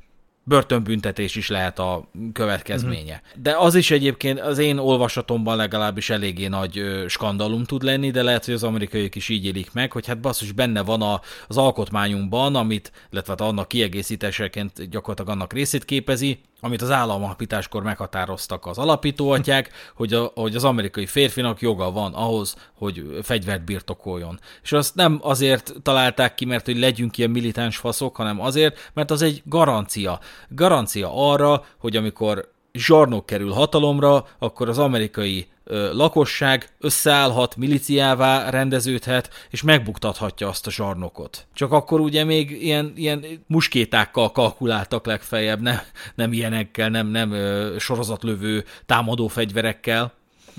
börtönbüntetés 0.50 1.36
is 1.36 1.50
lehet 1.50 1.80
a 1.80 2.10
következménye. 2.34 3.22
Uh-huh. 3.26 3.41
De 3.41 3.56
az 3.58 3.76
is 3.76 3.91
egyébként 3.91 4.39
az 4.39 4.58
én 4.58 4.78
olvasatomban 4.78 5.58
legalábbis 5.58 6.10
eléggé 6.10 6.47
nagy 6.47 7.04
skandalum 7.08 7.64
tud 7.64 7.84
lenni, 7.84 8.12
de 8.12 8.24
lehet, 8.24 8.45
hogy 8.45 8.54
az 8.54 8.64
amerikaiak 8.64 9.16
is 9.16 9.30
így 9.30 9.45
élik 9.45 9.74
meg, 9.74 9.91
hogy 9.91 10.08
hát 10.08 10.20
basszus 10.20 10.52
benne 10.52 10.82
van 10.82 11.02
a, 11.02 11.22
az 11.47 11.58
alkotmányunkban, 11.58 12.56
amit, 12.56 12.91
illetve 13.12 13.32
hát 13.32 13.41
annak 13.41 13.68
kiegészítéseként 13.68 14.89
gyakorlatilag 14.89 15.32
annak 15.32 15.54
részét 15.54 15.86
képezi, 15.86 16.39
amit 16.62 16.82
az 16.82 16.91
államalapításkor 16.91 17.84
meghatároztak 17.84 18.66
az 18.66 18.78
alapítóatyák, 18.78 19.72
hogy, 19.95 20.14
a, 20.14 20.32
hogy 20.36 20.55
az 20.55 20.64
amerikai 20.64 21.05
férfinak 21.05 21.62
joga 21.62 21.91
van 21.91 22.14
ahhoz, 22.14 22.55
hogy 22.74 23.20
fegyvert 23.22 23.66
birtokoljon. 23.66 24.39
És 24.64 24.72
azt 24.72 24.95
nem 24.95 25.20
azért 25.22 25.74
találták 25.84 26.36
ki, 26.36 26.45
mert 26.45 26.66
hogy 26.66 26.78
legyünk 26.78 27.18
ilyen 27.18 27.30
militáns 27.30 27.78
faszok, 27.78 28.16
hanem 28.16 28.41
azért, 28.41 28.91
mert 28.93 29.12
az 29.12 29.22
egy 29.22 29.41
garancia. 29.45 30.20
Garancia 30.49 31.32
arra, 31.32 31.66
hogy 31.78 31.95
amikor 31.95 32.51
zsarnok 32.74 33.26
kerül 33.26 33.51
hatalomra, 33.51 34.28
akkor 34.39 34.70
az 34.70 34.78
amerikai 34.78 35.47
lakosság 35.92 36.70
összeállhat, 36.80 37.56
miliciává 37.56 38.50
rendeződhet, 38.50 39.30
és 39.50 39.62
megbuktathatja 39.62 40.48
azt 40.48 40.68
a 40.68 40.72
zsarnokot. 40.72 41.48
Csak 41.54 41.72
akkor 41.72 42.00
ugye 42.00 42.24
még 42.24 42.64
ilyen, 42.64 42.94
ilyen 42.96 43.26
muskétákkal 43.48 44.32
kalkuláltak 44.32 45.06
legfeljebb, 45.06 45.62
nem, 45.62 45.80
nem 46.16 46.34
ilyenekkel, 46.34 46.90
nem, 46.90 47.08
nem 47.08 47.36
sorozatlövő 47.78 48.66
támadó 48.86 49.28
fegyverekkel. 49.28 50.14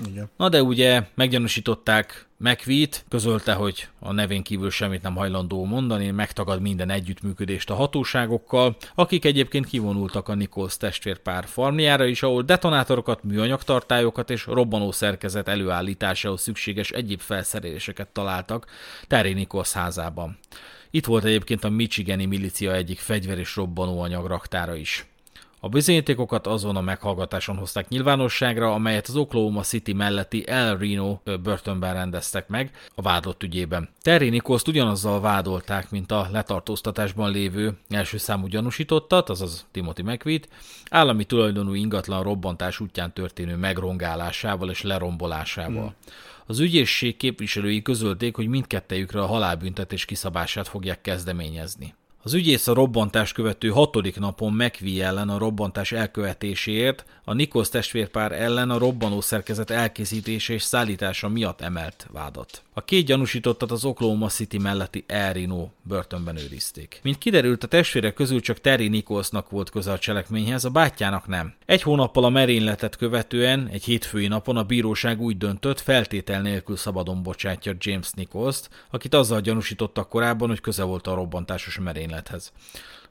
Igen. 0.07 0.29
Na 0.37 0.49
de 0.49 0.63
ugye 0.63 1.03
meggyanúsították 1.15 2.27
McVie-t, 2.37 3.05
közölte, 3.09 3.53
hogy 3.53 3.87
a 3.99 4.11
nevén 4.11 4.43
kívül 4.43 4.69
semmit 4.69 5.01
nem 5.01 5.15
hajlandó 5.15 5.65
mondani, 5.65 6.11
megtagad 6.11 6.61
minden 6.61 6.89
együttműködést 6.89 7.69
a 7.69 7.73
hatóságokkal, 7.73 8.77
akik 8.95 9.25
egyébként 9.25 9.65
kivonultak 9.65 10.27
a 10.27 10.35
Nichols 10.35 10.77
testvérpár 10.77 11.45
farmjára 11.45 12.05
is, 12.05 12.23
ahol 12.23 12.41
detonátorokat, 12.41 13.23
műanyagtartályokat 13.23 14.29
és 14.29 14.45
robbanó 14.45 14.91
szerkezet 14.91 15.47
előállításához 15.47 16.41
szükséges 16.41 16.91
egyéb 16.91 17.19
felszereléseket 17.19 18.07
találtak 18.07 18.65
Terry 19.07 19.33
Nichols 19.33 19.71
házában. 19.71 20.37
Itt 20.89 21.05
volt 21.05 21.23
egyébként 21.23 21.63
a 21.63 21.69
Michigani 21.69 22.25
milícia 22.25 22.73
egyik 22.73 22.99
fegyver 22.99 23.37
és 23.37 23.55
robbanóanyag 23.55 24.25
raktára 24.25 24.75
is. 24.75 25.05
A 25.63 25.69
bizonyítékokat 25.69 26.47
azon 26.47 26.75
a 26.75 26.81
meghallgatáson 26.81 27.57
hozták 27.57 27.87
nyilvánosságra, 27.87 28.73
amelyet 28.73 29.07
az 29.07 29.15
Oklahoma 29.15 29.61
City 29.61 29.93
melletti 29.93 30.47
El 30.47 30.77
Reno 30.77 31.19
börtönben 31.43 31.93
rendeztek 31.93 32.47
meg 32.47 32.71
a 32.95 33.01
vádlott 33.01 33.43
ügyében. 33.43 33.89
Terry 34.01 34.29
Nichols 34.29 34.61
ugyanazzal 34.61 35.21
vádolták, 35.21 35.91
mint 35.91 36.11
a 36.11 36.27
letartóztatásban 36.31 37.31
lévő 37.31 37.77
első 37.89 38.17
számú 38.17 38.47
gyanúsítottat, 38.47 39.29
azaz 39.29 39.65
Timothy 39.71 40.01
mcvie 40.01 40.39
állami 40.89 41.25
tulajdonú 41.25 41.73
ingatlan 41.73 42.23
robbantás 42.23 42.79
útján 42.79 43.13
történő 43.13 43.55
megrongálásával 43.55 44.69
és 44.69 44.81
lerombolásával. 44.81 45.83
Hmm. 45.83 45.95
Az 46.45 46.59
ügyészség 46.59 47.17
képviselői 47.17 47.81
közölték, 47.81 48.35
hogy 48.35 48.47
mindkettejükre 48.47 49.21
a 49.21 49.25
halálbüntetés 49.25 50.05
kiszabását 50.05 50.67
fogják 50.67 51.01
kezdeményezni. 51.01 51.93
Az 52.23 52.33
ügyész 52.33 52.67
a 52.67 52.73
robbantást 52.73 53.33
követő 53.33 53.69
hatodik 53.69 54.19
napon 54.19 54.53
McVie 54.53 55.05
ellen 55.05 55.29
a 55.29 55.37
robbantás 55.37 55.91
elkövetéséért, 55.91 57.05
a 57.23 57.33
Nikos 57.33 57.69
testvérpár 57.69 58.31
ellen 58.31 58.69
a 58.69 58.77
robbanó 58.77 59.21
szerkezet 59.21 59.69
elkészítése 59.69 60.53
és 60.53 60.63
szállítása 60.63 61.29
miatt 61.29 61.61
emelt 61.61 62.07
vádat. 62.11 62.63
A 62.73 62.83
két 62.83 63.05
gyanúsítottat 63.05 63.71
az 63.71 63.85
Oklahoma 63.85 64.27
City 64.27 64.57
melletti 64.57 65.03
El 65.07 65.33
Reno 65.33 65.67
börtönben 65.81 66.37
őrizték. 66.37 66.99
Mint 67.03 67.17
kiderült, 67.17 67.63
a 67.63 67.67
testvérek 67.67 68.13
közül 68.13 68.41
csak 68.41 68.61
Terry 68.61 68.87
Nicholsnak 68.87 69.49
volt 69.49 69.69
köze 69.69 69.91
a 69.91 69.99
cselekményhez, 69.99 70.65
a 70.65 70.69
bátyjának 70.69 71.27
nem. 71.27 71.53
Egy 71.65 71.81
hónappal 71.81 72.23
a 72.23 72.29
merényletet 72.29 72.95
követően, 72.95 73.67
egy 73.67 73.83
hétfői 73.83 74.27
napon 74.27 74.57
a 74.57 74.63
bíróság 74.63 75.21
úgy 75.21 75.37
döntött, 75.37 75.79
feltétel 75.79 76.41
nélkül 76.41 76.75
szabadon 76.75 77.23
bocsátja 77.23 77.73
James 77.77 78.11
Nicholst, 78.11 78.69
akit 78.89 79.13
azzal 79.13 79.41
gyanúsítottak 79.41 80.09
korábban, 80.09 80.47
hogy 80.47 80.61
köze 80.61 80.83
volt 80.83 81.07
a 81.07 81.15
robbantásos 81.15 81.77
merénylethez. 82.11 82.51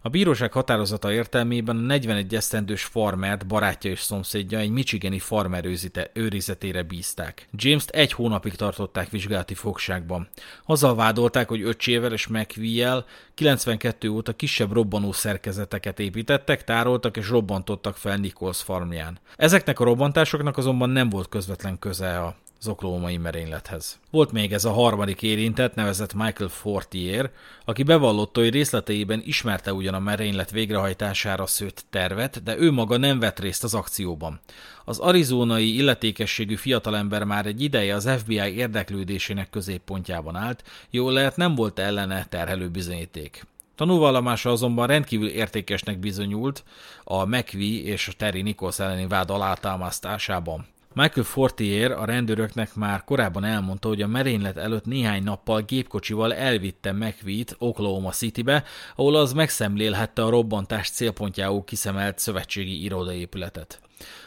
A 0.03 0.09
bíróság 0.09 0.53
határozata 0.53 1.13
értelmében 1.13 1.77
a 1.77 1.81
41 1.81 2.35
esztendős 2.35 2.85
farmert 2.85 3.47
barátja 3.47 3.91
és 3.91 4.01
szomszédja 4.01 4.59
egy 4.59 4.71
michigani 4.71 5.19
farmer 5.19 5.65
őrizetére 6.13 6.83
bízták. 6.83 7.49
James-t 7.53 7.91
egy 7.91 8.13
hónapig 8.13 8.55
tartották 8.55 9.11
vizsgálati 9.11 9.55
fogságban. 9.55 10.29
Azzal 10.67 10.95
vádolták, 10.95 11.49
hogy 11.49 11.63
öcsével 11.63 12.13
és 12.13 12.27
McVie-el 12.27 13.05
92 13.35 14.09
óta 14.09 14.33
kisebb 14.33 14.73
robbanó 14.73 15.13
szerkezeteket 15.13 15.99
építettek, 15.99 16.65
tároltak 16.65 17.17
és 17.17 17.29
robbantottak 17.29 17.97
fel 17.97 18.17
Nichols 18.17 18.63
farmján. 18.63 19.19
Ezeknek 19.37 19.81
a 19.81 19.85
robbantásoknak 19.85 20.57
azonban 20.57 20.91
nem 20.91 21.09
volt 21.09 21.29
közvetlen 21.29 21.79
köze 21.79 22.19
a 22.19 22.37
az 22.61 22.69
oklahomai 22.69 23.17
merénylethez. 23.17 23.99
Volt 24.11 24.33
még 24.33 24.53
ez 24.53 24.65
a 24.65 24.73
harmadik 24.73 25.23
érintett, 25.23 25.75
nevezett 25.75 26.15
Michael 26.15 26.49
Fortier, 26.49 27.31
aki 27.65 27.83
bevallotta, 27.83 28.41
hogy 28.41 28.51
részleteiben 28.51 29.23
ismerte 29.25 29.73
ugyan 29.73 29.95
a 29.95 29.99
merénylet 29.99 30.51
végrehajtására 30.51 31.47
szőtt 31.47 31.85
tervet, 31.91 32.43
de 32.43 32.59
ő 32.59 32.71
maga 32.71 32.97
nem 32.97 33.19
vett 33.19 33.39
részt 33.39 33.65
az 33.65 33.75
akcióban. 33.75 34.41
Az 34.85 34.99
arizonai 34.99 35.77
illetékességű 35.77 36.55
fiatalember 36.55 37.25
már 37.25 37.47
egy 37.47 37.63
ideje 37.63 37.95
az 37.95 38.11
FBI 38.19 38.57
érdeklődésének 38.57 39.51
középpontjában 39.51 40.37
állt, 40.37 40.65
jól 40.91 41.13
lehet 41.13 41.37
nem 41.37 41.55
volt 41.55 41.79
ellene 41.79 42.25
terhelő 42.25 42.69
bizonyíték. 42.69 43.47
Tanúvallomása 43.75 44.51
azonban 44.51 44.87
rendkívül 44.87 45.29
értékesnek 45.29 45.99
bizonyult 45.99 46.65
a 47.05 47.25
McVie 47.25 47.83
és 47.83 48.09
a 48.09 48.13
Terry 48.17 48.43
Nichols 48.43 48.79
elleni 48.79 49.07
vád 49.07 49.31
alátámasztásában. 49.31 50.67
Michael 50.95 51.27
Fortier 51.27 51.91
a 51.91 52.05
rendőröknek 52.05 52.75
már 52.75 53.05
korábban 53.05 53.45
elmondta, 53.45 53.89
hogy 53.89 54.03
a 54.03 54.07
merénylet 54.07 54.57
előtt 54.57 54.85
néhány 54.85 55.23
nappal 55.23 55.63
gépkocsival 55.63 56.35
elvitte 56.35 56.93
McVie-t 56.93 57.57
Oklahoma 57.59 58.11
Citybe, 58.11 58.65
ahol 58.97 59.17
az 59.17 59.33
megszemlélhette 59.33 60.25
a 60.25 60.31
robbantás 60.31 60.91
célpontjául 60.91 61.65
kiszemelt 61.65 62.19
szövetségi 62.19 62.83
irodaépületet. 62.83 63.81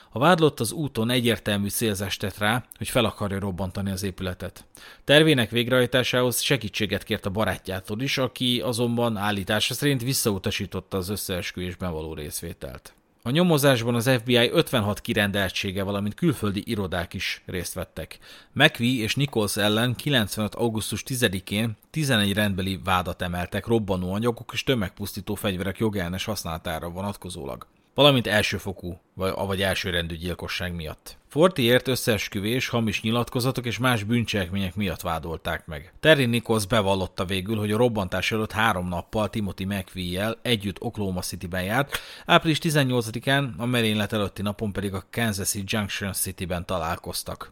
A 0.09 0.19
vádlott 0.19 0.59
az 0.59 0.71
úton 0.71 1.09
egyértelmű 1.09 1.69
célzást 1.69 2.37
rá, 2.37 2.65
hogy 2.77 2.89
fel 2.89 3.05
akarja 3.05 3.39
robbantani 3.39 3.91
az 3.91 4.03
épületet. 4.03 4.65
Tervének 5.03 5.49
végrehajtásához 5.49 6.41
segítséget 6.41 7.03
kért 7.03 7.25
a 7.25 7.29
barátjától 7.29 8.01
is, 8.01 8.17
aki 8.17 8.61
azonban 8.61 9.17
állítása 9.17 9.73
szerint 9.73 10.01
visszautasította 10.01 10.97
az 10.97 11.09
összeesküvésben 11.09 11.91
való 11.91 12.13
részvételt. 12.13 12.93
A 13.25 13.31
nyomozásban 13.31 13.95
az 13.95 14.09
FBI 14.09 14.49
56 14.51 15.01
kirendeltsége, 15.01 15.83
valamint 15.83 16.13
külföldi 16.13 16.63
irodák 16.65 17.13
is 17.13 17.41
részt 17.45 17.73
vettek. 17.73 18.19
McVie 18.51 19.03
és 19.03 19.15
Nichols 19.15 19.57
ellen 19.57 19.95
95. 19.95 20.55
augusztus 20.55 21.03
10-én 21.07 21.77
11 21.89 22.33
rendbeli 22.33 22.79
vádat 22.83 23.21
emeltek 23.21 23.65
robbanó 23.65 24.13
anyagok 24.13 24.49
és 24.53 24.63
tömegpusztító 24.63 25.35
fegyverek 25.35 25.77
jogellenes 25.77 26.25
használatára 26.25 26.89
vonatkozólag 26.89 27.67
valamint 27.93 28.27
elsőfokú 28.27 28.99
vagy, 29.13 29.61
elsőrendű 29.61 30.15
gyilkosság 30.15 30.75
miatt. 30.75 31.17
Fortiért 31.27 31.87
összeesküvés, 31.87 32.67
hamis 32.67 33.01
nyilatkozatok 33.01 33.65
és 33.65 33.77
más 33.77 34.03
bűncselekmények 34.03 34.75
miatt 34.75 35.01
vádolták 35.01 35.65
meg. 35.65 35.93
Terry 35.99 36.25
Nichols 36.25 36.65
bevallotta 36.65 37.25
végül, 37.25 37.57
hogy 37.57 37.71
a 37.71 37.77
robbantás 37.77 38.31
előtt 38.31 38.51
három 38.51 38.87
nappal 38.87 39.29
Timothy 39.29 39.65
McVie-jel 39.65 40.37
együtt 40.41 40.81
Oklahoma 40.81 41.21
City-ben 41.21 41.63
járt, 41.63 41.99
április 42.25 42.57
18-án, 42.61 43.55
a 43.57 43.65
merénylet 43.65 44.13
előtti 44.13 44.41
napon 44.41 44.71
pedig 44.71 44.93
a 44.93 45.05
Kansas 45.11 45.55
Junction 45.65 46.13
City-ben 46.13 46.65
találkoztak. 46.65 47.51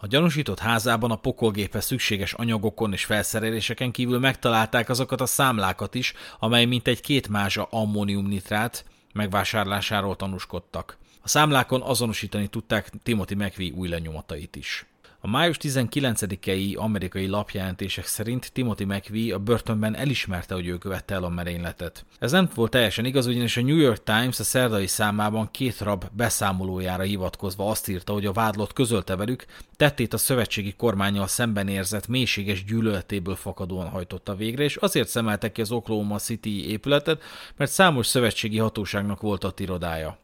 A 0.00 0.06
gyanúsított 0.06 0.58
házában 0.58 1.10
a 1.10 1.16
pokolgéphez 1.16 1.84
szükséges 1.84 2.32
anyagokon 2.32 2.92
és 2.92 3.04
felszereléseken 3.04 3.90
kívül 3.90 4.18
megtalálták 4.18 4.88
azokat 4.88 5.20
a 5.20 5.26
számlákat 5.26 5.94
is, 5.94 6.14
amely 6.38 6.64
mintegy 6.64 7.00
két 7.00 7.28
mázsa 7.28 7.68
ammóniumnitrát, 7.70 8.84
megvásárlásáról 9.16 10.16
tanúskodtak. 10.16 10.96
A 11.22 11.28
számlákon 11.28 11.82
azonosítani 11.82 12.48
tudták 12.48 12.90
Timothy 13.02 13.34
McVie 13.34 13.72
új 13.74 13.88
lenyomatait 13.88 14.56
is. 14.56 14.86
A 15.26 15.28
május 15.28 15.56
19-i 15.60 16.76
amerikai 16.76 17.26
lapjelentések 17.26 18.06
szerint 18.06 18.52
Timothy 18.52 18.84
McVie 18.84 19.34
a 19.34 19.38
börtönben 19.38 19.96
elismerte, 19.96 20.54
hogy 20.54 20.66
ő 20.66 20.78
követte 20.78 21.14
el 21.14 21.24
a 21.24 21.28
merényletet. 21.28 22.04
Ez 22.18 22.32
nem 22.32 22.48
volt 22.54 22.70
teljesen 22.70 23.04
igaz, 23.04 23.26
ugyanis 23.26 23.56
a 23.56 23.62
New 23.62 23.76
York 23.76 24.02
Times 24.02 24.40
a 24.40 24.44
szerdai 24.44 24.86
számában 24.86 25.50
két 25.50 25.80
rab 25.80 26.04
beszámolójára 26.12 27.02
hivatkozva 27.02 27.70
azt 27.70 27.88
írta, 27.88 28.12
hogy 28.12 28.26
a 28.26 28.32
vádlott 28.32 28.72
közölte 28.72 29.16
velük, 29.16 29.46
tettét 29.76 30.14
a 30.14 30.18
szövetségi 30.18 30.72
kormányjal 30.72 31.26
szemben 31.26 31.68
érzett 31.68 32.08
mélységes 32.08 32.64
gyűlöletéből 32.64 33.36
fakadóan 33.36 33.88
hajtotta 33.88 34.34
végre, 34.34 34.64
és 34.64 34.76
azért 34.76 35.08
szemelte 35.08 35.52
ki 35.52 35.60
az 35.60 35.70
Oklahoma 35.70 36.18
City 36.18 36.68
épületet, 36.68 37.22
mert 37.56 37.70
számos 37.70 38.06
szövetségi 38.06 38.58
hatóságnak 38.58 39.20
volt 39.20 39.44
ott 39.44 39.60
irodája. 39.60 40.18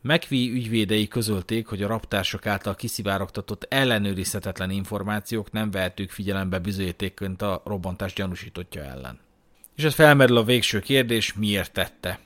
McVie 0.00 0.52
ügyvédei 0.52 1.08
közölték, 1.08 1.66
hogy 1.66 1.82
a 1.82 1.86
raptársak 1.86 2.46
által 2.46 2.74
kiszivárogtatott 2.74 3.66
ellenőrizhetetlen 3.68 4.70
információk 4.70 5.52
nem 5.52 5.70
vehetők 5.70 6.10
figyelembe 6.10 6.58
bizonyítékként 6.58 7.42
a 7.42 7.62
robbantás 7.64 8.12
gyanúsítottja 8.12 8.82
ellen. 8.82 9.18
És 9.76 9.84
ez 9.84 9.94
felmerül 9.94 10.36
a 10.36 10.44
végső 10.44 10.80
kérdés, 10.80 11.34
miért 11.34 11.72
tette. 11.72 12.18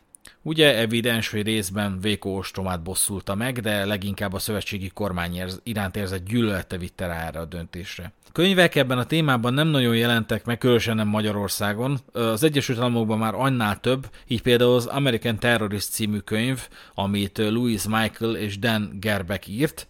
Ugye 0.43 0.77
evidens, 0.77 1.29
hogy 1.29 1.43
részben 1.43 2.01
Véko 2.01 2.31
ostromát 2.31 2.83
bosszulta 2.83 3.35
meg, 3.35 3.61
de 3.61 3.85
leginkább 3.85 4.33
a 4.33 4.39
szövetségi 4.39 4.89
kormány 4.89 5.43
iránt 5.63 5.97
érzett 5.97 6.27
gyűlölete 6.27 6.77
vitte 6.77 7.07
rá 7.07 7.27
erre 7.27 7.39
a 7.39 7.45
döntésre. 7.45 8.13
Könyvek 8.33 8.75
ebben 8.75 8.99
a 8.99 9.05
témában 9.05 9.55
nem 9.55 9.69
nagyon 9.69 9.97
jelentek 9.97 10.45
meg, 10.45 10.59
különösen 10.59 10.97
nem 10.97 11.09
Magyarországon. 11.09 11.99
Az 12.13 12.43
Egyesült 12.43 12.79
Államokban 12.79 13.19
már 13.19 13.35
annál 13.35 13.81
több, 13.81 14.11
így 14.27 14.43
például 14.43 14.75
az 14.75 14.87
American 14.87 15.39
Terrorist 15.39 15.91
című 15.91 16.19
könyv, 16.19 16.69
amit 16.95 17.39
Louis 17.39 17.83
Michael 17.87 18.37
és 18.37 18.59
Dan 18.59 18.97
Gerbeck 19.01 19.47
írt, 19.49 19.87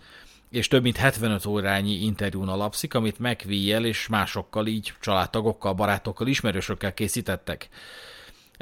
és 0.51 0.68
több 0.68 0.82
mint 0.82 0.97
75 0.97 1.47
órányi 1.47 1.93
interjún 1.93 2.49
alapszik, 2.49 2.95
amit 2.95 3.18
mcvie 3.18 3.80
és 3.80 4.07
másokkal, 4.09 4.66
így 4.66 4.93
családtagokkal, 5.01 5.72
barátokkal, 5.72 6.26
ismerősökkel 6.26 6.95
készítettek. 6.95 7.68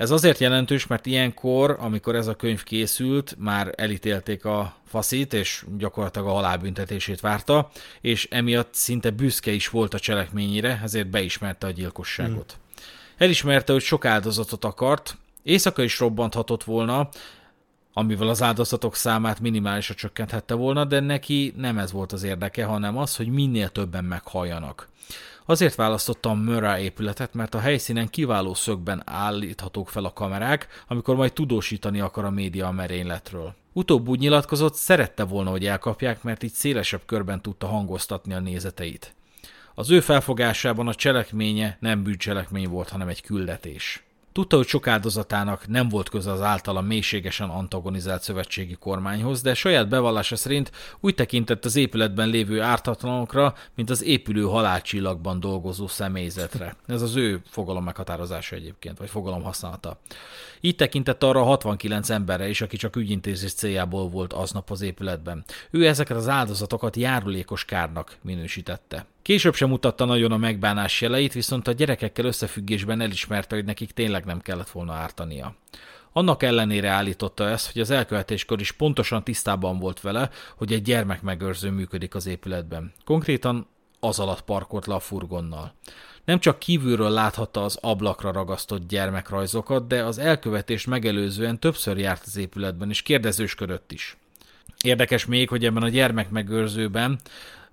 Ez 0.01 0.11
azért 0.11 0.39
jelentős, 0.39 0.87
mert 0.87 1.07
ilyenkor, 1.07 1.77
amikor 1.81 2.15
ez 2.15 2.27
a 2.27 2.35
könyv 2.35 2.63
készült, 2.63 3.35
már 3.39 3.73
elítélték 3.77 4.45
a 4.45 4.75
faszit, 4.87 5.33
és 5.33 5.65
gyakorlatilag 5.79 6.29
a 6.29 6.33
halálbüntetését 6.33 7.21
várta, 7.21 7.71
és 8.01 8.29
emiatt 8.31 8.75
szinte 8.75 9.11
büszke 9.11 9.51
is 9.51 9.69
volt 9.69 9.95
a 9.95 9.99
cselekményére, 9.99 10.81
ezért 10.83 11.11
beismerte 11.11 11.67
a 11.67 11.71
gyilkosságot. 11.71 12.53
Hmm. 12.53 12.85
Elismerte, 13.17 13.73
hogy 13.73 13.83
sok 13.83 14.05
áldozatot 14.05 14.65
akart, 14.65 15.17
éjszaka 15.43 15.83
is 15.83 15.99
robbanthatott 15.99 16.65
volna, 16.65 17.09
amivel 17.93 18.29
az 18.29 18.43
áldozatok 18.43 18.95
számát 18.95 19.41
minimálisra 19.41 19.95
csökkenthette 19.95 20.55
volna, 20.55 20.85
de 20.85 21.01
neki 21.01 21.55
nem 21.57 21.79
ez 21.79 21.93
volt 21.93 22.13
az 22.13 22.23
érdeke, 22.23 22.65
hanem 22.65 22.99
az, 22.99 23.17
hogy 23.17 23.29
minél 23.29 23.69
többen 23.69 24.05
meghalljanak. 24.05 24.89
Azért 25.51 25.75
választottam 25.75 26.33
a 26.33 26.43
Murrah 26.43 26.83
épületet, 26.83 27.35
mert 27.35 27.55
a 27.55 27.59
helyszínen 27.59 28.09
kiváló 28.09 28.55
szögben 28.55 29.03
állíthatók 29.07 29.89
fel 29.89 30.05
a 30.05 30.13
kamerák, 30.13 30.85
amikor 30.89 31.17
majd 31.17 31.33
tudósítani 31.33 32.01
akar 32.01 32.25
a 32.25 32.31
média 32.31 32.67
a 32.67 32.73
merényletről. 32.73 33.55
Utóbb 33.73 34.09
úgy 34.09 34.19
nyilatkozott, 34.19 34.75
szerette 34.75 35.25
volna, 35.25 35.51
hogy 35.51 35.67
elkapják, 35.67 36.23
mert 36.23 36.43
így 36.43 36.53
szélesebb 36.53 37.01
körben 37.07 37.43
tudta 37.43 37.67
hangoztatni 37.67 38.35
a 38.35 38.41
nézeteit. 38.41 39.15
Az 39.75 39.91
ő 39.91 40.01
felfogásában 40.01 40.89
a 40.89 40.95
cselekménye 40.95 41.77
nem 41.81 42.03
bűncselekmény 42.03 42.69
volt, 42.69 42.89
hanem 42.89 43.09
egy 43.09 43.23
küldetés. 43.23 44.03
Tudta, 44.33 44.57
hogy 44.57 44.67
sok 44.67 44.87
áldozatának 44.87 45.69
nem 45.69 45.89
volt 45.89 46.09
köze 46.09 46.33
az 46.33 46.41
általa 46.41 46.81
mélységesen 46.81 47.49
antagonizált 47.49 48.23
szövetségi 48.23 48.75
kormányhoz, 48.75 49.43
de 49.43 49.55
saját 49.55 49.89
bevallása 49.89 50.37
szerint 50.37 50.71
úgy 51.01 51.15
tekintett 51.15 51.65
az 51.65 51.77
épületben 51.77 52.29
lévő 52.29 52.61
ártatlanokra, 52.61 53.55
mint 53.75 53.91
az 53.91 54.03
épülő 54.03 54.43
halálcsillagban 54.43 55.41
dolgozó 55.41 55.87
személyzetre. 55.87 56.77
Ez 56.87 57.03
az 57.03 57.17
ő 57.17 57.43
fogalom 57.51 57.85
meghatározása 57.85 58.57
egyébként, 58.57 58.99
vagy 58.99 59.09
fogalom 59.11 59.43
használata. 59.43 59.99
Így 60.61 60.77
tekintett 60.77 61.23
arra 61.23 61.41
a 61.41 61.45
69 61.45 62.11
emberre 62.11 62.49
is, 62.49 62.61
aki 62.61 62.77
csak 62.77 62.97
ügyintézés 62.97 63.53
céljából 63.53 64.09
volt 64.09 64.33
aznap 64.33 64.71
az 64.71 64.81
épületben. 64.81 65.45
Ő 65.71 65.87
ezeket 65.87 66.17
az 66.17 66.29
áldozatokat 66.29 66.97
járulékos 66.97 67.65
kárnak 67.65 68.17
minősítette. 68.23 69.07
Később 69.23 69.55
sem 69.55 69.69
mutatta 69.69 70.05
nagyon 70.05 70.33
a 70.33 70.37
megbánás 70.37 71.01
jeleit, 71.01 71.33
viszont 71.33 71.69
a 71.69 71.73
gyerekekkel 71.73 72.25
összefüggésben 72.25 73.01
elismerte, 73.01 73.55
hogy 73.55 73.65
nekik 73.65 73.91
tényleg 73.91 74.25
nem 74.25 74.41
kellett 74.41 74.71
volna 74.71 74.93
ártania. 74.93 75.55
Annak 76.13 76.43
ellenére 76.43 76.89
állította 76.89 77.49
ezt, 77.49 77.73
hogy 77.73 77.81
az 77.81 77.91
elkövetéskor 77.91 78.61
is 78.61 78.73
pontosan 78.73 79.25
tisztában 79.25 79.79
volt 79.79 80.01
vele, 80.01 80.31
hogy 80.57 80.73
egy 80.73 80.83
gyermekmegőrző 80.83 81.71
működik 81.71 82.15
az 82.15 82.27
épületben. 82.27 82.93
Konkrétan 83.05 83.67
az 84.01 84.19
alatt 84.19 84.41
parkolt 84.41 84.87
le 84.87 84.95
a 84.95 85.01
furgonnal. 85.01 85.75
Nem 86.25 86.39
csak 86.39 86.59
kívülről 86.59 87.11
láthatta 87.11 87.65
az 87.65 87.79
ablakra 87.81 88.33
ragasztott 88.33 88.89
gyermekrajzokat, 88.89 89.87
de 89.87 90.05
az 90.05 90.19
elkövetést 90.19 90.87
megelőzően 90.87 91.59
többször 91.59 91.99
járt 91.99 92.23
az 92.27 92.37
épületben, 92.37 92.89
és 92.89 93.03
kérdezősködött 93.03 93.93
is. 93.93 94.17
Érdekes 94.83 95.27
még, 95.27 95.49
hogy 95.49 95.65
ebben 95.65 95.83
a 95.83 95.89
gyermekmegőrzőben 95.89 97.19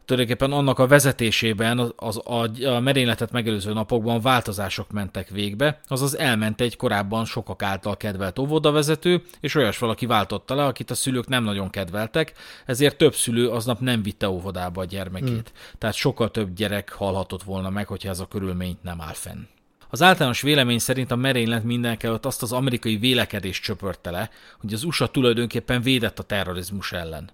tulajdonképpen 0.08 0.52
annak 0.52 0.80
a 0.80 0.88
vezetésében 0.88 1.94
az, 1.96 2.22
a, 2.24 2.66
a 2.66 2.80
merényletet 2.80 3.32
megelőző 3.32 3.74
napokban 3.74 4.22
változások 4.22 4.92
mentek 4.92 5.30
végbe, 5.30 5.80
azaz 5.88 6.18
elment 6.18 6.62
egy 6.62 6.76
korábban 6.76 7.26
sokak 7.26 7.64
által 7.64 7.98
kedvelt 7.98 8.40
óvodavezető, 8.40 9.22
és 9.40 9.56
olyas 9.56 9.78
valaki 9.78 10.06
váltotta 10.06 10.56
le, 10.56 10.66
akit 10.66 10.92
a 10.92 10.96
szülők 10.96 11.28
nem 11.28 11.44
nagyon 11.44 11.70
kedveltek, 11.70 12.34
ezért 12.66 12.98
több 12.98 13.16
szülő 13.16 13.50
aznap 13.50 13.80
nem 13.80 14.04
vitte 14.04 14.30
óvodába 14.30 14.82
a 14.82 14.86
gyermekét. 14.86 15.30
Hmm. 15.30 15.78
Tehát 15.78 15.96
sokkal 15.96 16.32
több 16.32 16.54
gyerek 16.54 16.92
halhatott 16.92 17.44
volna 17.44 17.70
meg, 17.70 17.88
hogyha 17.88 18.10
ez 18.10 18.20
a 18.20 18.28
körülmény 18.28 18.78
nem 18.82 19.02
áll 19.02 19.14
fenn. 19.14 19.57
Az 19.90 20.02
általános 20.02 20.42
vélemény 20.42 20.80
szerint 20.80 21.12
a 21.12 21.16
merénylet 21.16 21.64
mindenkelőtt 21.64 22.26
azt 22.26 22.42
az 22.42 22.52
amerikai 22.52 22.98
vélekedést 22.98 23.64
csöpörte 23.64 24.12
le, 24.12 24.30
hogy 24.60 24.74
az 24.74 24.84
USA 24.84 25.08
tulajdonképpen 25.08 25.82
védett 25.82 26.20
a 26.20 26.24
terrorizmus 26.24 26.92
ellen. 26.92 27.30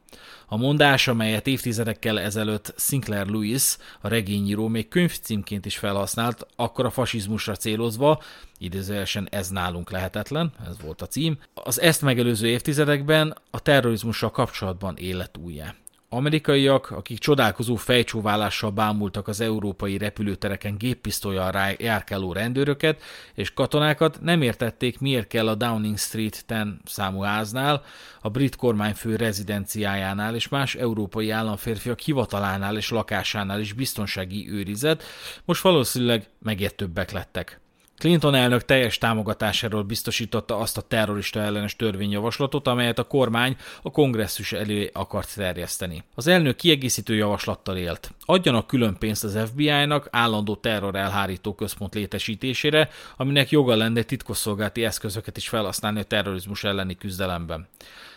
A 0.48 0.58
mondás, 0.58 1.08
amelyet 1.08 1.48
évtizedekkel 1.48 2.20
ezelőtt 2.20 2.74
Sinclair 2.78 3.28
Lewis, 3.28 3.78
a 4.02 4.08
regényíró 4.08 4.68
még 4.68 4.88
könyvcímként 4.88 5.66
is 5.66 5.78
felhasznált, 5.78 6.48
akkor 6.56 6.86
a 6.86 6.92
fasizmusra 6.92 7.56
célozva, 7.56 8.22
idézőjelesen 8.58 9.28
ez 9.32 9.50
nálunk 9.50 9.92
lehetetlen, 9.92 10.52
ez 10.68 10.82
volt 10.82 11.02
a 11.02 11.08
cím, 11.08 11.38
az 11.54 11.82
ezt 11.82 12.02
megelőző 12.02 12.48
évtizedekben 12.48 13.38
a 13.52 13.60
terrorizmussal 13.60 14.32
kapcsolatban 14.32 14.98
élet 14.98 15.38
újjá. 15.38 15.76
Amerikaiak, 16.16 16.92
akik 16.92 17.20
csodálkozó 17.20 17.76
fejcsóválással 17.76 18.72
bámultak 18.72 19.28
az 19.28 19.42
európai 19.42 19.98
repülőtereken 19.98 20.78
géppisztolyal 20.78 21.76
járkáló 21.78 22.34
rendőröket 22.34 23.02
és 23.34 23.54
katonákat, 23.54 24.22
nem 24.22 24.42
értették, 24.42 25.00
miért 25.00 25.28
kell 25.28 25.48
a 25.48 25.56
Downing 25.56 25.98
Street 25.98 26.46
10 26.46 26.58
számú 26.86 27.22
háznál, 27.22 27.84
a 28.22 28.30
brit 28.30 28.56
kormányfő 28.56 29.16
rezidenciájánál 29.16 30.36
és 30.36 30.48
más 30.48 30.76
európai 30.76 31.30
államférfiak 31.30 32.00
hivatalánál 32.00 32.78
és 32.78 32.90
lakásánál 32.90 33.60
is 33.60 33.74
biztonsági 33.74 34.50
őrizet, 34.52 35.04
most 35.46 35.62
valószínűleg 35.62 36.30
megértőbbek 36.40 37.12
lettek. 37.12 37.62
Clinton 37.98 38.36
elnök 38.36 38.66
teljes 38.66 38.98
támogatásáról 38.98 39.84
biztosította 39.84 40.58
azt 40.58 40.78
a 40.78 40.82
terrorista 40.82 41.40
ellenes 41.40 41.76
törvényjavaslatot, 41.76 42.68
amelyet 42.68 43.00
a 43.00 43.04
kormány 43.04 43.56
a 43.82 43.92
kongresszus 43.92 44.52
elé 44.52 44.90
akart 44.94 45.36
terjeszteni. 45.36 46.04
Az 46.16 46.28
elnök 46.28 46.56
kiegészítő 46.56 47.16
javaslattal 47.16 47.78
élt. 47.78 48.12
Adjanak 48.26 48.68
külön 48.68 48.98
pénzt 48.98 49.24
az 49.24 49.40
FBI-nak 49.46 50.08
állandó 50.12 50.56
terror 50.56 50.96
elhárító 50.96 51.56
központ 51.56 51.94
létesítésére, 51.94 52.90
aminek 53.18 53.50
joga 53.50 53.76
lenne 53.76 54.02
titkosszolgálati 54.04 54.86
eszközöket 54.86 55.38
is 55.38 55.50
felhasználni 55.50 56.00
a 56.00 56.04
terrorizmus 56.04 56.64
elleni 56.64 56.96
küzdelemben. 56.96 57.68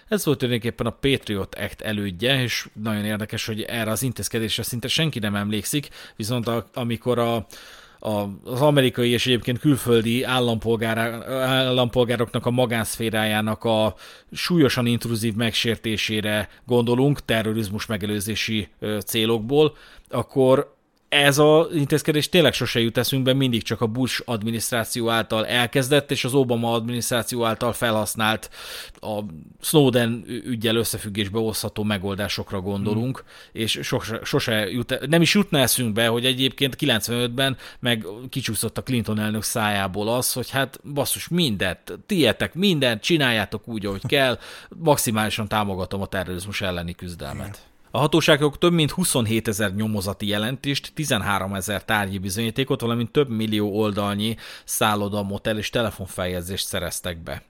Ez 0.08 0.24
volt 0.24 0.38
tulajdonképpen 0.38 0.86
a 0.86 0.90
Patriot 0.90 1.54
Act 1.54 1.80
elődje, 1.80 2.42
és 2.42 2.68
nagyon 2.72 3.04
érdekes, 3.04 3.46
hogy 3.46 3.62
erre 3.62 3.90
az 3.90 4.02
intézkedésre 4.02 4.62
szinte 4.62 4.88
senki 4.88 5.18
nem 5.18 5.34
emlékszik, 5.34 5.88
viszont 6.16 6.48
a, 6.48 6.66
amikor 6.74 7.18
a 7.18 7.46
az 7.98 8.62
amerikai 8.62 9.10
és 9.10 9.26
egyébként 9.26 9.58
külföldi 9.58 10.22
állampolgároknak 10.22 12.46
a 12.46 12.50
magánszférájának 12.50 13.64
a 13.64 13.94
súlyosan 14.32 14.86
intruzív 14.86 15.34
megsértésére 15.34 16.48
gondolunk 16.66 17.24
terrorizmus 17.24 17.86
megelőzési 17.86 18.68
célokból, 19.04 19.76
akkor 20.08 20.75
ez 21.08 21.38
az 21.38 21.66
intézkedés 21.74 22.28
tényleg 22.28 22.52
sose 22.52 22.80
jut 22.80 22.98
eszünkbe, 22.98 23.32
mindig 23.32 23.62
csak 23.62 23.80
a 23.80 23.86
Bush 23.86 24.22
adminisztráció 24.24 25.10
által 25.10 25.46
elkezdett, 25.46 26.10
és 26.10 26.24
az 26.24 26.34
Obama 26.34 26.72
adminisztráció 26.72 27.44
által 27.44 27.72
felhasznált 27.72 28.50
a 29.00 29.20
Snowden 29.60 30.24
ügyel 30.26 30.76
összefüggésbe 30.76 31.38
hozható 31.38 31.82
megoldásokra 31.82 32.60
gondolunk, 32.60 33.24
mm. 33.26 33.60
és 33.60 33.78
sose, 33.82 34.20
sose 34.24 34.70
jut, 34.70 35.06
nem 35.08 35.22
is 35.22 35.34
jutna 35.34 35.58
eszünkbe, 35.58 36.06
hogy 36.06 36.24
egyébként 36.24 36.76
95-ben 36.80 37.56
meg 37.80 38.06
kicsúszott 38.28 38.78
a 38.78 38.82
Clinton 38.82 39.18
elnök 39.18 39.42
szájából 39.42 40.08
az, 40.08 40.32
hogy 40.32 40.50
hát 40.50 40.80
basszus, 40.94 41.28
mindent, 41.28 41.98
tietek 42.06 42.54
mindent, 42.54 43.02
csináljátok 43.02 43.68
úgy, 43.68 43.86
ahogy 43.86 44.06
kell, 44.06 44.38
maximálisan 44.68 45.48
támogatom 45.48 46.00
a 46.00 46.06
terrorizmus 46.06 46.60
elleni 46.60 46.94
küzdelmet. 46.94 47.46
Igen. 47.46 47.74
A 47.90 47.98
hatóságok 47.98 48.58
több 48.58 48.72
mint 48.72 48.90
27 48.90 49.48
ezer 49.48 49.74
nyomozati 49.74 50.26
jelentést, 50.26 50.92
13 50.94 51.54
ezer 51.54 51.84
tárgyi 51.84 52.18
bizonyítékot, 52.18 52.80
valamint 52.80 53.10
több 53.10 53.28
millió 53.28 53.80
oldalnyi 53.80 54.36
szálloda, 54.64 55.22
motel 55.22 55.58
és 55.58 55.70
telefonfeljegyzést 55.70 56.66
szereztek 56.66 57.22
be. 57.22 57.42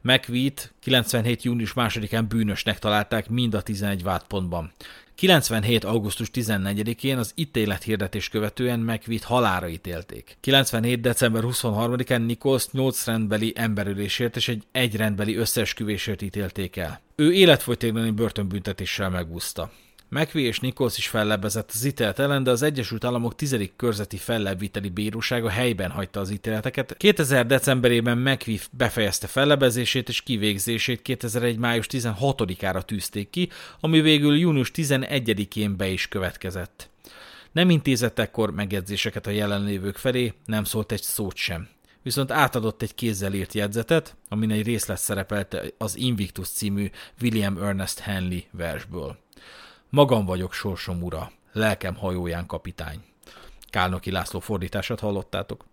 McVeet 0.00 0.74
97. 0.80 1.42
június 1.42 1.72
2-án 1.76 2.24
bűnösnek 2.28 2.78
találták 2.78 3.28
mind 3.28 3.54
a 3.54 3.62
11 3.62 4.02
vádpontban. 4.02 4.72
97. 5.14 5.84
augusztus 5.84 6.30
14-én 6.34 7.18
az 7.18 7.32
ítélethirdetés 7.34 8.28
követően 8.28 8.80
McVitt 8.80 9.22
halára 9.22 9.68
ítélték. 9.68 10.36
97. 10.40 11.00
december 11.00 11.42
23-án 11.46 12.26
Nichols 12.26 12.66
8 12.70 13.06
rendbeli 13.06 13.52
emberülésért 13.56 14.36
és 14.36 14.48
egy 14.48 14.62
egy 14.72 14.96
rendbeli 14.96 15.36
összeesküvésért 15.36 16.22
ítélték 16.22 16.76
el. 16.76 17.00
Ő 17.14 17.32
életfolytéglani 17.32 18.10
börtönbüntetéssel 18.10 19.10
megúszta. 19.10 19.70
McVie 20.14 20.46
és 20.46 20.60
Nichols 20.60 20.98
is 20.98 21.08
fellebbezett 21.08 21.70
az 21.74 21.84
ítélet 21.84 22.18
ellen, 22.18 22.42
de 22.42 22.50
az 22.50 22.62
Egyesült 22.62 23.04
Államok 23.04 23.34
10. 23.34 23.70
körzeti 23.76 24.16
fellebbviteli 24.16 24.88
bírósága 24.88 25.48
helyben 25.48 25.90
hagyta 25.90 26.20
az 26.20 26.30
ítéleteket. 26.30 26.96
2000. 26.96 27.46
decemberében 27.46 28.18
McVie 28.18 28.58
befejezte 28.70 29.26
fellebezését 29.26 30.08
és 30.08 30.22
kivégzését 30.22 31.02
2001. 31.02 31.58
május 31.58 31.86
16-ára 31.90 32.82
tűzték 32.82 33.30
ki, 33.30 33.48
ami 33.80 34.00
végül 34.00 34.38
június 34.38 34.70
11-én 34.74 35.76
be 35.76 35.88
is 35.88 36.08
következett. 36.08 36.90
Nem 37.52 37.70
intézett 37.70 38.18
ekkor 38.18 38.50
megjegyzéseket 38.50 39.26
a 39.26 39.30
jelenlévők 39.30 39.96
felé, 39.96 40.32
nem 40.46 40.64
szólt 40.64 40.92
egy 40.92 41.02
szót 41.02 41.36
sem 41.36 41.68
viszont 42.02 42.30
átadott 42.30 42.82
egy 42.82 42.94
kézzel 42.94 43.32
írt 43.32 43.52
jegyzetet, 43.52 44.16
amin 44.28 44.50
egy 44.50 44.66
részlet 44.66 44.98
szerepelt 44.98 45.72
az 45.78 45.96
Invictus 45.96 46.48
című 46.48 46.90
William 47.20 47.62
Ernest 47.62 47.98
Henley 47.98 48.40
versből. 48.50 49.16
Magam 49.94 50.24
vagyok 50.24 50.52
sorsom 50.52 51.02
ura, 51.02 51.30
lelkem 51.52 51.94
hajóján 51.94 52.46
kapitány. 52.46 53.04
Kálnoki 53.70 54.10
László 54.10 54.40
fordítását 54.40 55.00
hallottátok. 55.00 55.64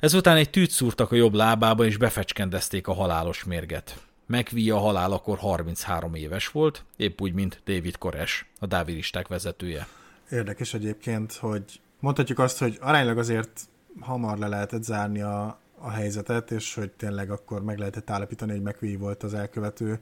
Ezután 0.00 0.36
egy 0.36 0.50
tűt 0.50 0.70
szúrtak 0.70 1.12
a 1.12 1.14
jobb 1.14 1.34
lábába, 1.34 1.84
és 1.84 1.96
befecskendezték 1.96 2.86
a 2.86 2.92
halálos 2.92 3.44
mérget. 3.44 4.02
McVie 4.26 4.74
a 4.74 4.78
halálakor 4.78 5.38
33 5.38 6.14
éves 6.14 6.48
volt, 6.48 6.84
épp 6.96 7.20
úgy, 7.20 7.32
mint 7.32 7.60
David 7.64 7.98
Koresh, 7.98 8.44
a 8.58 8.66
dáviristák 8.66 9.28
vezetője. 9.28 9.86
Érdekes 10.30 10.74
egyébként, 10.74 11.32
hogy 11.32 11.80
mondhatjuk 12.00 12.38
azt, 12.38 12.58
hogy 12.58 12.78
aránylag 12.80 13.18
azért 13.18 13.60
hamar 14.00 14.38
le 14.38 14.48
lehetett 14.48 14.82
zárni 14.82 15.20
a, 15.20 15.60
a 15.78 15.90
helyzetet, 15.90 16.50
és 16.50 16.74
hogy 16.74 16.90
tényleg 16.90 17.30
akkor 17.30 17.64
meg 17.64 17.78
lehetett 17.78 18.10
állapítani, 18.10 18.50
hogy 18.50 18.62
McVie 18.62 18.98
volt 18.98 19.22
az 19.22 19.34
elkövető, 19.34 20.00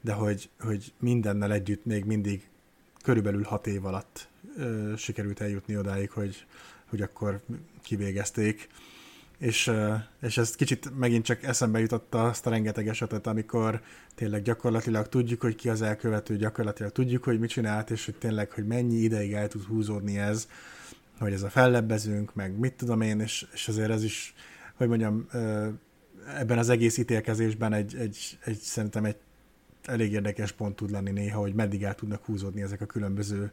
de 0.00 0.12
hogy, 0.12 0.50
hogy 0.60 0.92
mindennel 0.98 1.52
együtt 1.52 1.84
még 1.84 2.04
mindig 2.04 2.48
körülbelül 3.08 3.42
hat 3.42 3.66
év 3.66 3.84
alatt 3.84 4.28
ö, 4.56 4.92
sikerült 4.96 5.40
eljutni 5.40 5.76
odáig, 5.76 6.10
hogy, 6.10 6.46
hogy 6.88 7.02
akkor 7.02 7.40
kivégezték. 7.82 8.68
És, 9.38 9.72
és 10.20 10.38
ez 10.38 10.54
kicsit 10.56 10.98
megint 10.98 11.24
csak 11.24 11.42
eszembe 11.42 11.78
jutotta 11.78 12.24
azt 12.24 12.46
a 12.46 12.50
rengeteg 12.50 12.88
esetet, 12.88 13.26
amikor 13.26 13.80
tényleg 14.14 14.42
gyakorlatilag 14.42 15.08
tudjuk, 15.08 15.40
hogy 15.40 15.54
ki 15.54 15.68
az 15.68 15.82
elkövető, 15.82 16.36
gyakorlatilag 16.36 16.92
tudjuk, 16.92 17.24
hogy 17.24 17.38
mit 17.38 17.50
csinált, 17.50 17.90
és 17.90 18.04
hogy 18.04 18.14
tényleg, 18.14 18.50
hogy 18.50 18.66
mennyi 18.66 18.96
ideig 18.96 19.32
el 19.32 19.48
tud 19.48 19.64
húzódni 19.64 20.18
ez, 20.18 20.48
hogy 21.18 21.32
ez 21.32 21.42
a 21.42 21.50
fellebbezünk, 21.50 22.34
meg 22.34 22.58
mit 22.58 22.72
tudom 22.72 23.00
én, 23.00 23.20
és, 23.20 23.46
és 23.52 23.68
azért 23.68 23.90
ez 23.90 24.04
is, 24.04 24.34
hogy 24.74 24.88
mondjam, 24.88 25.26
ebben 26.38 26.58
az 26.58 26.68
egész 26.68 26.98
ítélkezésben 26.98 27.72
egy, 27.72 27.94
egy, 27.94 28.38
egy 28.44 28.58
szerintem 28.58 29.04
egy 29.04 29.16
elég 29.88 30.12
érdekes 30.12 30.52
pont 30.52 30.76
tud 30.76 30.90
lenni 30.90 31.10
néha, 31.10 31.40
hogy 31.40 31.54
meddig 31.54 31.82
el 31.82 31.94
tudnak 31.94 32.24
húzódni 32.24 32.62
ezek 32.62 32.80
a 32.80 32.86
különböző 32.86 33.50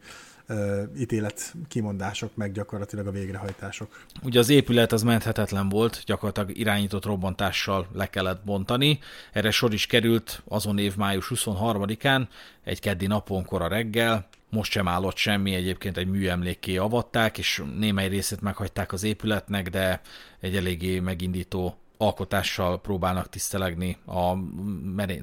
uh, 0.50 0.82
ítélet 0.98 1.54
kimondások, 1.68 2.36
meg 2.36 2.52
gyakorlatilag 2.52 3.08
a 3.08 3.12
végrehajtások. 3.12 4.04
Ugye 4.24 4.40
az 4.40 4.50
épület 4.50 4.92
az 4.92 5.04
menthetetlen 5.04 5.70
volt, 5.70 6.04
gyakorlatilag 6.06 6.58
irányított 6.58 7.06
robbantással 7.06 7.88
le 7.94 8.10
kellett 8.10 8.44
bontani. 8.44 9.00
Erre 9.32 9.52
sor 9.52 9.74
is 9.74 9.86
került 9.86 10.42
azon 10.48 10.78
év 10.78 10.96
május 10.96 11.32
23-án, 11.36 12.28
egy 12.64 12.80
keddi 12.80 13.08
naponkor 13.08 13.62
a 13.62 13.68
reggel, 13.68 14.28
most 14.50 14.72
sem 14.72 14.88
állott 14.88 15.16
semmi, 15.16 15.54
egyébként 15.54 15.98
egy 15.98 16.08
műemlékké 16.08 16.78
avatták, 16.78 17.38
és 17.38 17.64
némely 17.78 18.08
részét 18.08 18.42
meghagyták 18.42 18.94
az 18.94 19.04
épületnek, 19.04 19.70
de 19.70 20.02
egy 20.40 20.56
eléggé 20.56 21.00
megindító 21.00 21.78
alkotással 21.98 22.82
próbálnak 22.82 23.30
tisztelegni 23.30 23.98
a 24.06 24.34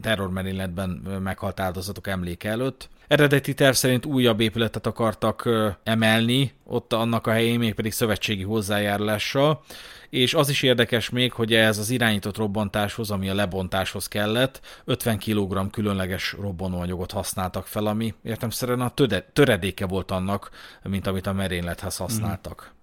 terrormerényletben 0.01 0.91
meghalt 1.23 1.61
áldozatok 1.61 2.07
emléke 2.07 2.49
előtt. 2.49 2.89
Eredeti 3.09 3.55
terv 3.55 3.75
szerint 3.75 4.07
újabb 4.07 4.41
épületet 4.41 4.87
akartak 4.87 5.49
emelni, 5.83 6.53
ott 6.65 6.93
annak 6.93 7.27
a 7.27 7.31
helyén 7.31 7.59
mégpedig 7.59 7.93
szövetségi 7.93 8.43
hozzájárulással, 8.43 9.63
és 10.11 10.35
az 10.35 10.49
is 10.49 10.63
érdekes 10.63 11.11
még, 11.11 11.33
hogy 11.33 11.55
ez 11.55 11.79
az 11.79 11.91
irányított 11.91 12.37
robbantáshoz, 12.37 13.11
ami 13.11 13.29
a 13.29 13.35
lebontáshoz 13.35 14.09
kellett, 14.09 14.61
50 14.85 15.19
kg 15.19 15.71
különleges 15.71 16.37
robbanóanyagot 16.41 17.11
használtak 17.11 17.67
fel, 17.67 17.87
ami 17.87 18.15
értem 18.23 18.51
a 18.81 18.95
töredéke 19.33 19.87
volt 19.87 20.11
annak, 20.11 20.51
mint 20.83 21.07
amit 21.07 21.27
a 21.27 21.33
merénylethez 21.33 21.97
használtak. 21.97 22.73
Mm. 22.75 22.82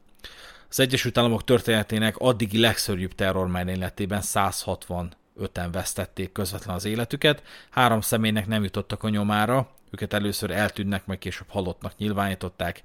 Az 0.69 0.79
Egyesült 0.79 1.17
Államok 1.17 1.43
történetének 1.43 2.17
addigi 2.17 2.59
legszörnyűbb 2.59 3.15
terrormerényletében 3.15 4.21
165-en 4.23 5.67
vesztették 5.71 6.31
közvetlen 6.31 6.75
az 6.75 6.85
életüket, 6.85 7.43
három 7.69 8.01
személynek 8.01 8.47
nem 8.47 8.63
jutottak 8.63 9.03
a 9.03 9.09
nyomára, 9.09 9.69
őket 9.91 10.13
először 10.13 10.51
eltűnnek, 10.51 11.05
majd 11.05 11.19
később 11.19 11.49
halottnak 11.49 11.97
nyilvánították, 11.97 12.81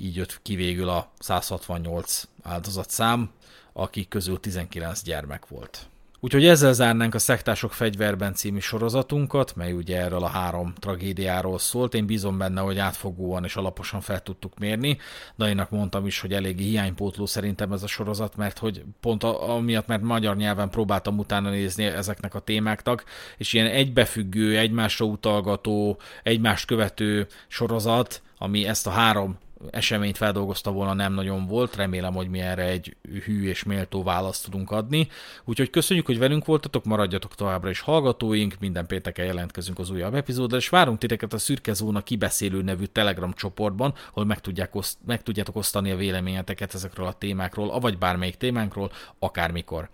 így 0.00 0.16
jött 0.16 0.38
ki 0.42 0.56
végül 0.56 0.88
a 0.88 1.10
168 1.18 2.22
áldozat 2.42 2.90
szám, 2.90 3.30
akik 3.72 4.08
közül 4.08 4.40
19 4.40 5.02
gyermek 5.02 5.48
volt. 5.48 5.86
Úgyhogy 6.24 6.46
ezzel 6.46 6.72
zárnánk 6.72 7.14
a 7.14 7.18
Szektások 7.18 7.72
fegyverben 7.72 8.34
című 8.34 8.58
sorozatunkat, 8.58 9.56
mely 9.56 9.72
ugye 9.72 10.00
erről 10.00 10.22
a 10.22 10.28
három 10.28 10.74
tragédiáról 10.78 11.58
szólt. 11.58 11.94
Én 11.94 12.06
bízom 12.06 12.38
benne, 12.38 12.60
hogy 12.60 12.78
átfogóan 12.78 13.44
és 13.44 13.56
alaposan 13.56 14.00
fel 14.00 14.20
tudtuk 14.20 14.58
mérni. 14.58 14.98
Dainak 15.36 15.70
mondtam 15.70 16.06
is, 16.06 16.20
hogy 16.20 16.32
elég 16.32 16.58
hiánypótló 16.58 17.26
szerintem 17.26 17.72
ez 17.72 17.82
a 17.82 17.86
sorozat, 17.86 18.36
mert 18.36 18.58
hogy 18.58 18.84
pont 19.00 19.22
amiatt, 19.24 19.86
mert 19.86 20.02
magyar 20.02 20.36
nyelven 20.36 20.70
próbáltam 20.70 21.18
utána 21.18 21.50
nézni 21.50 21.84
ezeknek 21.84 22.34
a 22.34 22.40
témáknak, 22.40 23.04
és 23.36 23.52
ilyen 23.52 23.66
egybefüggő, 23.66 24.58
egymásra 24.58 25.06
utalgató, 25.06 25.98
egymást 26.22 26.66
követő 26.66 27.26
sorozat, 27.48 28.22
ami 28.38 28.66
ezt 28.66 28.86
a 28.86 28.90
három 28.90 29.38
eseményt 29.70 30.16
feldolgozta 30.16 30.70
volna, 30.70 30.92
nem 30.94 31.12
nagyon 31.12 31.46
volt. 31.46 31.76
Remélem, 31.76 32.14
hogy 32.14 32.28
mi 32.28 32.40
erre 32.40 32.62
egy 32.62 32.96
hű 33.24 33.48
és 33.48 33.62
méltó 33.62 34.02
választ 34.02 34.44
tudunk 34.44 34.70
adni. 34.70 35.08
Úgyhogy 35.44 35.70
köszönjük, 35.70 36.06
hogy 36.06 36.18
velünk 36.18 36.44
voltatok, 36.44 36.84
maradjatok 36.84 37.34
továbbra 37.34 37.70
is 37.70 37.80
hallgatóink, 37.80 38.54
minden 38.60 38.86
pénteken 38.86 39.24
jelentkezünk 39.24 39.78
az 39.78 39.90
újabb 39.90 40.14
epizóddal, 40.14 40.58
és 40.58 40.68
várunk 40.68 40.98
titeket 40.98 41.32
a 41.32 41.38
Szürke 41.38 41.72
Zóna 41.72 42.00
kibeszélő 42.00 42.62
nevű 42.62 42.84
Telegram 42.84 43.32
csoportban, 43.32 43.94
ahol 44.10 44.24
meg, 44.24 44.40
tudják 44.40 44.74
oszt, 44.74 44.98
meg 45.06 45.22
tudjátok 45.22 45.56
osztani 45.56 45.90
a 45.90 45.96
véleményeteket 45.96 46.74
ezekről 46.74 47.06
a 47.06 47.12
témákról, 47.12 47.70
avagy 47.70 47.98
bármelyik 47.98 48.36
témánkról, 48.36 48.90
akármikor. 49.18 49.88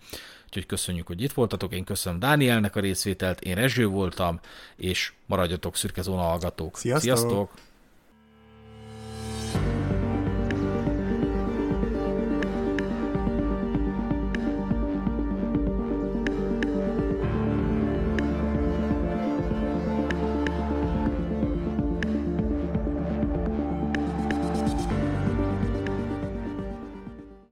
Úgyhogy 0.45 0.65
köszönjük, 0.65 1.07
hogy 1.07 1.21
itt 1.21 1.31
voltatok, 1.31 1.73
én 1.73 1.83
köszönöm 1.83 2.19
Dánielnek 2.19 2.75
a 2.75 2.79
részvételt, 2.79 3.41
én 3.41 3.55
Rezső 3.55 3.87
voltam, 3.87 4.39
és 4.75 5.13
maradjatok 5.25 5.75
szürke 5.75 6.01
zóna 6.01 6.21
hallgatók. 6.21 6.77
Sziasztok! 6.77 7.17
Sziasztok! 7.17 7.70